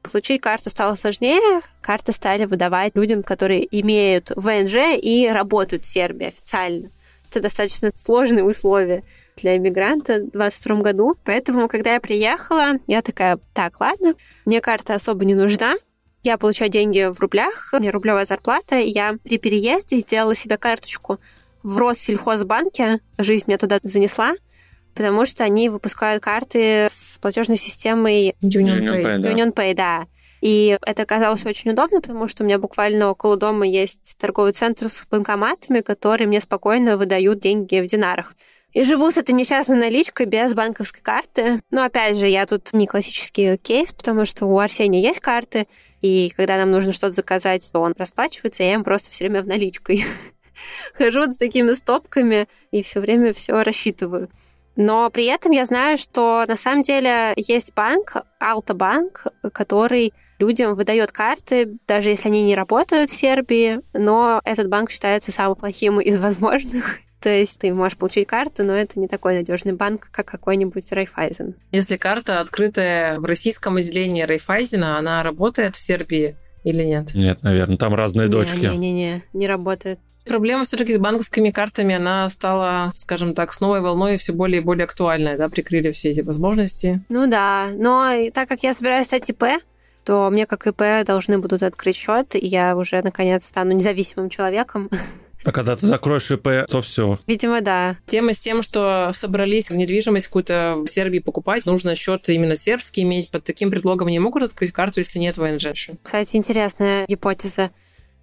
Получить 0.02 0.40
карту 0.40 0.70
стало 0.70 0.94
сложнее. 0.96 1.62
Карты 1.80 2.12
стали 2.12 2.44
выдавать 2.44 2.96
людям, 2.96 3.22
которые 3.22 3.66
имеют 3.80 4.30
ВНЖ 4.34 4.98
и 5.00 5.28
работают 5.32 5.84
в 5.84 5.90
Сербии 5.90 6.26
официально. 6.26 6.90
Это 7.30 7.40
достаточно 7.40 7.90
сложные 7.94 8.44
условия 8.44 9.04
для 9.36 9.56
иммигранта 9.56 10.14
в 10.14 10.32
2022 10.32 10.76
году. 10.82 11.16
Поэтому, 11.24 11.68
когда 11.68 11.94
я 11.94 12.00
приехала, 12.00 12.72
я 12.86 13.00
такая, 13.00 13.38
так, 13.54 13.80
ладно, 13.80 14.14
мне 14.44 14.60
карта 14.60 14.94
особо 14.94 15.24
не 15.24 15.34
нужна, 15.34 15.74
я 16.24 16.38
получаю 16.38 16.70
деньги 16.70 17.10
в 17.12 17.18
рублях, 17.20 17.70
у 17.72 17.80
меня 17.80 17.90
рублевая 17.90 18.24
зарплата, 18.24 18.78
и 18.78 18.90
я 18.90 19.16
при 19.24 19.38
переезде 19.38 19.98
сделала 19.98 20.34
себе 20.34 20.56
карточку 20.56 21.18
в 21.64 21.78
Россельхозбанке, 21.78 23.00
жизнь 23.18 23.44
меня 23.48 23.58
туда 23.58 23.80
занесла, 23.82 24.34
потому 24.94 25.26
что 25.26 25.44
они 25.44 25.68
выпускают 25.68 26.22
карты 26.22 26.86
с 26.90 27.18
платежной 27.20 27.56
системой 27.56 28.34
Union, 28.42 28.80
Union 28.80 29.02
Pay. 29.02 29.18
Pay, 29.20 29.34
Union 29.34 29.54
Pay, 29.54 29.74
да. 29.74 30.06
И 30.42 30.76
это 30.84 31.02
оказалось 31.02 31.46
очень 31.46 31.70
удобно, 31.70 32.00
потому 32.00 32.26
что 32.26 32.42
у 32.42 32.46
меня 32.46 32.58
буквально 32.58 33.10
около 33.10 33.36
дома 33.36 33.66
есть 33.66 34.16
торговый 34.18 34.52
центр 34.52 34.88
с 34.88 35.06
банкоматами, 35.08 35.80
которые 35.80 36.26
мне 36.26 36.40
спокойно 36.40 36.96
выдают 36.96 37.38
деньги 37.38 37.80
в 37.80 37.86
динарах. 37.86 38.34
И 38.72 38.84
живу 38.84 39.10
с 39.10 39.18
этой 39.18 39.32
несчастной 39.32 39.76
наличкой 39.76 40.26
без 40.26 40.54
банковской 40.54 41.02
карты. 41.02 41.60
Но 41.70 41.84
опять 41.84 42.16
же, 42.16 42.26
я 42.26 42.46
тут 42.46 42.72
не 42.72 42.86
классический 42.86 43.56
кейс, 43.58 43.92
потому 43.92 44.24
что 44.24 44.46
у 44.46 44.58
Арсения 44.58 45.00
есть 45.00 45.20
карты, 45.20 45.68
и 46.00 46.32
когда 46.36 46.56
нам 46.56 46.70
нужно 46.70 46.92
что-то 46.92 47.12
заказать, 47.12 47.68
то 47.70 47.80
он 47.80 47.94
расплачивается, 47.96 48.62
и 48.62 48.66
я 48.66 48.74
им 48.74 48.82
просто 48.82 49.10
все 49.10 49.24
время 49.24 49.42
в 49.42 49.46
наличкой. 49.46 50.04
Хожу 50.94 51.30
с 51.30 51.36
такими 51.36 51.72
стопками 51.72 52.48
и 52.72 52.82
все 52.82 53.00
время 53.00 53.32
все 53.32 53.62
рассчитываю. 53.62 54.28
Но 54.76 55.10
при 55.10 55.26
этом 55.26 55.52
я 55.52 55.64
знаю, 55.64 55.98
что 55.98 56.44
на 56.46 56.56
самом 56.56 56.82
деле 56.82 57.34
есть 57.36 57.74
банк, 57.74 58.16
Алтабанк, 58.38 59.26
который 59.52 60.12
людям 60.38 60.74
выдает 60.74 61.12
карты, 61.12 61.76
даже 61.86 62.10
если 62.10 62.28
они 62.28 62.42
не 62.42 62.54
работают 62.54 63.10
в 63.10 63.14
Сербии, 63.14 63.80
но 63.92 64.40
этот 64.44 64.68
банк 64.68 64.90
считается 64.90 65.30
самым 65.30 65.56
плохим 65.56 66.00
из 66.00 66.18
возможных. 66.18 66.98
То 67.20 67.28
есть 67.28 67.60
ты 67.60 67.72
можешь 67.72 67.96
получить 67.96 68.26
карту, 68.26 68.64
но 68.64 68.74
это 68.74 68.98
не 68.98 69.06
такой 69.06 69.34
надежный 69.34 69.74
банк, 69.74 70.08
как 70.10 70.26
какой-нибудь 70.26 70.90
Райфайзен. 70.90 71.54
Если 71.70 71.96
карта 71.96 72.40
открытая 72.40 73.20
в 73.20 73.24
российском 73.24 73.76
отделении 73.76 74.22
Райфайзена, 74.22 74.98
она 74.98 75.22
работает 75.22 75.76
в 75.76 75.80
Сербии 75.80 76.36
или 76.64 76.82
нет? 76.82 77.14
Нет, 77.14 77.44
наверное, 77.44 77.76
там 77.76 77.94
разные 77.94 78.26
не, 78.26 78.32
дочки. 78.32 78.66
Не-не-не, 78.66 79.22
не 79.32 79.46
работает. 79.46 80.00
Проблема 80.24 80.64
все-таки 80.64 80.94
с 80.94 80.98
банковскими 80.98 81.50
картами, 81.50 81.94
она 81.94 82.28
стала, 82.30 82.92
скажем 82.94 83.34
так, 83.34 83.52
с 83.52 83.60
новой 83.60 83.80
волной 83.80 84.16
все 84.16 84.32
более 84.32 84.60
и 84.60 84.64
более 84.64 84.84
актуальной, 84.84 85.36
да, 85.36 85.48
прикрыли 85.48 85.92
все 85.92 86.10
эти 86.10 86.20
возможности. 86.20 87.02
Ну 87.08 87.28
да, 87.28 87.68
но 87.74 88.30
так 88.32 88.48
как 88.48 88.62
я 88.62 88.74
собираюсь 88.74 89.06
стать 89.06 89.28
ИП, 89.30 89.44
то 90.04 90.30
мне 90.30 90.46
как 90.46 90.66
ИП 90.66 91.04
должны 91.06 91.38
будут 91.38 91.62
открыть 91.62 91.96
счет, 91.96 92.34
и 92.34 92.46
я 92.46 92.76
уже 92.76 93.02
наконец 93.02 93.46
стану 93.46 93.72
независимым 93.72 94.30
человеком. 94.30 94.90
А 95.44 95.50
когда 95.50 95.74
ты 95.74 95.86
закроешь 95.86 96.30
ИП, 96.30 96.68
то 96.68 96.80
все. 96.82 97.18
Видимо, 97.26 97.60
да. 97.60 97.96
Тема 98.06 98.32
с 98.32 98.38
тем, 98.38 98.62
что 98.62 99.10
собрались 99.12 99.70
недвижимость 99.70 100.26
какую-то 100.26 100.76
в 100.84 100.86
Сербии 100.86 101.18
покупать, 101.18 101.66
нужно 101.66 101.96
счет 101.96 102.28
именно 102.28 102.56
сербский 102.56 103.02
иметь. 103.02 103.30
Под 103.30 103.42
таким 103.42 103.70
предлогом 103.70 104.08
не 104.08 104.20
могут 104.20 104.44
открыть 104.44 104.72
карту, 104.72 105.00
если 105.00 105.18
нет 105.18 105.36
ВНЖ. 105.36 105.90
Кстати, 106.02 106.36
интересная 106.36 107.06
гипотеза. 107.06 107.70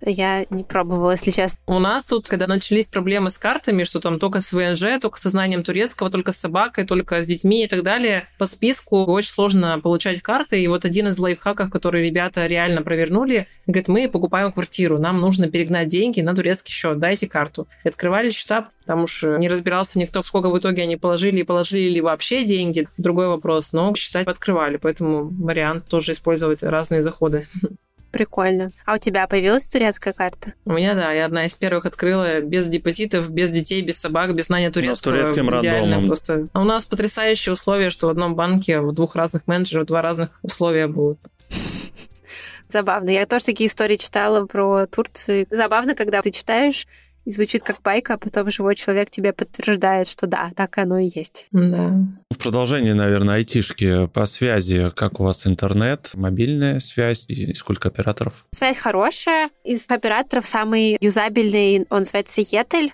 Я 0.01 0.45
не 0.49 0.63
пробовала, 0.63 1.11
если 1.11 1.31
честно. 1.31 1.59
У 1.67 1.79
нас 1.79 2.05
тут, 2.05 2.29
когда 2.29 2.47
начались 2.47 2.87
проблемы 2.87 3.29
с 3.29 3.37
картами, 3.37 3.83
что 3.83 3.99
там 3.99 4.17
только 4.17 4.39
с 4.41 4.53
ВНЖ, 4.53 4.99
только 5.01 5.19
со 5.19 5.29
знанием 5.29 5.63
турецкого, 5.63 6.09
только 6.09 6.31
с 6.31 6.37
собакой, 6.37 6.85
только 6.85 7.21
с 7.21 7.25
детьми 7.25 7.65
и 7.65 7.67
так 7.67 7.83
далее, 7.83 8.27
по 8.37 8.45
списку 8.45 9.03
очень 9.05 9.31
сложно 9.31 9.79
получать 9.79 10.21
карты. 10.21 10.61
И 10.61 10.67
вот 10.67 10.85
один 10.85 11.07
из 11.09 11.19
лайфхаков, 11.19 11.69
который 11.69 12.05
ребята 12.05 12.47
реально 12.47 12.81
провернули, 12.81 13.47
говорит, 13.67 13.87
мы 13.89 14.07
покупаем 14.07 14.51
квартиру, 14.51 14.99
нам 14.99 15.19
нужно 15.19 15.49
перегнать 15.49 15.89
деньги 15.89 16.21
на 16.21 16.33
турецкий 16.33 16.73
счет, 16.73 16.99
дайте 16.99 17.27
карту. 17.27 17.67
И 17.83 17.89
открывали 17.89 18.29
счета, 18.29 18.69
потому 18.81 19.05
что 19.07 19.37
не 19.37 19.49
разбирался 19.49 19.99
никто, 19.99 20.21
сколько 20.21 20.49
в 20.49 20.57
итоге 20.57 20.83
они 20.83 20.95
положили 20.95 21.41
и 21.41 21.43
положили 21.43 21.89
ли 21.89 22.01
вообще 22.01 22.45
деньги. 22.45 22.87
Другой 22.97 23.27
вопрос, 23.27 23.73
но 23.73 23.93
считать 23.95 24.27
открывали, 24.27 24.77
поэтому 24.77 25.29
вариант 25.29 25.87
тоже 25.87 26.13
использовать 26.13 26.63
разные 26.63 27.01
заходы. 27.01 27.47
Прикольно. 28.11 28.71
А 28.85 28.95
у 28.95 28.97
тебя 28.97 29.27
появилась 29.27 29.67
турецкая 29.67 30.13
карта? 30.13 30.53
У 30.65 30.73
меня, 30.73 30.95
да. 30.95 31.11
Я 31.11 31.25
одна 31.25 31.45
из 31.45 31.55
первых 31.55 31.85
открыла 31.85 32.41
без 32.41 32.65
депозитов, 32.65 33.29
без 33.29 33.51
детей, 33.51 33.81
без 33.81 33.99
собак, 33.99 34.35
без 34.35 34.45
знания 34.45 34.71
турецкого. 34.71 35.13
Но 35.13 35.23
с 35.23 35.27
турецким 35.27 35.49
рандомом. 35.49 36.07
Просто. 36.07 36.47
А 36.53 36.61
у 36.61 36.63
нас 36.63 36.85
потрясающие 36.85 37.53
условия, 37.53 37.89
что 37.89 38.07
в 38.07 38.09
одном 38.09 38.35
банке 38.35 38.79
у 38.79 38.91
двух 38.91 39.15
разных 39.15 39.45
менеджеров 39.45 39.85
два 39.85 40.01
разных 40.01 40.31
условия 40.41 40.87
будут. 40.87 41.19
Забавно. 42.67 43.09
Я 43.09 43.25
тоже 43.25 43.45
такие 43.45 43.67
истории 43.67 43.95
читала 43.95 44.45
про 44.45 44.85
Турцию. 44.85 45.47
Забавно, 45.49 45.95
когда 45.95 46.21
ты 46.21 46.31
читаешь 46.31 46.85
и 47.25 47.31
звучит 47.31 47.63
как 47.63 47.81
байка, 47.81 48.15
а 48.15 48.17
потом 48.17 48.49
живой 48.49 48.75
человек 48.75 49.09
тебе 49.09 49.33
подтверждает, 49.33 50.07
что 50.07 50.27
да, 50.27 50.51
так 50.55 50.77
оно 50.77 50.99
и 50.99 51.09
есть. 51.13 51.47
Да. 51.51 51.93
В 52.31 52.37
продолжении, 52.37 52.91
наверное, 52.91 53.35
айтишки 53.35 54.07
по 54.07 54.25
связи. 54.25 54.91
Как 54.95 55.19
у 55.19 55.23
вас 55.23 55.45
интернет, 55.45 56.11
мобильная 56.13 56.79
связь 56.79 57.25
и 57.27 57.53
сколько 57.53 57.89
операторов? 57.89 58.45
Связь 58.51 58.77
хорошая. 58.77 59.49
Из 59.63 59.89
операторов 59.89 60.45
самый 60.45 60.97
юзабельный, 60.99 61.85
он 61.89 61.99
называется 61.99 62.41
Yetel. 62.41 62.91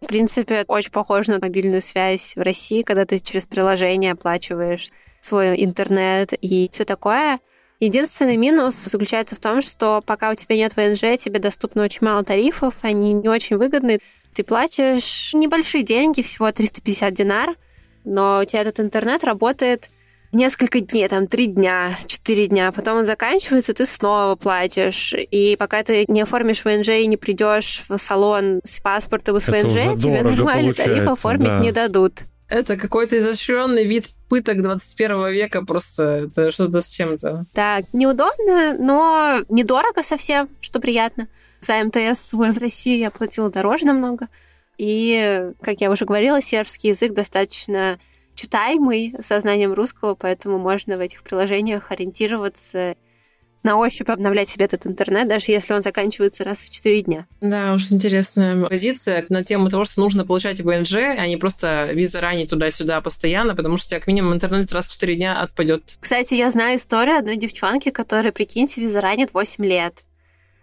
В 0.00 0.06
принципе, 0.06 0.64
очень 0.66 0.90
похож 0.90 1.28
на 1.28 1.38
мобильную 1.38 1.80
связь 1.80 2.34
в 2.34 2.40
России, 2.40 2.82
когда 2.82 3.06
ты 3.06 3.20
через 3.20 3.46
приложение 3.46 4.12
оплачиваешь 4.12 4.90
свой 5.20 5.64
интернет 5.64 6.32
и 6.40 6.68
все 6.72 6.84
такое. 6.84 7.38
Единственный 7.82 8.36
минус 8.36 8.76
заключается 8.76 9.34
в 9.34 9.40
том, 9.40 9.60
что 9.60 10.04
пока 10.06 10.30
у 10.30 10.36
тебя 10.36 10.54
нет 10.54 10.74
ВНЖ, 10.76 11.18
тебе 11.18 11.40
доступно 11.40 11.82
очень 11.82 12.06
мало 12.06 12.22
тарифов, 12.22 12.74
они 12.82 13.12
не 13.12 13.28
очень 13.28 13.56
выгодны. 13.56 13.98
Ты 14.32 14.44
платишь 14.44 15.34
небольшие 15.34 15.82
деньги, 15.82 16.22
всего 16.22 16.52
350 16.52 17.12
динар, 17.12 17.56
но 18.04 18.38
у 18.40 18.44
тебя 18.44 18.60
этот 18.60 18.78
интернет 18.78 19.24
работает 19.24 19.90
несколько 20.30 20.78
дней, 20.78 21.08
там, 21.08 21.26
три 21.26 21.48
дня, 21.48 21.98
четыре 22.06 22.46
дня, 22.46 22.70
потом 22.70 22.98
он 22.98 23.04
заканчивается, 23.04 23.74
ты 23.74 23.84
снова 23.84 24.36
платишь. 24.36 25.12
И 25.32 25.56
пока 25.58 25.82
ты 25.82 26.04
не 26.06 26.20
оформишь 26.20 26.64
ВНЖ 26.64 26.90
и 26.90 27.06
не 27.08 27.16
придешь 27.16 27.82
в 27.88 27.98
салон 27.98 28.60
с 28.62 28.80
паспортом 28.80 29.38
и 29.38 29.40
с 29.40 29.48
Это 29.48 29.66
ВНЖ, 29.66 30.00
тебе 30.00 30.22
нормальный 30.22 30.72
тариф 30.72 31.08
оформить 31.08 31.48
да. 31.48 31.58
не 31.58 31.72
дадут. 31.72 32.22
Это 32.52 32.76
какой-то 32.76 33.18
изощренный 33.18 33.84
вид 33.84 34.10
пыток 34.28 34.60
21 34.60 35.28
века, 35.28 35.64
просто 35.64 36.26
это 36.26 36.50
что-то 36.50 36.82
с 36.82 36.88
чем-то. 36.88 37.46
Да, 37.54 37.80
неудобно, 37.94 38.76
но 38.78 39.40
недорого 39.48 40.02
совсем, 40.02 40.50
что 40.60 40.78
приятно. 40.78 41.28
За 41.60 41.82
МТС 41.82 42.20
свой 42.20 42.50
в 42.52 42.58
России 42.58 42.98
я 42.98 43.10
платила 43.10 43.50
дороже 43.50 43.86
намного. 43.86 44.28
И, 44.76 45.50
как 45.62 45.80
я 45.80 45.90
уже 45.90 46.04
говорила, 46.04 46.42
сербский 46.42 46.88
язык 46.88 47.14
достаточно 47.14 47.98
читаемый 48.34 49.14
со 49.22 49.40
знанием 49.40 49.72
русского, 49.72 50.14
поэтому 50.14 50.58
можно 50.58 50.98
в 50.98 51.00
этих 51.00 51.22
приложениях 51.22 51.90
ориентироваться 51.90 52.96
на 53.62 53.76
ощупь 53.76 54.10
обновлять 54.10 54.48
себе 54.48 54.64
этот 54.64 54.86
интернет, 54.86 55.28
даже 55.28 55.52
если 55.52 55.72
он 55.74 55.82
заканчивается 55.82 56.44
раз 56.44 56.64
в 56.64 56.70
4 56.70 57.02
дня. 57.02 57.26
Да, 57.40 57.74
уж 57.74 57.90
интересная 57.92 58.66
позиция 58.66 59.24
на 59.28 59.44
тему 59.44 59.68
того, 59.68 59.84
что 59.84 60.00
нужно 60.00 60.24
получать 60.24 60.60
ВНЖ, 60.60 60.94
а 60.94 61.26
не 61.26 61.36
просто 61.36 61.90
виза 61.92 62.20
ранее 62.20 62.46
туда-сюда 62.46 63.00
постоянно, 63.00 63.54
потому 63.54 63.76
что 63.76 63.86
у 63.86 63.88
тебя 63.90 64.00
как 64.00 64.08
минимум 64.08 64.34
интернет 64.34 64.72
раз 64.72 64.88
в 64.88 64.92
4 64.92 65.14
дня 65.14 65.40
отпадет. 65.40 65.96
Кстати, 66.00 66.34
я 66.34 66.50
знаю 66.50 66.76
историю 66.76 67.18
одной 67.18 67.36
девчонки, 67.36 67.90
которая, 67.90 68.32
прикиньте, 68.32 68.80
виза 68.80 69.00
ранит 69.00 69.32
8 69.32 69.64
лет. 69.64 70.04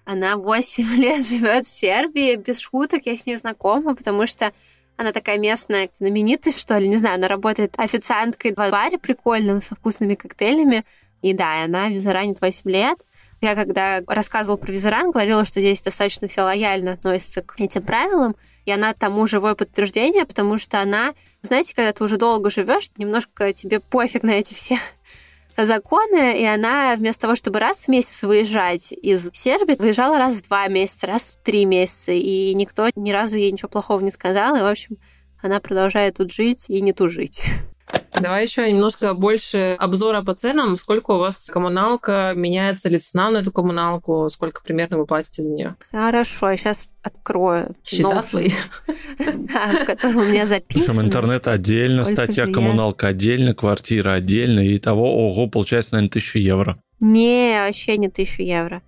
Она 0.06 0.38
8 0.38 0.96
лет 0.98 1.26
живет 1.26 1.66
в 1.66 1.70
Сербии, 1.70 2.36
без 2.36 2.60
шуток, 2.60 3.04
я 3.06 3.18
с 3.18 3.26
ней 3.26 3.38
знакома, 3.38 3.96
потому 3.96 4.28
что 4.28 4.52
она 4.98 5.14
такая 5.14 5.38
местная 5.38 5.90
знаменитость, 5.94 6.60
что 6.60 6.78
ли, 6.78 6.90
не 6.90 6.98
знаю, 6.98 7.16
она 7.16 7.30
работает 7.30 7.74
официанткой 7.78 8.52
в 8.52 8.56
баре 8.56 8.98
прикольном, 8.98 9.62
со 9.62 9.76
вкусными 9.76 10.16
коктейлями, 10.16 10.84
и 11.22 11.34
да, 11.34 11.64
она 11.64 11.90
визаранит 11.90 12.42
8 12.42 12.70
лет. 12.70 13.06
Я 13.42 13.56
когда 13.56 14.02
рассказывала 14.08 14.58
про 14.58 14.72
визаран, 14.72 15.12
говорила, 15.12 15.46
что 15.46 15.62
здесь 15.62 15.82
достаточно 15.82 16.28
все 16.28 16.42
лояльно 16.42 16.94
относятся 16.94 17.42
к 17.42 17.60
этим 17.60 17.84
правилам, 17.84 18.36
и 18.66 18.72
она 18.72 18.94
тому 18.94 19.28
живое 19.28 19.56
подтверждение, 19.56 20.26
потому 20.26 20.58
что 20.58 20.82
она, 20.82 21.14
знаете, 21.42 21.74
когда 21.74 21.94
ты 21.94 22.04
уже 22.04 22.18
долго 22.18 22.50
живешь, 22.50 22.90
немножко 22.98 23.54
тебе 23.54 23.80
пофиг 23.80 24.24
на 24.24 24.32
эти 24.32 24.54
все 24.54 24.78
законы, 25.58 26.42
и 26.42 26.46
она 26.46 26.96
вместо 26.98 27.22
того, 27.22 27.36
чтобы 27.36 27.60
раз 27.60 27.86
в 27.86 27.88
месяц 27.88 28.24
выезжать 28.24 28.92
из 28.92 29.30
Сербии, 29.34 29.76
выезжала 29.76 30.18
раз 30.18 30.36
в 30.36 30.48
два 30.48 30.68
месяца, 30.68 31.08
раз 31.08 31.32
в 31.32 31.44
три 31.44 31.64
месяца, 31.64 32.12
и 32.12 32.54
никто 32.54 32.90
ни 32.96 33.12
разу 33.12 33.38
ей 33.38 33.52
ничего 33.54 33.70
плохого 33.70 34.02
не 34.02 34.12
сказал, 34.12 34.58
и, 34.58 34.62
в 34.62 34.66
общем, 34.66 34.98
она 35.42 35.62
продолжает 35.62 36.18
тут 36.18 36.34
жить 36.34 36.66
и 36.68 36.82
не 36.82 36.92
тужить. 36.92 37.42
Давай 38.22 38.44
еще 38.44 38.70
немножко 38.70 39.14
больше 39.14 39.76
обзора 39.80 40.22
по 40.22 40.34
ценам. 40.34 40.78
Сколько 40.78 41.12
у 41.12 41.18
вас 41.20 41.48
коммуналка, 41.52 42.34
меняется 42.36 42.90
ли 42.90 42.98
цена 42.98 43.30
на 43.30 43.38
эту 43.38 43.52
коммуналку, 43.52 44.28
сколько 44.30 44.62
примерно 44.62 44.98
вы 44.98 45.06
платите 45.06 45.44
за 45.44 45.52
нее? 45.54 45.76
Хорошо, 45.92 46.50
я 46.50 46.58
сейчас 46.58 46.90
открою. 47.02 47.74
Счета 47.86 48.16
ноут, 48.16 48.26
свои. 48.26 48.52
да, 49.18 49.84
в 49.84 49.86
котором 49.86 50.18
у 50.18 50.26
меня 50.26 50.46
записано. 50.46 50.86
Причем 50.86 51.02
интернет 51.02 51.48
отдельно, 51.48 52.04
статья 52.04 52.48
коммуналка 52.48 53.08
отдельно, 53.08 53.54
квартира 53.54 54.14
отдельно, 54.14 54.60
и 54.60 54.78
того, 54.80 55.28
ого, 55.28 55.48
получается, 55.48 55.96
наверное, 55.96 56.10
1000 56.10 56.40
евро. 56.40 56.82
Не, 57.00 57.64
вообще 57.66 57.98
не 57.98 58.10
тысячу 58.10 58.42
евро. 58.42 58.82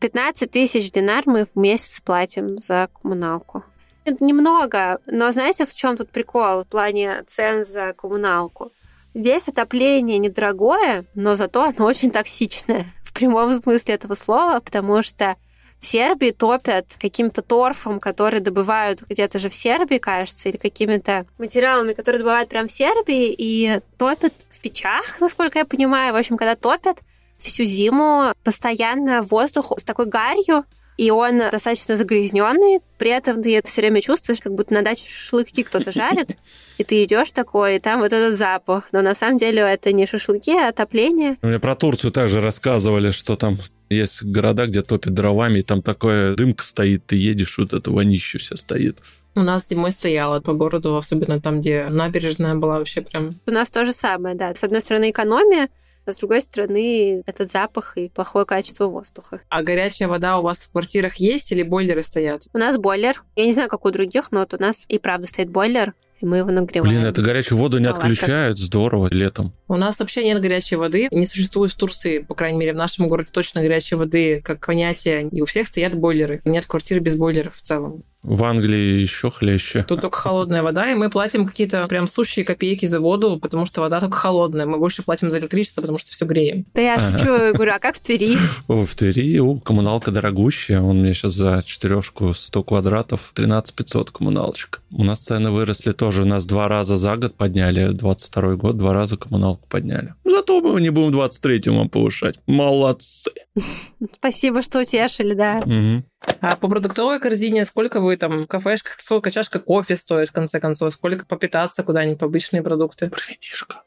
15 0.00 0.50
тысяч 0.50 0.90
динар 0.90 1.22
мы 1.26 1.44
в 1.44 1.56
месяц 1.56 2.00
платим 2.00 2.58
за 2.58 2.88
коммуналку. 3.00 3.64
Немного, 4.04 4.98
но 5.06 5.30
знаете, 5.30 5.64
в 5.64 5.74
чем 5.74 5.96
тут 5.96 6.10
прикол 6.10 6.62
в 6.62 6.66
плане 6.66 7.22
цен 7.26 7.64
за 7.64 7.92
коммуналку? 7.92 8.72
Здесь 9.14 9.48
отопление 9.48 10.18
недорогое, 10.18 11.04
но 11.14 11.36
зато 11.36 11.64
оно 11.64 11.84
очень 11.84 12.10
токсичное 12.10 12.92
в 13.04 13.12
прямом 13.12 13.60
смысле 13.60 13.94
этого 13.94 14.14
слова, 14.14 14.60
потому 14.60 15.02
что 15.02 15.36
в 15.78 15.86
Сербии 15.86 16.30
топят 16.30 16.86
каким-то 17.00 17.42
торфом, 17.42 17.98
который 17.98 18.40
добывают 18.40 19.02
где-то 19.02 19.40
же 19.40 19.48
в 19.48 19.54
Сербии, 19.54 19.98
кажется, 19.98 20.48
или 20.48 20.56
какими-то 20.56 21.26
материалами, 21.38 21.92
которые 21.92 22.20
добывают 22.20 22.48
прямо 22.48 22.68
в 22.68 22.72
Сербии, 22.72 23.34
и 23.36 23.80
топят 23.98 24.32
в 24.48 24.60
печах, 24.60 25.20
насколько 25.20 25.58
я 25.58 25.64
понимаю. 25.64 26.12
В 26.12 26.16
общем, 26.16 26.36
когда 26.36 26.54
топят, 26.54 27.00
всю 27.38 27.64
зиму 27.64 28.32
постоянно 28.44 29.22
воздух 29.22 29.72
с 29.76 29.82
такой 29.82 30.06
гарью, 30.06 30.64
и 31.02 31.10
он 31.10 31.38
достаточно 31.38 31.96
загрязненный. 31.96 32.78
При 32.96 33.10
этом 33.10 33.42
ты 33.42 33.60
все 33.64 33.80
время 33.80 34.00
чувствуешь, 34.00 34.38
как 34.40 34.54
будто 34.54 34.72
на 34.72 34.82
даче 34.82 35.04
шашлыки 35.04 35.64
кто-то 35.64 35.90
жарит, 36.00 36.36
и 36.78 36.84
ты 36.84 37.02
идешь 37.02 37.32
такой, 37.32 37.76
и 37.76 37.78
там 37.80 37.98
вот 37.98 38.12
этот 38.12 38.38
запах. 38.38 38.88
Но 38.92 39.02
на 39.02 39.16
самом 39.16 39.36
деле 39.36 39.62
это 39.62 39.92
не 39.92 40.06
шашлыки, 40.06 40.52
а 40.52 40.68
отопление. 40.68 41.38
Мне 41.42 41.58
про 41.58 41.74
Турцию 41.74 42.12
также 42.12 42.40
рассказывали, 42.40 43.10
что 43.10 43.34
там 43.34 43.58
есть 43.90 44.22
города, 44.22 44.66
где 44.68 44.82
топят 44.82 45.12
дровами, 45.12 45.58
и 45.58 45.62
там 45.62 45.82
такое 45.82 46.36
дымка 46.36 46.62
стоит, 46.62 47.04
ты 47.04 47.16
едешь, 47.16 47.58
вот 47.58 47.72
это 47.72 47.90
вонище 47.90 48.38
все 48.38 48.54
стоит. 48.54 48.98
У 49.34 49.40
нас 49.40 49.66
зимой 49.68 49.90
стояла 49.90 50.38
по 50.38 50.52
городу, 50.52 50.96
особенно 50.96 51.40
там, 51.40 51.60
где 51.60 51.88
набережная 51.88 52.54
была 52.54 52.78
вообще 52.78 53.00
прям... 53.00 53.40
У 53.46 53.50
нас 53.50 53.70
то 53.70 53.84
же 53.84 53.90
самое, 53.90 54.36
да. 54.36 54.54
С 54.54 54.62
одной 54.62 54.82
стороны 54.82 55.10
экономия, 55.10 55.68
а 56.04 56.12
с 56.12 56.16
другой 56.16 56.40
стороны 56.40 57.22
этот 57.26 57.50
запах 57.50 57.96
и 57.96 58.08
плохое 58.08 58.44
качество 58.46 58.86
воздуха. 58.86 59.40
А 59.48 59.62
горячая 59.62 60.08
вода 60.08 60.38
у 60.38 60.42
вас 60.42 60.58
в 60.58 60.72
квартирах 60.72 61.16
есть 61.16 61.52
или 61.52 61.62
бойлеры 61.62 62.02
стоят? 62.02 62.44
У 62.52 62.58
нас 62.58 62.76
бойлер. 62.76 63.22
Я 63.36 63.46
не 63.46 63.52
знаю, 63.52 63.68
как 63.68 63.84
у 63.84 63.90
других, 63.90 64.32
но 64.32 64.40
вот 64.40 64.54
у 64.54 64.58
нас 64.58 64.84
и 64.88 64.98
правда 64.98 65.26
стоит 65.26 65.50
бойлер, 65.50 65.94
и 66.20 66.26
мы 66.26 66.38
его 66.38 66.50
нагреваем. 66.50 66.94
Блин, 66.94 67.04
это 67.04 67.20
горячую 67.20 67.58
воду 67.58 67.78
не 67.78 67.86
А 67.86 67.90
у 67.90 67.94
вас 67.94 68.02
как? 68.02 68.12
отключают, 68.12 68.58
здорово, 68.58 69.08
летом. 69.08 69.52
У 69.68 69.76
нас 69.76 69.98
вообще 69.98 70.24
нет 70.24 70.40
горячей 70.40 70.76
воды. 70.76 71.08
Не 71.10 71.26
существует 71.26 71.72
в 71.72 71.76
Турции, 71.76 72.18
по 72.18 72.34
крайней 72.34 72.58
мере, 72.58 72.72
в 72.72 72.76
нашем 72.76 73.08
городе 73.08 73.30
точно 73.32 73.60
горячей 73.60 73.96
воды 73.96 74.40
как 74.44 74.64
понятие. 74.64 75.28
И 75.30 75.42
у 75.42 75.46
всех 75.46 75.66
стоят 75.66 75.94
бойлеры. 75.94 76.40
Нет 76.44 76.66
квартиры 76.66 77.00
без 77.00 77.16
бойлеров 77.16 77.56
в 77.56 77.62
целом. 77.62 78.04
В 78.22 78.44
Англии 78.44 79.00
еще 79.00 79.30
хлеще. 79.30 79.84
Тут 79.88 80.00
только 80.00 80.18
холодная 80.18 80.62
вода, 80.62 80.90
и 80.90 80.94
мы 80.94 81.10
платим 81.10 81.46
какие-то 81.46 81.86
прям 81.88 82.06
сущие 82.06 82.44
копейки 82.44 82.86
за 82.86 83.00
воду, 83.00 83.38
потому 83.40 83.66
что 83.66 83.80
вода 83.80 83.98
только 83.98 84.16
холодная. 84.16 84.64
Мы 84.64 84.78
больше 84.78 85.02
платим 85.02 85.28
за 85.28 85.38
электричество, 85.38 85.80
потому 85.80 85.98
что 85.98 86.12
все 86.12 86.24
греем. 86.24 86.64
Да 86.74 86.80
я 86.80 86.98
шучу, 87.00 87.32
я 87.32 87.52
говорю, 87.52 87.72
а 87.74 87.78
как 87.80 87.96
в 87.96 88.00
Твери? 88.00 88.38
О, 88.68 88.84
в 88.84 88.94
Твери 88.94 89.40
о, 89.40 89.58
коммуналка 89.58 90.12
дорогущая. 90.12 90.80
Он 90.80 91.00
мне 91.00 91.14
сейчас 91.14 91.32
за 91.32 91.62
четырешку 91.66 92.32
100 92.32 92.62
квадратов 92.62 93.32
13 93.34 93.74
500 93.74 94.10
коммуналочка. 94.12 94.78
У 94.92 95.02
нас 95.02 95.18
цены 95.18 95.50
выросли 95.50 95.92
тоже. 95.92 96.22
У 96.22 96.26
нас 96.26 96.46
два 96.46 96.68
раза 96.68 96.98
за 96.98 97.16
год 97.16 97.34
подняли. 97.34 97.88
22 97.88 98.54
год 98.54 98.76
два 98.76 98.92
раза 98.92 99.16
коммуналку 99.16 99.66
подняли. 99.68 100.14
Зато 100.24 100.60
мы 100.60 100.80
не 100.80 100.90
будем 100.90 101.12
в 101.12 101.20
23-м 101.20 101.88
повышать. 101.88 102.38
Молодцы. 102.46 103.30
Спасибо, 104.14 104.62
что 104.62 104.80
утешили, 104.80 105.34
да. 105.34 105.62
Мгм. 105.66 106.04
А 106.40 106.56
по 106.56 106.68
продуктовой 106.68 107.20
корзине 107.20 107.64
сколько 107.64 108.00
вы 108.00 108.16
там 108.16 108.44
в 108.44 108.46
кафешках, 108.46 109.00
сколько 109.00 109.30
чашка 109.30 109.60
кофе 109.60 109.96
стоит, 109.96 110.28
в 110.28 110.32
конце 110.32 110.60
концов, 110.60 110.92
сколько 110.92 111.24
попитаться 111.24 111.82
куда-нибудь 111.82 112.18
по 112.18 112.26
обычные 112.26 112.62
продукты? 112.62 113.10
Винишко. 113.28 113.82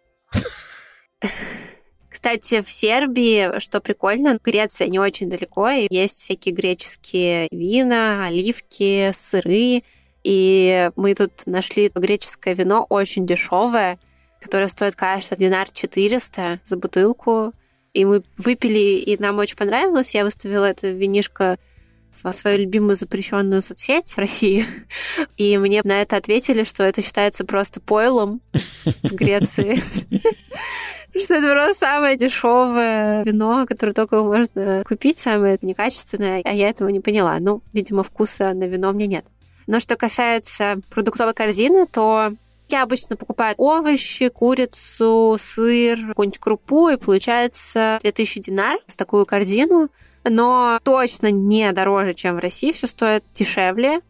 Кстати, 2.10 2.62
в 2.62 2.70
Сербии, 2.70 3.60
что 3.60 3.82
прикольно, 3.82 4.40
Греция 4.44 4.88
не 4.88 5.00
очень 5.00 5.30
далеко, 5.30 5.70
и 5.70 5.88
есть 5.90 6.16
всякие 6.16 6.56
греческие 6.56 7.48
вина, 7.52 8.26
оливки, 8.26 9.12
сыры. 9.14 9.84
И 10.24 10.90
мы 10.96 11.14
тут 11.14 11.46
нашли 11.46 11.92
греческое 11.94 12.56
вино 12.56 12.88
очень 12.90 13.28
дешевое, 13.28 14.00
которое 14.42 14.70
стоит, 14.70 14.96
кажется, 14.96 15.36
динар 15.36 15.70
400 15.70 16.62
за 16.64 16.78
бутылку. 16.78 17.54
И 17.94 18.06
мы 18.06 18.24
выпили, 18.38 18.98
и 18.98 19.22
нам 19.22 19.38
очень 19.38 19.56
понравилось. 19.58 20.16
Я 20.16 20.24
выставила 20.24 20.66
это 20.66 20.90
винишко 20.90 21.60
в 22.24 22.32
свою 22.32 22.60
любимую 22.60 22.96
запрещенную 22.96 23.62
соцсеть 23.62 24.18
России. 24.18 24.66
И 25.38 25.58
мне 25.58 25.82
на 25.84 26.02
это 26.02 26.18
ответили, 26.18 26.64
что 26.64 26.84
это 26.84 27.02
считается 27.02 27.46
просто 27.46 27.82
пойлом 27.82 28.42
в 29.04 29.14
Греции. 29.14 29.82
Что 31.18 31.36
это 31.36 31.50
просто 31.54 31.80
самое 31.80 32.18
дешевое 32.18 33.24
вино, 33.24 33.66
которое 33.66 33.94
только 33.94 34.22
можно 34.22 34.84
купить, 34.86 35.18
самое 35.18 35.58
некачественное. 35.62 36.42
А 36.44 36.52
я 36.52 36.70
этого 36.70 36.90
не 36.90 37.00
поняла. 37.00 37.38
Ну, 37.40 37.62
видимо, 37.72 38.04
вкуса 38.04 38.54
на 38.54 38.66
вино 38.66 38.92
меня 38.92 39.08
нет. 39.08 39.26
Но 39.66 39.80
что 39.80 39.96
касается 39.96 40.82
продуктовой 40.90 41.34
корзины, 41.34 41.88
то 41.88 42.34
я 42.68 42.84
обычно 42.84 43.16
покупаю 43.16 43.56
овощи, 43.58 44.30
курицу, 44.30 45.38
сыр, 45.40 46.00
какую-нибудь 46.08 46.40
крупу, 46.40 46.90
и 46.90 46.98
получается 46.98 48.00
2000 48.02 48.42
динар 48.42 48.78
с 48.88 48.96
такую 48.96 49.26
корзину. 49.26 49.90
Но 50.28 50.80
точно 50.84 51.30
не 51.32 51.72
дороже, 51.72 52.14
чем 52.14 52.36
в 52.36 52.40
России, 52.40 52.72
все 52.72 52.88
стоит 52.88 53.24
дешевле, 53.34 54.02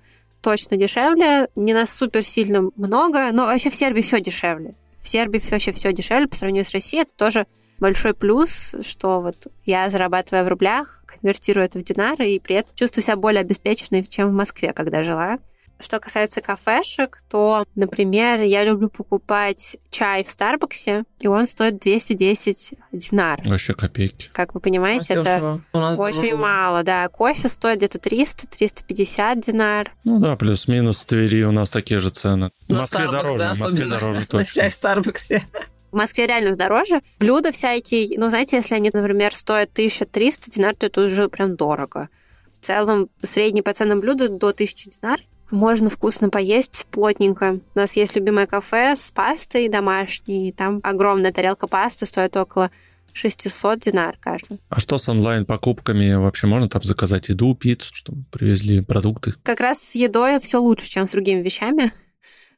точно 0.41 0.77
дешевле, 0.77 1.49
не 1.55 1.73
на 1.73 1.85
супер 1.85 2.23
сильно 2.23 2.69
много, 2.75 3.31
но 3.31 3.45
вообще 3.45 3.69
в 3.69 3.75
Сербии 3.75 4.01
все 4.01 4.21
дешевле. 4.21 4.75
В 5.01 5.07
Сербии 5.07 5.41
вообще 5.51 5.73
все 5.73 5.91
дешевле 5.91 6.27
по 6.27 6.35
сравнению 6.35 6.65
с 6.65 6.71
Россией. 6.71 7.03
Это 7.03 7.13
тоже 7.15 7.47
большой 7.79 8.13
плюс, 8.13 8.75
что 8.81 9.21
вот 9.21 9.47
я 9.65 9.89
зарабатываю 9.89 10.45
в 10.45 10.47
рублях, 10.47 11.03
конвертирую 11.05 11.65
это 11.65 11.79
в 11.79 11.83
динары, 11.83 12.29
и 12.29 12.39
при 12.39 12.55
этом 12.55 12.75
чувствую 12.75 13.03
себя 13.03 13.15
более 13.17 13.41
обеспеченной, 13.41 14.03
чем 14.03 14.29
в 14.29 14.33
Москве, 14.33 14.71
когда 14.71 15.03
жила. 15.03 15.39
Что 15.79 15.99
касается 15.99 16.41
кафешек, 16.41 17.21
то, 17.29 17.65
например, 17.75 18.41
я 18.41 18.63
люблю 18.63 18.89
покупать 18.89 19.77
чай 19.89 20.23
в 20.23 20.29
Старбаксе, 20.29 21.03
и 21.19 21.27
он 21.27 21.45
стоит 21.45 21.79
210 21.79 22.73
динар. 22.93 23.41
Вообще 23.43 23.73
копейки. 23.73 24.29
Как 24.31 24.53
вы 24.53 24.61
понимаете, 24.61 25.15
это. 25.15 25.61
У 25.73 25.77
нас 25.77 25.99
очень 25.99 26.21
дорого. 26.31 26.37
мало, 26.41 26.83
да. 26.83 27.07
Кофе 27.09 27.49
стоит 27.49 27.77
где-то 27.79 27.97
300-350 27.97 29.41
динар. 29.45 29.91
Ну 30.03 30.19
да, 30.19 30.35
плюс-минус 30.35 31.01
в 31.01 31.05
Твери 31.05 31.43
у 31.43 31.51
нас 31.51 31.69
такие 31.69 31.99
же 31.99 32.09
цены. 32.09 32.51
В 32.67 32.71
На 32.71 32.79
Москве 32.79 33.05
Starbucks, 33.05 33.11
дороже, 33.11 33.37
да, 33.43 33.53
в 33.53 33.59
Москве 33.59 33.85
дороже 33.85 34.25
точно. 34.29 34.53
чай 34.53 34.69
в 34.69 34.73
Старбаксе. 34.73 35.43
В 35.91 35.95
Москве 35.97 36.27
реально 36.27 36.55
дороже. 36.55 37.01
Блюда 37.19 37.51
всякие, 37.51 38.17
ну, 38.19 38.29
знаете, 38.29 38.57
если 38.57 38.75
они, 38.75 38.91
например, 38.93 39.35
стоят 39.35 39.71
1300 39.71 40.51
динар, 40.51 40.75
то 40.75 40.85
это 40.87 41.01
уже 41.01 41.29
прям 41.29 41.55
дорого. 41.55 42.09
В 42.51 42.63
целом, 42.65 43.09
средний 43.21 43.61
по 43.61 43.73
ценам 43.73 43.99
блюда 43.99 44.29
до 44.29 44.47
1000 44.47 44.89
динар. 44.89 45.19
Можно 45.51 45.89
вкусно 45.89 46.29
поесть, 46.29 46.87
плотненько. 46.91 47.59
У 47.75 47.79
нас 47.79 47.95
есть 47.95 48.15
любимое 48.15 48.47
кафе 48.47 48.95
с 48.95 49.11
пастой 49.11 49.69
домашней. 49.69 50.51
Там 50.51 50.79
огромная 50.83 51.31
тарелка 51.31 51.67
пасты 51.67 52.05
стоит 52.05 52.35
около 52.35 52.71
600 53.13 53.79
динар, 53.79 54.17
кажется. 54.19 54.57
А 54.69 54.79
что 54.79 54.97
с 54.97 55.07
онлайн-покупками? 55.07 56.15
Вообще 56.15 56.47
можно 56.47 56.67
там 56.67 56.83
заказать 56.83 57.29
еду, 57.29 57.55
пиццу, 57.55 57.93
чтобы 57.93 58.23
привезли 58.31 58.81
продукты? 58.81 59.35
Как 59.43 59.59
раз 59.59 59.79
с 59.79 59.95
едой 59.95 60.39
все 60.39 60.57
лучше, 60.57 60.89
чем 60.89 61.07
с 61.07 61.11
другими 61.11 61.41
вещами. 61.41 61.91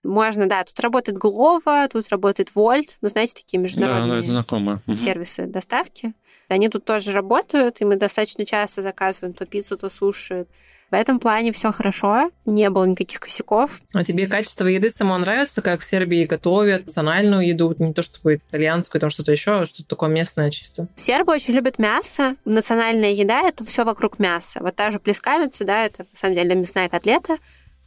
Можно, 0.04 0.48
да, 0.48 0.64
тут 0.64 0.80
работает 0.80 1.18
Глова, 1.18 1.88
тут 1.92 2.08
работает 2.10 2.56
Вольт, 2.56 2.98
ну, 3.02 3.10
знаете, 3.10 3.34
такие 3.34 3.58
Да, 3.58 3.64
международные. 3.64 4.82
Мгм. 4.86 4.98
сервисы 4.98 5.46
доставки. 5.48 6.14
Они 6.48 6.70
тут 6.70 6.86
тоже 6.86 7.12
работают, 7.12 7.82
и 7.82 7.86
мы 7.86 7.98
достаточно 7.98 8.46
часто 8.46 8.82
заказываем 8.82 9.34
то 9.34 9.46
пиццу, 9.46 9.78
то 9.78 9.90
суши. 9.90 10.46
В 10.90 10.94
этом 10.94 11.20
плане 11.20 11.52
все 11.52 11.72
хорошо, 11.74 12.32
не 12.46 12.70
было 12.70 12.86
никаких 12.86 13.20
косяков. 13.20 13.82
А 13.94 14.06
тебе 14.06 14.26
качество 14.26 14.66
еды 14.68 14.90
само 14.90 15.18
нравится, 15.18 15.62
как 15.62 15.82
в 15.82 15.84
Сербии 15.84 16.26
готовят 16.26 16.86
национальную 16.86 17.46
еду, 17.46 17.76
не 17.78 17.94
то 17.94 18.02
чтобы 18.02 18.36
итальянскую, 18.36 19.02
там 19.02 19.10
что-то 19.10 19.34
еще, 19.34 19.62
а 19.62 19.66
что-то 19.66 19.90
такое 19.90 20.10
местное 20.10 20.50
чисто. 20.50 20.88
Сербы 20.96 21.34
очень 21.34 21.54
любят 21.54 21.78
мясо. 21.78 22.38
Национальная 22.46 23.12
еда 23.12 23.42
это 23.42 23.66
все 23.66 23.84
вокруг 23.84 24.20
мяса. 24.20 24.60
Вот 24.62 24.76
та 24.76 24.92
же 24.92 25.00
плескавица, 25.00 25.66
да, 25.66 25.86
это 25.86 26.04
на 26.04 26.18
самом 26.18 26.36
деле 26.36 26.56
мясная 26.56 26.88
котлета. 26.88 27.38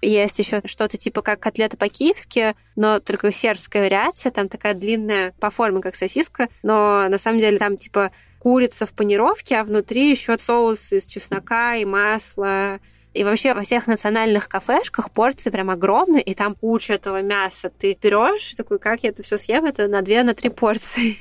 Есть 0.03 0.39
еще 0.39 0.63
что-то 0.65 0.97
типа 0.97 1.23
как 1.23 1.41
котлета 1.41 1.77
по-киевски, 1.77 2.55
но 2.77 3.01
только 3.01 3.33
сербская 3.33 3.85
вариация, 3.85 4.33
там 4.33 4.49
такая 4.49 4.75
длинная 4.75 5.33
по 5.41 5.51
форме, 5.51 5.81
как 5.81 5.95
сосиска, 5.95 6.49
но 6.63 7.07
на 7.09 7.19
самом 7.19 7.39
деле 7.39 7.59
там 7.59 7.77
типа 7.77 8.11
курица 8.41 8.87
в 8.87 8.93
панировке, 8.93 9.57
а 9.59 9.65
внутри 9.65 10.11
еще 10.11 10.37
соус 10.39 10.93
из 10.93 11.07
чеснока 11.07 11.77
и 11.77 11.85
масла, 11.85 12.81
И 13.13 13.25
вообще 13.25 13.55
во 13.55 13.63
всех 13.63 13.87
национальных 13.87 14.49
кафешках 14.49 15.11
порции 15.11 15.51
прям 15.51 15.71
огромные, 15.71 16.23
и 16.23 16.35
там 16.35 16.55
куча 16.55 16.95
этого 16.95 17.23
мяса. 17.23 17.71
Ты 17.71 17.97
берешь 18.01 18.55
такой, 18.55 18.79
как 18.79 19.03
я 19.03 19.11
это 19.11 19.23
все 19.23 19.37
съем? 19.37 19.65
Это 19.65 19.89
на 19.89 20.03
две, 20.03 20.23
на 20.23 20.35
три 20.35 20.49
порции. 20.49 21.17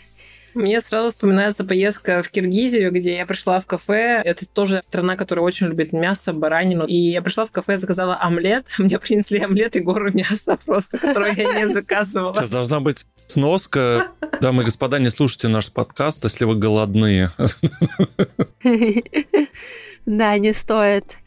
Мне 0.53 0.81
сразу 0.81 1.09
вспоминается 1.09 1.63
поездка 1.63 2.23
в 2.23 2.29
Киргизию, 2.29 2.91
где 2.91 3.15
я 3.15 3.25
пришла 3.25 3.59
в 3.59 3.65
кафе. 3.65 4.21
Это 4.23 4.47
тоже 4.47 4.81
страна, 4.81 5.15
которая 5.15 5.45
очень 5.45 5.67
любит 5.67 5.93
мясо, 5.93 6.33
баранину. 6.33 6.85
И 6.85 6.95
я 6.95 7.21
пришла 7.21 7.45
в 7.45 7.51
кафе, 7.51 7.77
заказала 7.77 8.19
омлет. 8.19 8.65
Мне 8.77 8.99
принесли 8.99 9.39
омлет 9.39 9.75
и 9.75 9.79
гору 9.79 10.11
мяса 10.11 10.57
просто, 10.65 10.97
которую 10.97 11.35
я 11.35 11.53
не 11.53 11.69
заказывала. 11.69 12.35
Сейчас 12.35 12.49
должна 12.49 12.79
быть 12.79 13.05
сноска. 13.29 14.11
Дамы 14.41 14.63
и 14.63 14.65
господа, 14.65 14.99
не 14.99 15.09
слушайте 15.09 15.47
наш 15.47 15.71
подкаст, 15.71 16.23
если 16.23 16.45
вы 16.45 16.55
голодные. 16.55 17.31
Да, 20.05 20.37
не 20.37 20.53
стоит. 20.53 21.17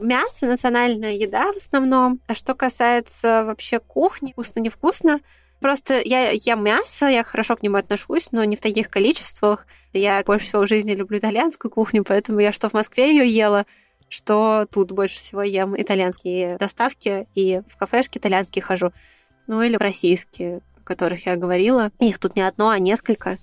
Мясо– 0.00 0.46
национальная 0.48 1.12
еда 1.12 1.52
в 1.52 1.56
основном. 1.56 2.20
А 2.26 2.34
что 2.34 2.54
касается 2.54 3.44
вообще 3.44 3.78
кухни, 3.78 4.32
вкусно-невкусно, 4.32 5.20
Просто 5.60 5.98
я 6.04 6.30
ем 6.30 6.62
мясо, 6.62 7.06
я 7.06 7.24
хорошо 7.24 7.56
к 7.56 7.62
нему 7.62 7.76
отношусь, 7.76 8.28
но 8.32 8.44
не 8.44 8.54
в 8.54 8.60
таких 8.60 8.90
количествах. 8.90 9.66
Я 9.94 10.22
больше 10.22 10.48
всего 10.48 10.62
в 10.62 10.68
жизни 10.68 10.92
люблю 10.92 11.18
итальянскую 11.18 11.70
кухню, 11.70 12.04
поэтому 12.04 12.40
я 12.40 12.52
что 12.52 12.68
в 12.68 12.74
Москве 12.74 13.16
ее 13.16 13.26
ела, 13.26 13.64
что 14.10 14.66
тут 14.70 14.92
больше 14.92 15.16
всего 15.16 15.42
ем 15.42 15.74
итальянские 15.80 16.58
доставки 16.58 17.26
и 17.34 17.62
в 17.72 17.78
кафешки 17.78 18.18
итальянские 18.18 18.62
хожу. 18.62 18.92
Ну 19.46 19.62
или 19.62 19.76
российские, 19.76 20.60
которых 20.84 21.26
я 21.26 21.36
говорила. 21.36 21.90
Их 22.00 22.18
тут 22.18 22.36
не 22.36 22.42
одно, 22.42 22.68
а 22.68 22.78
несколько. 22.78 23.38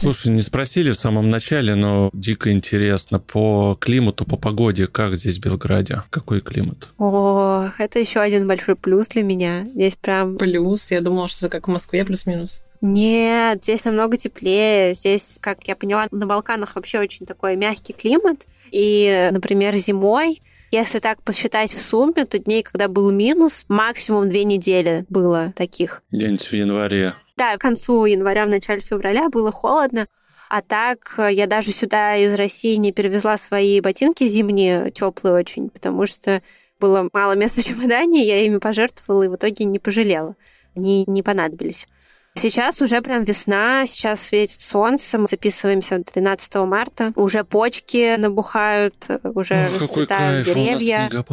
Слушай, 0.00 0.32
не 0.32 0.42
спросили 0.42 0.90
в 0.90 0.96
самом 0.96 1.30
начале, 1.30 1.74
но 1.74 2.10
дико 2.12 2.50
интересно. 2.50 3.20
По 3.20 3.76
климату, 3.80 4.24
по 4.24 4.36
погоде, 4.36 4.86
как 4.86 5.14
здесь 5.14 5.38
в 5.38 5.40
Белграде? 5.40 6.02
Какой 6.10 6.40
климат? 6.40 6.88
О, 6.98 7.68
это 7.78 7.98
еще 8.00 8.20
один 8.20 8.48
большой 8.48 8.74
плюс 8.74 9.08
для 9.08 9.22
меня. 9.22 9.64
Здесь 9.74 9.94
прям... 9.94 10.38
Плюс? 10.38 10.90
Я 10.90 11.00
думала, 11.00 11.28
что 11.28 11.46
это 11.46 11.56
как 11.56 11.68
в 11.68 11.70
Москве 11.70 12.04
плюс-минус. 12.04 12.64
Нет, 12.80 13.60
здесь 13.62 13.84
намного 13.84 14.16
теплее. 14.16 14.94
Здесь, 14.94 15.38
как 15.40 15.68
я 15.68 15.76
поняла, 15.76 16.08
на 16.10 16.26
Балканах 16.26 16.74
вообще 16.74 16.98
очень 16.98 17.26
такой 17.26 17.54
мягкий 17.54 17.92
климат. 17.92 18.46
И, 18.72 19.28
например, 19.30 19.76
зимой 19.76 20.42
если 20.72 20.98
так 20.98 21.22
посчитать 21.22 21.70
в 21.70 21.82
сумме, 21.82 22.24
то 22.24 22.38
дней, 22.38 22.62
когда 22.62 22.88
был 22.88 23.10
минус, 23.10 23.66
максимум 23.68 24.28
две 24.28 24.44
недели 24.44 25.04
было 25.10 25.52
таких. 25.54 26.02
Где-нибудь 26.10 26.46
в 26.46 26.52
январе. 26.54 27.14
Да, 27.36 27.56
к 27.56 27.60
концу 27.60 28.06
января, 28.06 28.46
в 28.46 28.48
начале 28.48 28.80
февраля 28.80 29.28
было 29.28 29.52
холодно. 29.52 30.06
А 30.48 30.62
так 30.62 31.14
э, 31.18 31.32
я 31.32 31.46
даже 31.46 31.72
сюда 31.72 32.16
из 32.16 32.34
России 32.34 32.76
не 32.76 32.92
перевезла 32.92 33.36
свои 33.36 33.80
ботинки 33.80 34.26
зимние, 34.26 34.90
теплые 34.90 35.34
очень, 35.34 35.68
потому 35.68 36.06
что 36.06 36.42
было 36.80 37.08
мало 37.12 37.32
места 37.32 37.60
в 37.60 37.64
чемодане, 37.64 38.24
я 38.24 38.44
ими 38.44 38.58
пожертвовала 38.58 39.24
и 39.24 39.28
в 39.28 39.36
итоге 39.36 39.66
не 39.66 39.78
пожалела. 39.78 40.36
Они 40.74 41.04
не 41.06 41.22
понадобились. 41.22 41.86
Сейчас 42.34 42.80
уже 42.80 43.02
прям 43.02 43.24
весна, 43.24 43.86
сейчас 43.86 44.22
светит 44.22 44.60
солнце, 44.60 45.18
мы 45.18 45.28
записываемся 45.28 46.02
13 46.02 46.54
марта, 46.56 47.12
уже 47.14 47.44
почки 47.44 48.16
набухают, 48.16 49.06
уже 49.22 49.68
Ох, 49.74 49.82
расцветают 49.82 50.46
деревья. 50.46 51.10
У 51.10 51.14
нас 51.14 51.24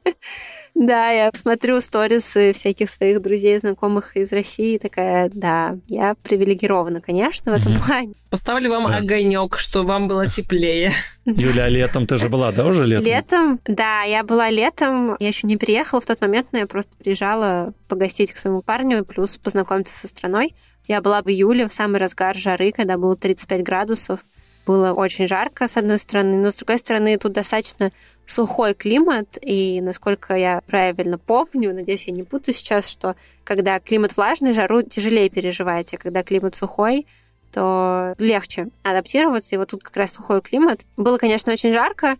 Да, 0.82 1.10
я 1.10 1.30
смотрю 1.32 1.80
сторисы 1.80 2.52
всяких 2.52 2.90
своих 2.90 3.22
друзей, 3.22 3.56
знакомых 3.58 4.16
из 4.16 4.32
России, 4.32 4.78
такая, 4.78 5.30
да, 5.32 5.78
я 5.86 6.16
привилегирована, 6.24 7.00
конечно, 7.00 7.52
в 7.52 7.54
этом 7.54 7.76
плане. 7.76 8.14
Поставлю 8.30 8.70
вам 8.70 8.88
да. 8.88 8.96
огонек, 8.96 9.58
что 9.58 9.84
вам 9.84 10.08
было 10.08 10.28
теплее. 10.28 10.92
Юля, 11.24 11.64
а 11.64 11.68
летом 11.68 12.08
ты 12.08 12.18
же 12.18 12.28
была, 12.28 12.50
да, 12.50 12.66
уже 12.66 12.84
летом? 12.84 13.06
Летом, 13.06 13.60
да, 13.64 14.02
я 14.02 14.24
была 14.24 14.50
летом. 14.50 15.16
Я 15.20 15.28
еще 15.28 15.46
не 15.46 15.56
приехала 15.56 16.00
в 16.00 16.06
тот 16.06 16.20
момент, 16.20 16.48
но 16.50 16.58
я 16.58 16.66
просто 16.66 16.90
приезжала 16.96 17.74
погостить 17.86 18.32
к 18.32 18.36
своему 18.36 18.60
парню, 18.60 19.04
плюс 19.04 19.36
познакомиться 19.36 19.96
со 19.96 20.08
страной. 20.08 20.52
Я 20.88 21.00
была 21.00 21.22
в 21.22 21.28
июле, 21.28 21.68
в 21.68 21.72
самый 21.72 22.00
разгар 22.00 22.36
жары, 22.36 22.72
когда 22.72 22.98
было 22.98 23.16
35 23.16 23.62
градусов. 23.62 24.20
Было 24.66 24.92
очень 24.92 25.26
жарко, 25.26 25.66
с 25.66 25.76
одной 25.76 25.98
стороны, 25.98 26.36
но 26.36 26.50
с 26.50 26.56
другой 26.56 26.78
стороны, 26.78 27.18
тут 27.18 27.32
достаточно 27.32 27.90
сухой 28.26 28.74
климат, 28.74 29.38
и 29.42 29.80
насколько 29.80 30.36
я 30.36 30.62
правильно 30.66 31.18
помню, 31.18 31.74
надеюсь, 31.74 32.06
я 32.06 32.12
не 32.12 32.22
путаю 32.22 32.54
сейчас, 32.54 32.86
что 32.86 33.16
когда 33.44 33.80
климат 33.80 34.16
влажный, 34.16 34.52
жару 34.52 34.82
тяжелее 34.82 35.28
переживать, 35.28 35.92
а 35.94 35.98
когда 35.98 36.22
климат 36.22 36.54
сухой, 36.54 37.06
то 37.52 38.14
легче 38.18 38.68
адаптироваться. 38.82 39.54
И 39.54 39.58
вот 39.58 39.70
тут 39.70 39.84
как 39.84 39.96
раз 39.96 40.12
сухой 40.12 40.40
климат. 40.40 40.80
Было, 40.96 41.18
конечно, 41.18 41.52
очень 41.52 41.72
жарко, 41.72 42.16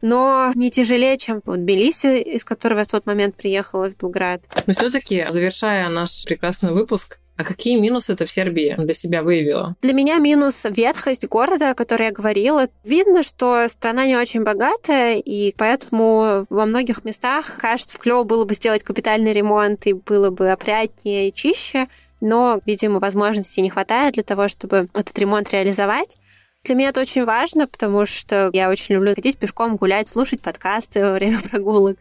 но 0.00 0.50
не 0.54 0.70
тяжелее, 0.70 1.16
чем 1.16 1.40
в 1.44 1.56
Тбилиси, 1.56 2.20
из 2.20 2.44
которого 2.44 2.80
я 2.80 2.84
в 2.84 2.90
тот 2.90 3.06
момент 3.06 3.36
приехала 3.36 3.88
в 3.88 3.96
Белград. 3.96 4.42
Но 4.66 4.72
все-таки, 4.72 5.24
завершая 5.30 5.88
наш 5.88 6.24
прекрасный 6.24 6.72
выпуск, 6.72 7.18
а 7.36 7.44
какие 7.44 7.78
минусы 7.78 8.14
ты 8.14 8.26
в 8.26 8.30
Сербии 8.30 8.74
для 8.78 8.92
себя 8.92 9.22
выявила? 9.22 9.74
Для 9.80 9.92
меня 9.94 10.18
минус 10.18 10.64
ветхость 10.68 11.26
города, 11.28 11.70
о 11.70 11.74
которой 11.74 12.04
я 12.04 12.12
говорила. 12.12 12.68
Видно, 12.84 13.22
что 13.22 13.66
страна 13.68 14.06
не 14.06 14.16
очень 14.16 14.42
богатая, 14.42 15.16
и 15.16 15.54
поэтому 15.56 16.46
во 16.50 16.66
многих 16.66 17.04
местах, 17.04 17.56
кажется, 17.58 17.98
клево 17.98 18.24
было 18.24 18.44
бы 18.44 18.54
сделать 18.54 18.82
капитальный 18.82 19.32
ремонт, 19.32 19.86
и 19.86 19.94
было 19.94 20.30
бы 20.30 20.50
опрятнее 20.50 21.28
и 21.28 21.34
чище, 21.34 21.88
но, 22.20 22.60
видимо, 22.66 23.00
возможностей 23.00 23.62
не 23.62 23.70
хватает 23.70 24.14
для 24.14 24.22
того, 24.22 24.48
чтобы 24.48 24.88
этот 24.94 25.18
ремонт 25.18 25.50
реализовать. 25.52 26.18
Для 26.64 26.76
меня 26.76 26.90
это 26.90 27.00
очень 27.00 27.24
важно, 27.24 27.66
потому 27.66 28.06
что 28.06 28.50
я 28.52 28.70
очень 28.70 28.94
люблю 28.94 29.14
ходить 29.14 29.38
пешком, 29.38 29.76
гулять, 29.76 30.06
слушать 30.06 30.40
подкасты 30.40 31.02
во 31.04 31.12
время 31.12 31.40
прогулок. 31.50 31.98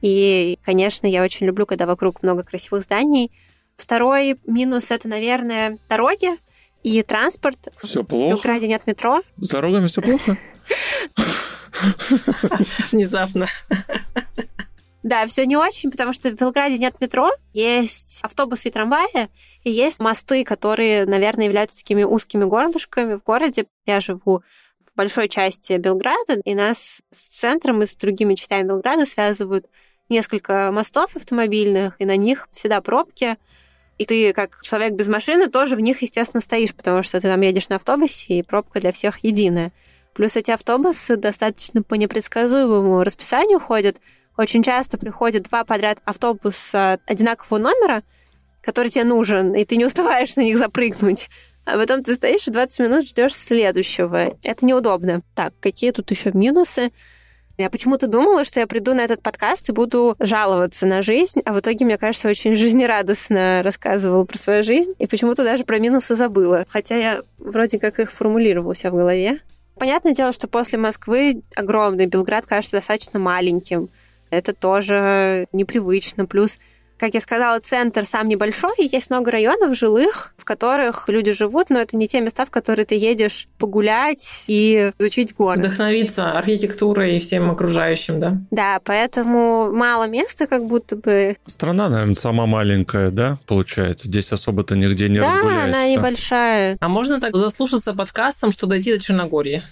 И, 0.00 0.58
конечно, 0.62 1.06
я 1.06 1.22
очень 1.22 1.46
люблю, 1.46 1.66
когда 1.66 1.84
вокруг 1.84 2.22
много 2.22 2.44
красивых 2.44 2.84
зданий, 2.84 3.30
Второй 3.78 4.38
минус 4.44 4.90
это, 4.90 5.08
наверное, 5.08 5.78
дороги 5.88 6.30
и 6.82 7.02
транспорт. 7.02 7.68
Все 7.82 8.04
плохо. 8.04 8.36
В 8.36 8.36
Белграде 8.36 8.68
нет 8.68 8.86
метро. 8.86 9.22
С 9.38 9.48
дорогами 9.48 9.86
все 9.86 10.02
плохо. 10.02 10.36
Внезапно. 12.92 13.46
Да, 15.04 15.26
все 15.26 15.46
не 15.46 15.56
очень, 15.56 15.92
потому 15.92 16.12
что 16.12 16.28
в 16.30 16.34
Белграде 16.34 16.76
нет 16.76 17.00
метро, 17.00 17.30
есть 17.54 18.18
автобусы 18.24 18.68
и 18.68 18.72
трамваи, 18.72 19.28
и 19.62 19.70
есть 19.70 20.00
мосты, 20.00 20.44
которые, 20.44 21.06
наверное, 21.06 21.46
являются 21.46 21.78
такими 21.78 22.02
узкими 22.02 22.44
горлышками 22.44 23.14
в 23.14 23.22
городе. 23.22 23.66
Я 23.86 24.00
живу 24.00 24.42
в 24.80 24.96
большой 24.96 25.28
части 25.28 25.74
Белграда, 25.74 26.40
и 26.44 26.54
нас 26.54 27.00
с 27.10 27.28
центром 27.28 27.82
и 27.82 27.86
с 27.86 27.94
другими 27.94 28.34
частями 28.34 28.66
Белграда 28.66 29.06
связывают 29.06 29.66
несколько 30.08 30.70
мостов 30.72 31.14
автомобильных, 31.14 31.94
и 32.00 32.04
на 32.04 32.16
них 32.16 32.48
всегда 32.50 32.80
пробки. 32.80 33.36
И 33.98 34.06
ты, 34.06 34.32
как 34.32 34.62
человек 34.62 34.92
без 34.94 35.08
машины, 35.08 35.48
тоже 35.48 35.74
в 35.76 35.80
них, 35.80 36.02
естественно, 36.02 36.40
стоишь, 36.40 36.74
потому 36.74 37.02
что 37.02 37.20
ты 37.20 37.28
там 37.28 37.40
едешь 37.40 37.68
на 37.68 37.76
автобусе, 37.76 38.38
и 38.38 38.42
пробка 38.42 38.80
для 38.80 38.92
всех 38.92 39.24
единая. 39.24 39.72
Плюс 40.14 40.36
эти 40.36 40.50
автобусы 40.50 41.16
достаточно 41.16 41.82
по 41.82 41.94
непредсказуемому 41.94 43.02
расписанию 43.02 43.60
ходят. 43.60 43.96
Очень 44.36 44.62
часто 44.62 44.98
приходят 44.98 45.44
два 45.44 45.64
подряд 45.64 45.98
автобуса 46.04 47.00
одинакового 47.06 47.58
номера, 47.58 48.02
который 48.62 48.88
тебе 48.90 49.04
нужен, 49.04 49.54
и 49.54 49.64
ты 49.64 49.76
не 49.76 49.84
успеваешь 49.84 50.36
на 50.36 50.42
них 50.42 50.58
запрыгнуть. 50.58 51.28
А 51.64 51.76
потом 51.76 52.02
ты 52.02 52.14
стоишь 52.14 52.46
и 52.46 52.50
20 52.50 52.80
минут 52.80 53.08
ждешь 53.08 53.34
следующего. 53.34 54.36
Это 54.42 54.64
неудобно. 54.64 55.22
Так, 55.34 55.52
какие 55.60 55.90
тут 55.90 56.10
еще 56.10 56.30
минусы? 56.32 56.92
Я 57.58 57.70
почему-то 57.70 58.06
думала, 58.06 58.44
что 58.44 58.60
я 58.60 58.68
приду 58.68 58.94
на 58.94 59.00
этот 59.00 59.20
подкаст 59.20 59.68
и 59.68 59.72
буду 59.72 60.14
жаловаться 60.20 60.86
на 60.86 61.02
жизнь, 61.02 61.42
а 61.44 61.52
в 61.52 61.58
итоге, 61.58 61.84
мне 61.84 61.98
кажется, 61.98 62.28
очень 62.28 62.54
жизнерадостно 62.54 63.62
рассказывала 63.64 64.22
про 64.24 64.38
свою 64.38 64.62
жизнь, 64.62 64.94
и 65.00 65.08
почему-то 65.08 65.42
даже 65.42 65.64
про 65.64 65.80
минусы 65.80 66.14
забыла, 66.14 66.64
хотя 66.68 66.94
я 66.94 67.22
вроде 67.38 67.80
как 67.80 67.98
их 67.98 68.12
формулировала 68.12 68.76
себя 68.76 68.92
в 68.92 68.94
голове. 68.94 69.40
Понятное 69.74 70.14
дело, 70.14 70.32
что 70.32 70.46
после 70.46 70.78
Москвы 70.78 71.42
огромный 71.56 72.06
Белград 72.06 72.46
кажется 72.46 72.76
достаточно 72.76 73.18
маленьким. 73.18 73.90
Это 74.30 74.52
тоже 74.52 75.46
непривычно. 75.52 76.26
Плюс 76.26 76.60
как 76.98 77.14
я 77.14 77.20
сказала, 77.20 77.60
центр 77.60 78.06
сам 78.06 78.28
небольшой, 78.28 78.74
и 78.78 78.88
есть 78.90 79.10
много 79.10 79.30
районов 79.30 79.76
жилых, 79.76 80.34
в 80.36 80.44
которых 80.44 81.08
люди 81.08 81.32
живут, 81.32 81.70
но 81.70 81.78
это 81.78 81.96
не 81.96 82.08
те 82.08 82.20
места, 82.20 82.44
в 82.44 82.50
которые 82.50 82.84
ты 82.86 82.96
едешь 82.96 83.48
погулять 83.58 84.44
и 84.48 84.92
изучить 84.98 85.34
город. 85.34 85.60
Вдохновиться 85.60 86.32
архитектурой 86.32 87.16
и 87.16 87.20
всем 87.20 87.50
окружающим, 87.50 88.20
да? 88.20 88.38
Да, 88.50 88.80
поэтому 88.84 89.72
мало 89.72 90.08
места 90.08 90.46
как 90.46 90.66
будто 90.66 90.96
бы. 90.96 91.36
Страна, 91.46 91.88
наверное, 91.88 92.14
сама 92.14 92.46
маленькая, 92.46 93.10
да, 93.10 93.38
получается? 93.46 94.08
Здесь 94.08 94.32
особо-то 94.32 94.76
нигде 94.76 95.08
не 95.08 95.20
да, 95.20 95.34
разгуляешься. 95.34 95.72
Да, 95.72 95.78
она 95.78 95.88
небольшая. 95.88 96.76
А 96.80 96.88
можно 96.88 97.20
так 97.20 97.36
заслушаться 97.36 97.94
подкастом, 97.94 98.52
что 98.52 98.66
дойти 98.66 98.92
до 98.92 99.00
Черногории? 99.00 99.62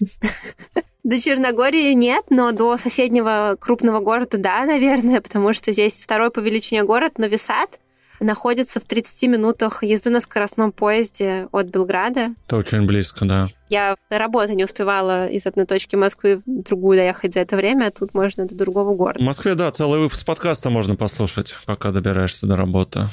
До 1.02 1.18
Черногории 1.18 1.92
нет, 1.92 2.26
но 2.30 2.52
до 2.52 2.76
соседнего 2.76 3.56
крупного 3.58 4.00
города, 4.00 4.38
да, 4.38 4.64
наверное, 4.66 5.20
потому 5.20 5.52
что 5.54 5.72
здесь 5.72 5.94
второй 5.94 6.30
по 6.30 6.40
величине 6.40 6.84
город 6.84 7.18
Новисад, 7.18 7.80
находится 8.20 8.80
в 8.80 8.84
30 8.84 9.30
минутах 9.30 9.82
езды 9.82 10.10
на 10.10 10.20
скоростном 10.20 10.72
поезде 10.72 11.48
от 11.52 11.66
Белграда. 11.68 12.34
Это 12.46 12.58
очень 12.58 12.86
близко, 12.86 13.24
да. 13.24 13.48
Я 13.70 13.96
на 14.10 14.18
работу 14.18 14.52
не 14.52 14.64
успевала 14.64 15.26
из 15.26 15.46
одной 15.46 15.64
точки 15.64 15.96
Москвы 15.96 16.42
в 16.44 16.62
другую 16.62 16.98
доехать 16.98 17.32
за 17.32 17.40
это 17.40 17.56
время, 17.56 17.86
а 17.86 17.90
тут 17.90 18.12
можно 18.12 18.46
до 18.46 18.54
другого 18.54 18.94
города. 18.94 19.20
В 19.20 19.24
Москве, 19.24 19.54
да, 19.54 19.70
целый 19.70 20.00
выпуск 20.00 20.26
подкаста 20.26 20.68
можно 20.70 20.96
послушать, 20.96 21.56
пока 21.64 21.92
добираешься 21.92 22.46
до 22.46 22.56
работы. 22.56 23.08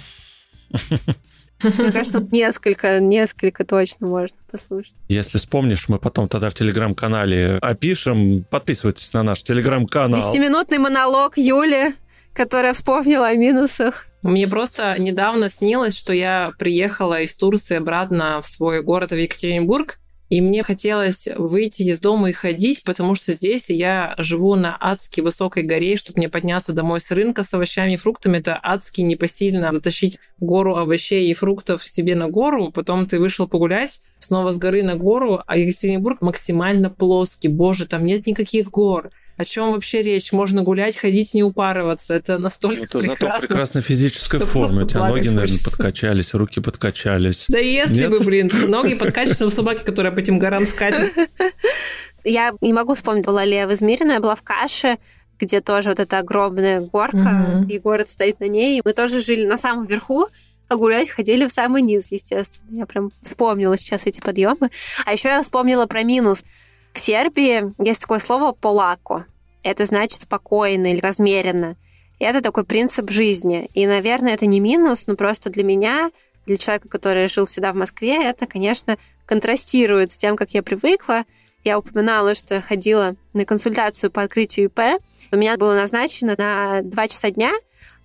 Мне 1.63 1.91
кажется, 1.91 2.25
несколько, 2.31 2.99
несколько 2.99 3.65
точно 3.65 4.07
можно 4.07 4.37
послушать. 4.51 4.95
Если 5.07 5.37
вспомнишь, 5.37 5.89
мы 5.89 5.99
потом 5.99 6.27
тогда 6.27 6.49
в 6.49 6.53
телеграм-канале 6.53 7.57
опишем. 7.61 8.45
Подписывайтесь 8.49 9.11
на 9.13 9.23
наш 9.23 9.43
телеграм-канал. 9.43 10.19
Десятиминутный 10.19 10.77
монолог 10.77 11.37
Юли, 11.37 11.95
которая 12.33 12.73
вспомнила 12.73 13.27
о 13.27 13.35
минусах. 13.35 14.05
Мне 14.21 14.47
просто 14.47 14.95
недавно 14.99 15.49
снилось, 15.49 15.97
что 15.97 16.13
я 16.13 16.51
приехала 16.59 17.21
из 17.21 17.35
Турции 17.35 17.77
обратно 17.77 18.41
в 18.41 18.45
свой 18.45 18.83
город 18.83 19.11
в 19.11 19.15
Екатеринбург, 19.15 19.99
и 20.29 20.41
мне 20.41 20.61
хотелось 20.63 21.27
выйти 21.37 21.83
из 21.83 21.99
дома 21.99 22.29
и 22.29 22.33
ходить, 22.33 22.83
потому 22.83 23.15
что 23.15 23.31
здесь 23.31 23.69
я 23.69 24.13
живу 24.17 24.55
на 24.55 24.77
адски 24.79 25.21
высокой 25.21 25.63
горе, 25.63 25.95
чтобы 25.95 26.19
мне 26.19 26.29
подняться 26.29 26.73
домой 26.73 26.99
с 26.99 27.11
рынка 27.11 27.43
с 27.43 27.53
овощами 27.53 27.93
и 27.93 27.97
фруктами. 27.97 28.39
Это 28.39 28.59
адски 28.61 29.01
непосильно 29.01 29.71
затащить 29.71 30.19
гору 30.39 30.75
овощей 30.75 31.31
и 31.31 31.33
фруктов 31.33 31.85
себе 31.85 32.15
на 32.15 32.27
гору. 32.27 32.71
Потом 32.71 33.07
ты 33.07 33.19
вышел 33.19 33.47
погулять 33.47 34.01
снова 34.19 34.51
с 34.51 34.57
горы 34.57 34.83
на 34.83 34.95
гору, 34.95 35.41
а 35.47 35.57
Екатеринбург 35.57 36.21
максимально 36.21 36.89
плоский. 36.89 37.47
Боже, 37.47 37.87
там 37.87 38.05
нет 38.05 38.27
никаких 38.27 38.69
гор 38.69 39.11
о 39.37 39.45
чем 39.45 39.71
вообще 39.71 40.01
речь? 40.01 40.31
Можно 40.31 40.63
гулять, 40.63 40.97
ходить, 40.97 41.33
не 41.33 41.43
упарываться. 41.43 42.15
Это 42.15 42.37
настолько 42.39 42.83
Это 42.83 42.99
прекрасно. 42.99 43.27
зато 43.29 43.39
прекрасной 43.47 43.81
физической 43.83 44.39
форме. 44.39 44.83
У 44.83 44.87
тебя 44.87 45.07
ноги, 45.07 45.29
наверное, 45.29 45.59
подкачались, 45.63 46.33
руки 46.33 46.59
подкачались. 46.59 47.45
Да 47.47 47.59
если 47.59 48.01
Нет? 48.01 48.09
бы, 48.11 48.19
блин, 48.19 48.49
ноги 48.67 48.95
подкачаны 48.95 49.45
у 49.45 49.49
собаки, 49.49 49.83
которая 49.83 50.11
по 50.11 50.19
этим 50.19 50.39
горам 50.39 50.65
скачет. 50.65 51.13
Я 52.23 52.53
не 52.61 52.73
могу 52.73 52.95
вспомнить, 52.95 53.25
была 53.25 53.45
ли 53.45 53.55
я 53.55 53.67
в 53.67 53.73
Измирино, 53.73 54.13
я 54.13 54.19
была 54.19 54.35
в 54.35 54.41
Каше, 54.41 54.97
где 55.39 55.61
тоже 55.61 55.89
вот 55.89 55.99
эта 55.99 56.17
огромная 56.17 56.81
горка, 56.81 57.17
Мгм. 57.17 57.67
и 57.69 57.77
город 57.79 58.09
стоит 58.09 58.39
на 58.39 58.45
ней. 58.47 58.81
Мы 58.83 58.93
тоже 58.93 59.21
жили 59.21 59.45
на 59.45 59.55
самом 59.55 59.85
верху, 59.85 60.27
а 60.67 60.75
гулять 60.75 61.09
ходили 61.09 61.45
в 61.47 61.51
самый 61.51 61.81
низ, 61.83 62.07
естественно. 62.11 62.65
Я 62.79 62.85
прям 62.85 63.11
вспомнила 63.21 63.77
сейчас 63.77 64.05
эти 64.07 64.19
подъемы. 64.19 64.69
А 65.05 65.13
еще 65.13 65.29
я 65.29 65.41
вспомнила 65.43 65.85
про 65.85 66.03
минус. 66.03 66.43
В 66.97 66.99
Сербии 66.99 67.75
есть 67.77 68.01
такое 68.01 68.17
слово 68.17 68.53
«полако». 68.53 69.27
Это 69.61 69.85
значит 69.85 70.21
спокойно 70.21 70.91
или 70.91 70.99
размеренно. 70.99 71.75
И 72.17 72.23
это 72.23 72.41
такой 72.41 72.65
принцип 72.65 73.11
жизни. 73.11 73.69
И, 73.75 73.85
наверное, 73.85 74.33
это 74.33 74.47
не 74.47 74.59
минус, 74.59 75.05
но 75.05 75.15
просто 75.15 75.51
для 75.51 75.63
меня, 75.63 76.09
для 76.47 76.57
человека, 76.57 76.89
который 76.89 77.27
жил 77.27 77.45
всегда 77.45 77.71
в 77.71 77.75
Москве, 77.75 78.27
это, 78.27 78.47
конечно, 78.47 78.97
контрастирует 79.27 80.11
с 80.11 80.17
тем, 80.17 80.35
как 80.35 80.55
я 80.55 80.63
привыкла. 80.63 81.25
Я 81.63 81.77
упоминала, 81.77 82.33
что 82.33 82.55
я 82.55 82.61
ходила 82.61 83.15
на 83.33 83.45
консультацию 83.45 84.09
по 84.09 84.23
открытию 84.23 84.65
ИП. 84.65 84.99
У 85.31 85.37
меня 85.37 85.55
было 85.55 85.75
назначено 85.75 86.33
на 86.35 86.81
2 86.81 87.07
часа 87.09 87.29
дня, 87.29 87.53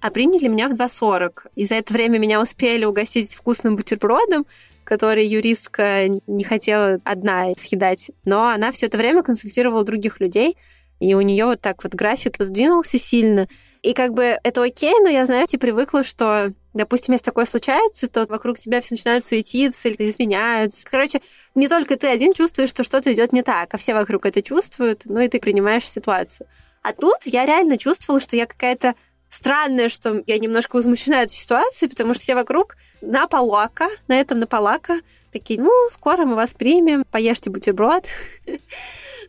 а 0.02 0.10
приняли 0.10 0.48
меня 0.48 0.68
в 0.68 0.72
2.40. 0.72 1.46
И 1.54 1.64
за 1.64 1.76
это 1.76 1.94
время 1.94 2.18
меня 2.18 2.42
успели 2.42 2.84
угостить 2.84 3.34
вкусным 3.34 3.74
бутербродом, 3.76 4.44
который 4.84 5.26
юристка 5.26 6.08
не 6.26 6.44
хотела 6.44 6.98
одна 7.04 7.54
съедать. 7.56 8.10
Но 8.24 8.48
она 8.48 8.72
все 8.72 8.86
это 8.86 8.98
время 8.98 9.22
консультировала 9.22 9.84
других 9.84 10.20
людей, 10.20 10.56
и 11.00 11.14
у 11.14 11.20
нее 11.20 11.46
вот 11.46 11.60
так 11.60 11.82
вот 11.82 11.94
график 11.94 12.36
сдвинулся 12.38 12.98
сильно. 12.98 13.48
И 13.82 13.92
как 13.92 14.14
бы 14.14 14.38
это 14.44 14.62
окей, 14.62 14.94
но 15.02 15.08
я, 15.08 15.26
знаете, 15.26 15.58
привыкла, 15.58 16.04
что, 16.04 16.52
допустим, 16.74 17.14
если 17.14 17.24
такое 17.24 17.44
случается, 17.44 18.08
то 18.08 18.26
вокруг 18.26 18.56
тебя 18.56 18.80
все 18.80 18.94
начинают 18.94 19.24
суетиться 19.24 19.88
или 19.88 20.08
извиняются. 20.08 20.86
Короче, 20.88 21.20
не 21.56 21.66
только 21.66 21.96
ты 21.96 22.06
один 22.06 22.32
чувствуешь, 22.32 22.70
что 22.70 22.84
что-то 22.84 23.12
идет 23.12 23.32
не 23.32 23.42
так, 23.42 23.74
а 23.74 23.78
все 23.78 23.94
вокруг 23.94 24.26
это 24.26 24.42
чувствуют, 24.42 25.02
ну 25.06 25.18
и 25.18 25.28
ты 25.28 25.40
принимаешь 25.40 25.90
ситуацию. 25.90 26.46
А 26.82 26.92
тут 26.92 27.18
я 27.24 27.46
реально 27.46 27.78
чувствовала, 27.78 28.20
что 28.20 28.36
я 28.36 28.46
какая-то 28.46 28.94
странная, 29.32 29.88
что 29.88 30.22
я 30.26 30.38
немножко 30.38 30.76
возмущена 30.76 31.22
этой 31.22 31.32
ситуацией, 31.32 31.88
потому 31.88 32.12
что 32.12 32.22
все 32.22 32.34
вокруг 32.34 32.76
на 33.00 33.26
полака, 33.26 33.88
на 34.06 34.20
этом 34.20 34.38
на 34.38 34.46
полака, 34.46 35.00
такие, 35.32 35.60
ну, 35.60 35.70
скоро 35.88 36.26
мы 36.26 36.34
вас 36.36 36.52
примем, 36.52 37.04
поешьте 37.10 37.48
бутерброд, 37.48 38.06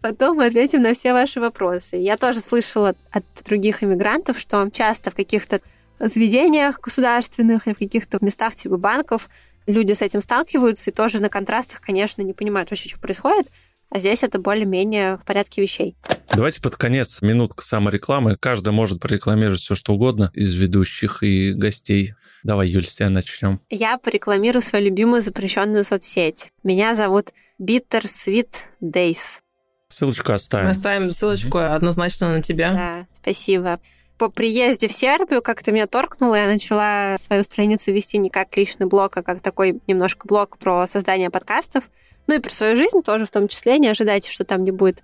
потом 0.01 0.38
мы 0.38 0.45
ответим 0.47 0.82
на 0.82 0.93
все 0.93 1.14
ваши 1.14 1.39
вопросы. 1.39 1.95
Я 1.95 2.18
тоже 2.18 2.41
слышала 2.41 2.95
от 3.12 3.24
других 3.45 3.82
иммигрантов, 3.82 4.38
что 4.38 4.70
часто 4.72 5.10
в 5.10 5.16
каких-то 5.16 5.62
заведениях 5.99 6.82
государственных 6.82 7.68
и 7.68 7.74
в 7.74 7.78
каких-то 7.78 8.18
местах 8.20 8.56
типа 8.56 8.76
банков 8.76 9.30
люди 9.68 9.93
с 9.93 10.01
этим 10.01 10.20
сталкиваются 10.20 10.89
и 10.89 10.93
тоже 10.93 11.22
на 11.22 11.30
контрастах, 11.30 11.80
конечно, 11.80 12.22
не 12.22 12.34
понимают 12.34 12.70
вообще, 12.70 12.89
что 12.89 12.99
происходит. 12.99 13.47
А 13.94 14.00
здесь 14.00 14.24
это 14.24 14.39
более-менее 14.39 15.18
в 15.18 15.24
порядке 15.24 15.62
вещей. 15.62 15.96
Давайте 16.34 16.60
под 16.62 16.78
конец 16.78 17.22
минутка 17.22 17.64
саморекламы. 17.64 18.36
Каждый 18.38 18.74
может 18.74 19.00
прорекламировать 19.00 19.60
все, 19.60 19.76
что 19.76 19.94
угодно 19.94 20.32
из 20.34 20.56
ведущих 20.56 21.22
и 21.22 21.54
гостей. 21.54 22.16
Давай, 22.41 22.70
Юль, 22.70 22.86
с 22.88 22.96
тебя 22.96 23.12
начнем. 23.12 23.60
Я 23.70 24.00
порекламирую 24.00 24.64
свою 24.64 24.86
любимую 24.86 25.22
запрещенную 25.22 25.84
соцсеть. 25.84 26.52
Меня 26.64 26.96
зовут 26.96 27.34
Bitter 27.62 28.06
Sweet 28.06 28.50
Days. 28.82 29.41
Ссылочку 29.89 30.30
Мы 30.30 30.36
оставим. 30.36 30.70
оставим 30.70 31.12
ссылочку 31.12 31.60
однозначно 31.60 32.34
на 32.34 32.41
тебя. 32.41 32.74
Да, 32.74 33.08
спасибо. 33.22 33.80
По 34.18 34.30
приезде 34.30 34.88
в 34.88 34.91
Сербию 34.91 35.44
как-то 35.44 35.72
меня 35.72 35.86
торкнуло, 35.86 36.34
я 36.34 36.48
начала 36.48 37.16
свою 37.20 37.44
страницу 37.44 37.91
вести 37.91 38.18
не 38.18 38.32
как 38.32 38.58
личный 38.58 38.88
блог, 38.88 39.16
а 39.18 39.22
как 39.22 39.44
такой 39.44 39.82
немножко 39.86 40.28
блог 40.28 40.58
про 40.58 40.88
создание 40.88 41.30
подкастов. 41.30 41.91
Ну 42.28 42.36
и 42.36 42.39
про 42.39 42.51
свою 42.51 42.76
жизнь 42.76 43.01
тоже 43.03 43.26
в 43.26 43.32
том 43.32 43.47
числе. 43.47 43.78
Не 43.80 43.89
ожидайте, 43.89 44.32
что 44.32 44.43
там 44.43 44.63
не 44.63 44.71
будет 44.71 45.03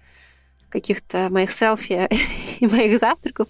каких-то 0.69 1.29
моих 1.29 1.51
селфи 1.51 2.07
и 2.59 2.67
моих 2.67 2.99
завтраков. 2.99 3.47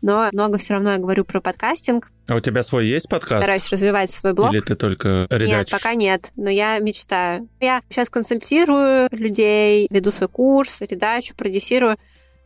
Но 0.00 0.28
много 0.32 0.58
все 0.58 0.74
равно 0.74 0.92
я 0.92 0.98
говорю 0.98 1.24
про 1.24 1.40
подкастинг. 1.40 2.10
А 2.26 2.34
у 2.34 2.40
тебя 2.40 2.62
свой 2.64 2.86
есть 2.86 3.08
подкаст? 3.08 3.42
Стараюсь 3.42 3.68
развивать 3.70 4.10
свой 4.10 4.32
блог. 4.32 4.52
Или 4.52 4.60
ты 4.60 4.74
только 4.74 5.28
Нет, 5.30 5.40
редачишь? 5.40 5.70
пока 5.70 5.94
нет, 5.94 6.32
но 6.34 6.50
я 6.50 6.78
мечтаю. 6.80 7.48
Я 7.60 7.82
сейчас 7.88 8.10
консультирую 8.10 9.08
людей, 9.12 9.86
веду 9.90 10.10
свой 10.10 10.28
курс, 10.28 10.80
редачу, 10.82 11.36
продюсирую. 11.36 11.98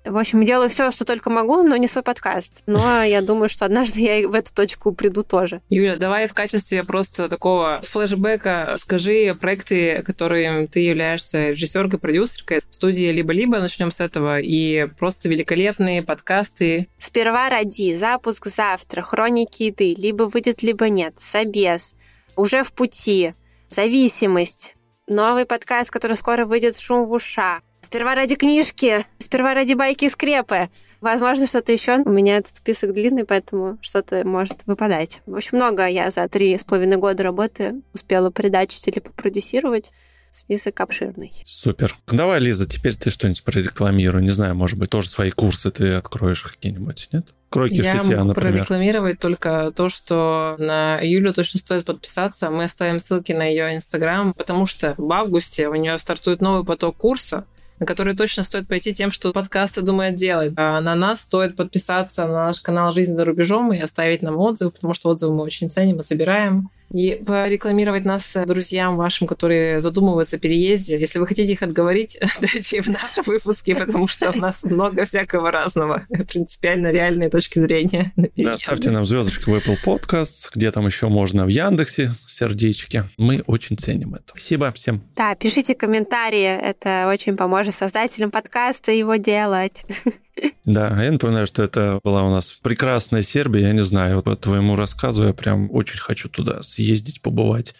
В 0.06 0.16
общем, 0.16 0.44
делаю 0.44 0.70
все, 0.70 0.90
что 0.90 1.04
только 1.04 1.30
могу, 1.30 1.62
но 1.62 1.76
не 1.76 1.88
свой 1.88 2.04
подкаст. 2.04 2.62
Но 2.66 3.02
я 3.02 3.20
думаю, 3.22 3.48
что 3.48 3.64
однажды 3.64 4.00
я 4.00 4.18
и 4.18 4.26
в 4.26 4.34
эту 4.34 4.54
точку 4.54 4.92
приду 4.92 5.22
тоже. 5.22 5.60
Юля, 5.68 5.96
давай 5.96 6.28
в 6.28 6.34
качестве 6.34 6.84
просто 6.84 7.28
такого 7.28 7.80
флешбека 7.82 8.74
скажи 8.76 9.36
проекты, 9.38 10.02
которые 10.02 10.68
ты 10.68 10.80
являешься 10.80 11.50
режиссеркой, 11.50 11.98
продюсеркой 11.98 12.60
студии 12.70 13.10
«Либо-либо». 13.10 13.58
Начнем 13.58 13.90
с 13.90 14.00
этого. 14.00 14.40
И 14.40 14.86
просто 14.98 15.28
великолепные 15.28 16.02
подкасты. 16.02 16.88
Сперва 16.98 17.48
ради, 17.48 17.96
запуск 17.96 18.46
завтра, 18.46 19.02
хроники 19.02 19.64
еды, 19.64 19.94
либо 19.96 20.24
выйдет, 20.24 20.62
либо 20.62 20.88
нет, 20.88 21.14
собес, 21.20 21.94
уже 22.36 22.62
в 22.62 22.72
пути, 22.72 23.34
зависимость, 23.70 24.74
новый 25.08 25.46
подкаст, 25.46 25.90
который 25.90 26.16
скоро 26.16 26.44
выйдет, 26.44 26.78
шум 26.78 27.06
в 27.06 27.12
ушах. 27.12 27.60
Сперва 27.86 28.16
ради 28.16 28.34
книжки, 28.34 29.06
сперва 29.18 29.54
ради 29.54 29.74
байки 29.74 30.06
и 30.06 30.08
скрепы. 30.08 30.70
Возможно, 31.00 31.46
что-то 31.46 31.70
еще. 31.70 31.98
У 31.98 32.10
меня 32.10 32.38
этот 32.38 32.56
список 32.56 32.92
длинный, 32.92 33.24
поэтому 33.24 33.78
что-то 33.80 34.26
может 34.26 34.66
выпадать. 34.66 35.22
В 35.24 35.36
общем, 35.36 35.58
много 35.58 35.86
я 35.86 36.10
за 36.10 36.28
три 36.28 36.58
с 36.58 36.64
половиной 36.64 36.96
года 36.96 37.22
работы 37.22 37.76
успела 37.94 38.30
придачить 38.30 38.88
или 38.88 38.98
попродюсировать. 38.98 39.92
Список 40.32 40.80
обширный. 40.80 41.30
Супер. 41.46 41.96
Давай, 42.08 42.40
Лиза, 42.40 42.68
теперь 42.68 42.96
ты 42.96 43.12
что-нибудь 43.12 43.44
прорекламируй. 43.44 44.20
Не 44.20 44.30
знаю, 44.30 44.56
может 44.56 44.80
быть, 44.80 44.90
тоже 44.90 45.08
свои 45.08 45.30
курсы 45.30 45.70
ты 45.70 45.92
откроешь 45.92 46.42
какие-нибудь, 46.42 47.08
нет? 47.12 47.28
Кройки 47.50 47.74
Я 47.74 47.98
шитья, 48.00 48.16
могу 48.16 48.30
например. 48.30 48.52
прорекламировать 48.54 49.20
только 49.20 49.72
то, 49.76 49.88
что 49.88 50.56
на 50.58 50.98
Юлю 51.00 51.32
точно 51.32 51.60
стоит 51.60 51.84
подписаться. 51.84 52.50
Мы 52.50 52.64
оставим 52.64 52.98
ссылки 52.98 53.30
на 53.30 53.44
ее 53.44 53.76
инстаграм, 53.76 54.34
потому 54.34 54.66
что 54.66 54.94
в 54.98 55.12
августе 55.12 55.68
у 55.68 55.74
нее 55.76 55.96
стартует 55.98 56.40
новый 56.40 56.64
поток 56.64 56.96
курса, 56.96 57.46
на 57.78 57.86
который 57.86 58.16
точно 58.16 58.42
стоит 58.42 58.68
пойти 58.68 58.94
тем, 58.94 59.10
что 59.12 59.32
подкасты 59.32 59.82
думает 59.82 60.16
делать. 60.16 60.54
А 60.56 60.80
на 60.80 60.94
нас 60.94 61.22
стоит 61.22 61.56
подписаться 61.56 62.26
на 62.26 62.46
наш 62.46 62.60
канал 62.60 62.92
«Жизнь 62.92 63.14
за 63.14 63.24
рубежом» 63.24 63.72
и 63.72 63.78
оставить 63.78 64.22
нам 64.22 64.38
отзывы, 64.38 64.70
потому 64.70 64.94
что 64.94 65.10
отзывы 65.10 65.34
мы 65.34 65.42
очень 65.42 65.70
ценим 65.70 66.00
и 66.00 66.02
собираем. 66.02 66.70
И 66.92 67.20
порекламировать 67.26 68.04
нас 68.04 68.36
друзьям 68.46 68.96
вашим, 68.96 69.26
которые 69.26 69.80
задумываются 69.80 70.36
о 70.36 70.38
переезде. 70.38 70.98
Если 70.98 71.18
вы 71.18 71.26
хотите 71.26 71.52
их 71.52 71.62
отговорить, 71.62 72.18
дайте 72.40 72.82
в 72.82 72.88
наши 72.88 73.22
выпуски, 73.24 73.74
потому 73.74 74.06
что 74.08 74.30
у 74.30 74.36
нас 74.36 74.64
много 74.64 75.04
всякого 75.04 75.50
разного. 75.50 76.06
Принципиально 76.28 76.90
реальные 76.90 77.30
точки 77.30 77.58
зрения. 77.58 78.12
на 78.16 78.28
Да, 78.36 78.56
ставьте 78.56 78.90
нам 78.90 79.04
звездочки 79.04 79.48
в 79.48 79.54
Apple 79.54 79.78
Podcasts, 79.84 80.48
где 80.54 80.70
там 80.70 80.86
еще 80.86 81.08
можно 81.08 81.44
в 81.44 81.48
Яндексе, 81.48 82.12
сердечки. 82.26 83.04
Мы 83.16 83.42
очень 83.46 83.76
ценим 83.76 84.14
это. 84.14 84.24
Спасибо 84.28 84.72
всем. 84.72 85.02
Да, 85.16 85.34
пишите 85.34 85.74
комментарии, 85.74 86.58
это 86.58 87.08
очень 87.08 87.36
поможет 87.36 87.74
создателям 87.74 88.30
подкаста 88.30 88.92
его 88.92 89.16
делать. 89.16 89.84
Да, 90.64 90.88
а 90.88 91.02
я 91.02 91.12
напоминаю, 91.12 91.46
что 91.46 91.62
это 91.62 92.00
была 92.02 92.24
у 92.24 92.30
нас 92.30 92.58
прекрасная 92.60 93.22
Сербия. 93.22 93.62
Я 93.62 93.72
не 93.72 93.84
знаю, 93.84 94.22
по 94.22 94.36
твоему 94.36 94.76
рассказу 94.76 95.24
я 95.24 95.32
прям 95.32 95.70
очень 95.72 95.98
хочу 95.98 96.28
туда 96.28 96.62
съездить, 96.62 97.22
побывать. 97.22 97.74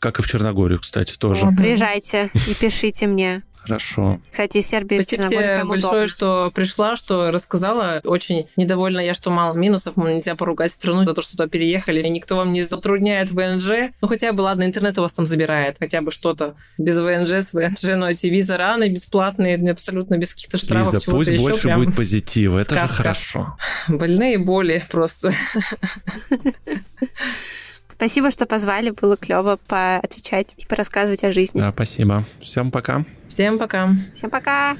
Как 0.00 0.18
и 0.18 0.22
в 0.22 0.26
Черногорию, 0.26 0.80
кстати, 0.80 1.16
тоже. 1.16 1.46
О, 1.46 1.52
приезжайте 1.52 2.30
и 2.34 2.54
пишите 2.54 3.06
мне. 3.06 3.42
Хорошо. 3.62 4.20
Кстати, 4.30 4.62
Сербия 4.62 5.02
Спасибо 5.02 5.28
тебе 5.28 5.64
большое, 5.64 6.04
удобно. 6.04 6.08
что 6.08 6.50
пришла, 6.54 6.96
что 6.96 7.30
рассказала. 7.30 8.00
Очень 8.04 8.46
недовольна 8.56 9.00
я, 9.00 9.12
что 9.12 9.30
мало 9.30 9.54
минусов. 9.54 9.98
Нельзя 9.98 10.34
поругать 10.34 10.72
страну 10.72 11.04
за 11.04 11.12
то, 11.12 11.20
что 11.20 11.32
туда 11.32 11.46
переехали. 11.46 12.02
И 12.02 12.08
никто 12.08 12.36
вам 12.36 12.54
не 12.54 12.62
затрудняет 12.62 13.30
ВНЖ. 13.30 13.92
Ну, 14.00 14.08
хотя 14.08 14.32
бы, 14.32 14.40
ладно, 14.40 14.64
интернет 14.64 14.98
у 14.98 15.02
вас 15.02 15.12
там 15.12 15.26
забирает. 15.26 15.76
Хотя 15.78 16.00
бы 16.00 16.10
что-то. 16.10 16.54
Без 16.78 16.96
ВНЖ, 16.98 17.44
с 17.44 17.52
ВНЖ, 17.52 17.98
но 17.98 18.08
эти 18.08 18.28
виза 18.28 18.56
раны 18.56 18.88
бесплатные, 18.88 19.70
абсолютно 19.70 20.16
без 20.16 20.32
каких-то 20.32 20.56
штрафов. 20.56 20.94
Лиза, 20.94 21.10
пусть 21.10 21.30
еще, 21.30 21.42
больше 21.42 21.74
будет 21.74 21.94
позитива. 21.94 22.60
Это 22.60 22.74
сказка. 22.76 22.88
же 22.88 22.94
хорошо. 22.94 23.56
Больные 23.88 24.38
боли 24.38 24.82
просто. 24.90 25.32
Спасибо, 28.00 28.30
что 28.30 28.46
позвали. 28.46 28.88
Было 28.88 29.14
клево 29.18 29.58
поотвечать 29.68 30.54
и 30.56 30.64
порассказывать 30.64 31.22
о 31.22 31.32
жизни. 31.32 31.60
Да, 31.60 31.70
спасибо. 31.70 32.24
Всем 32.40 32.70
пока. 32.70 33.04
Всем 33.28 33.58
пока. 33.58 33.90
Всем 34.14 34.30
пока. 34.30 34.78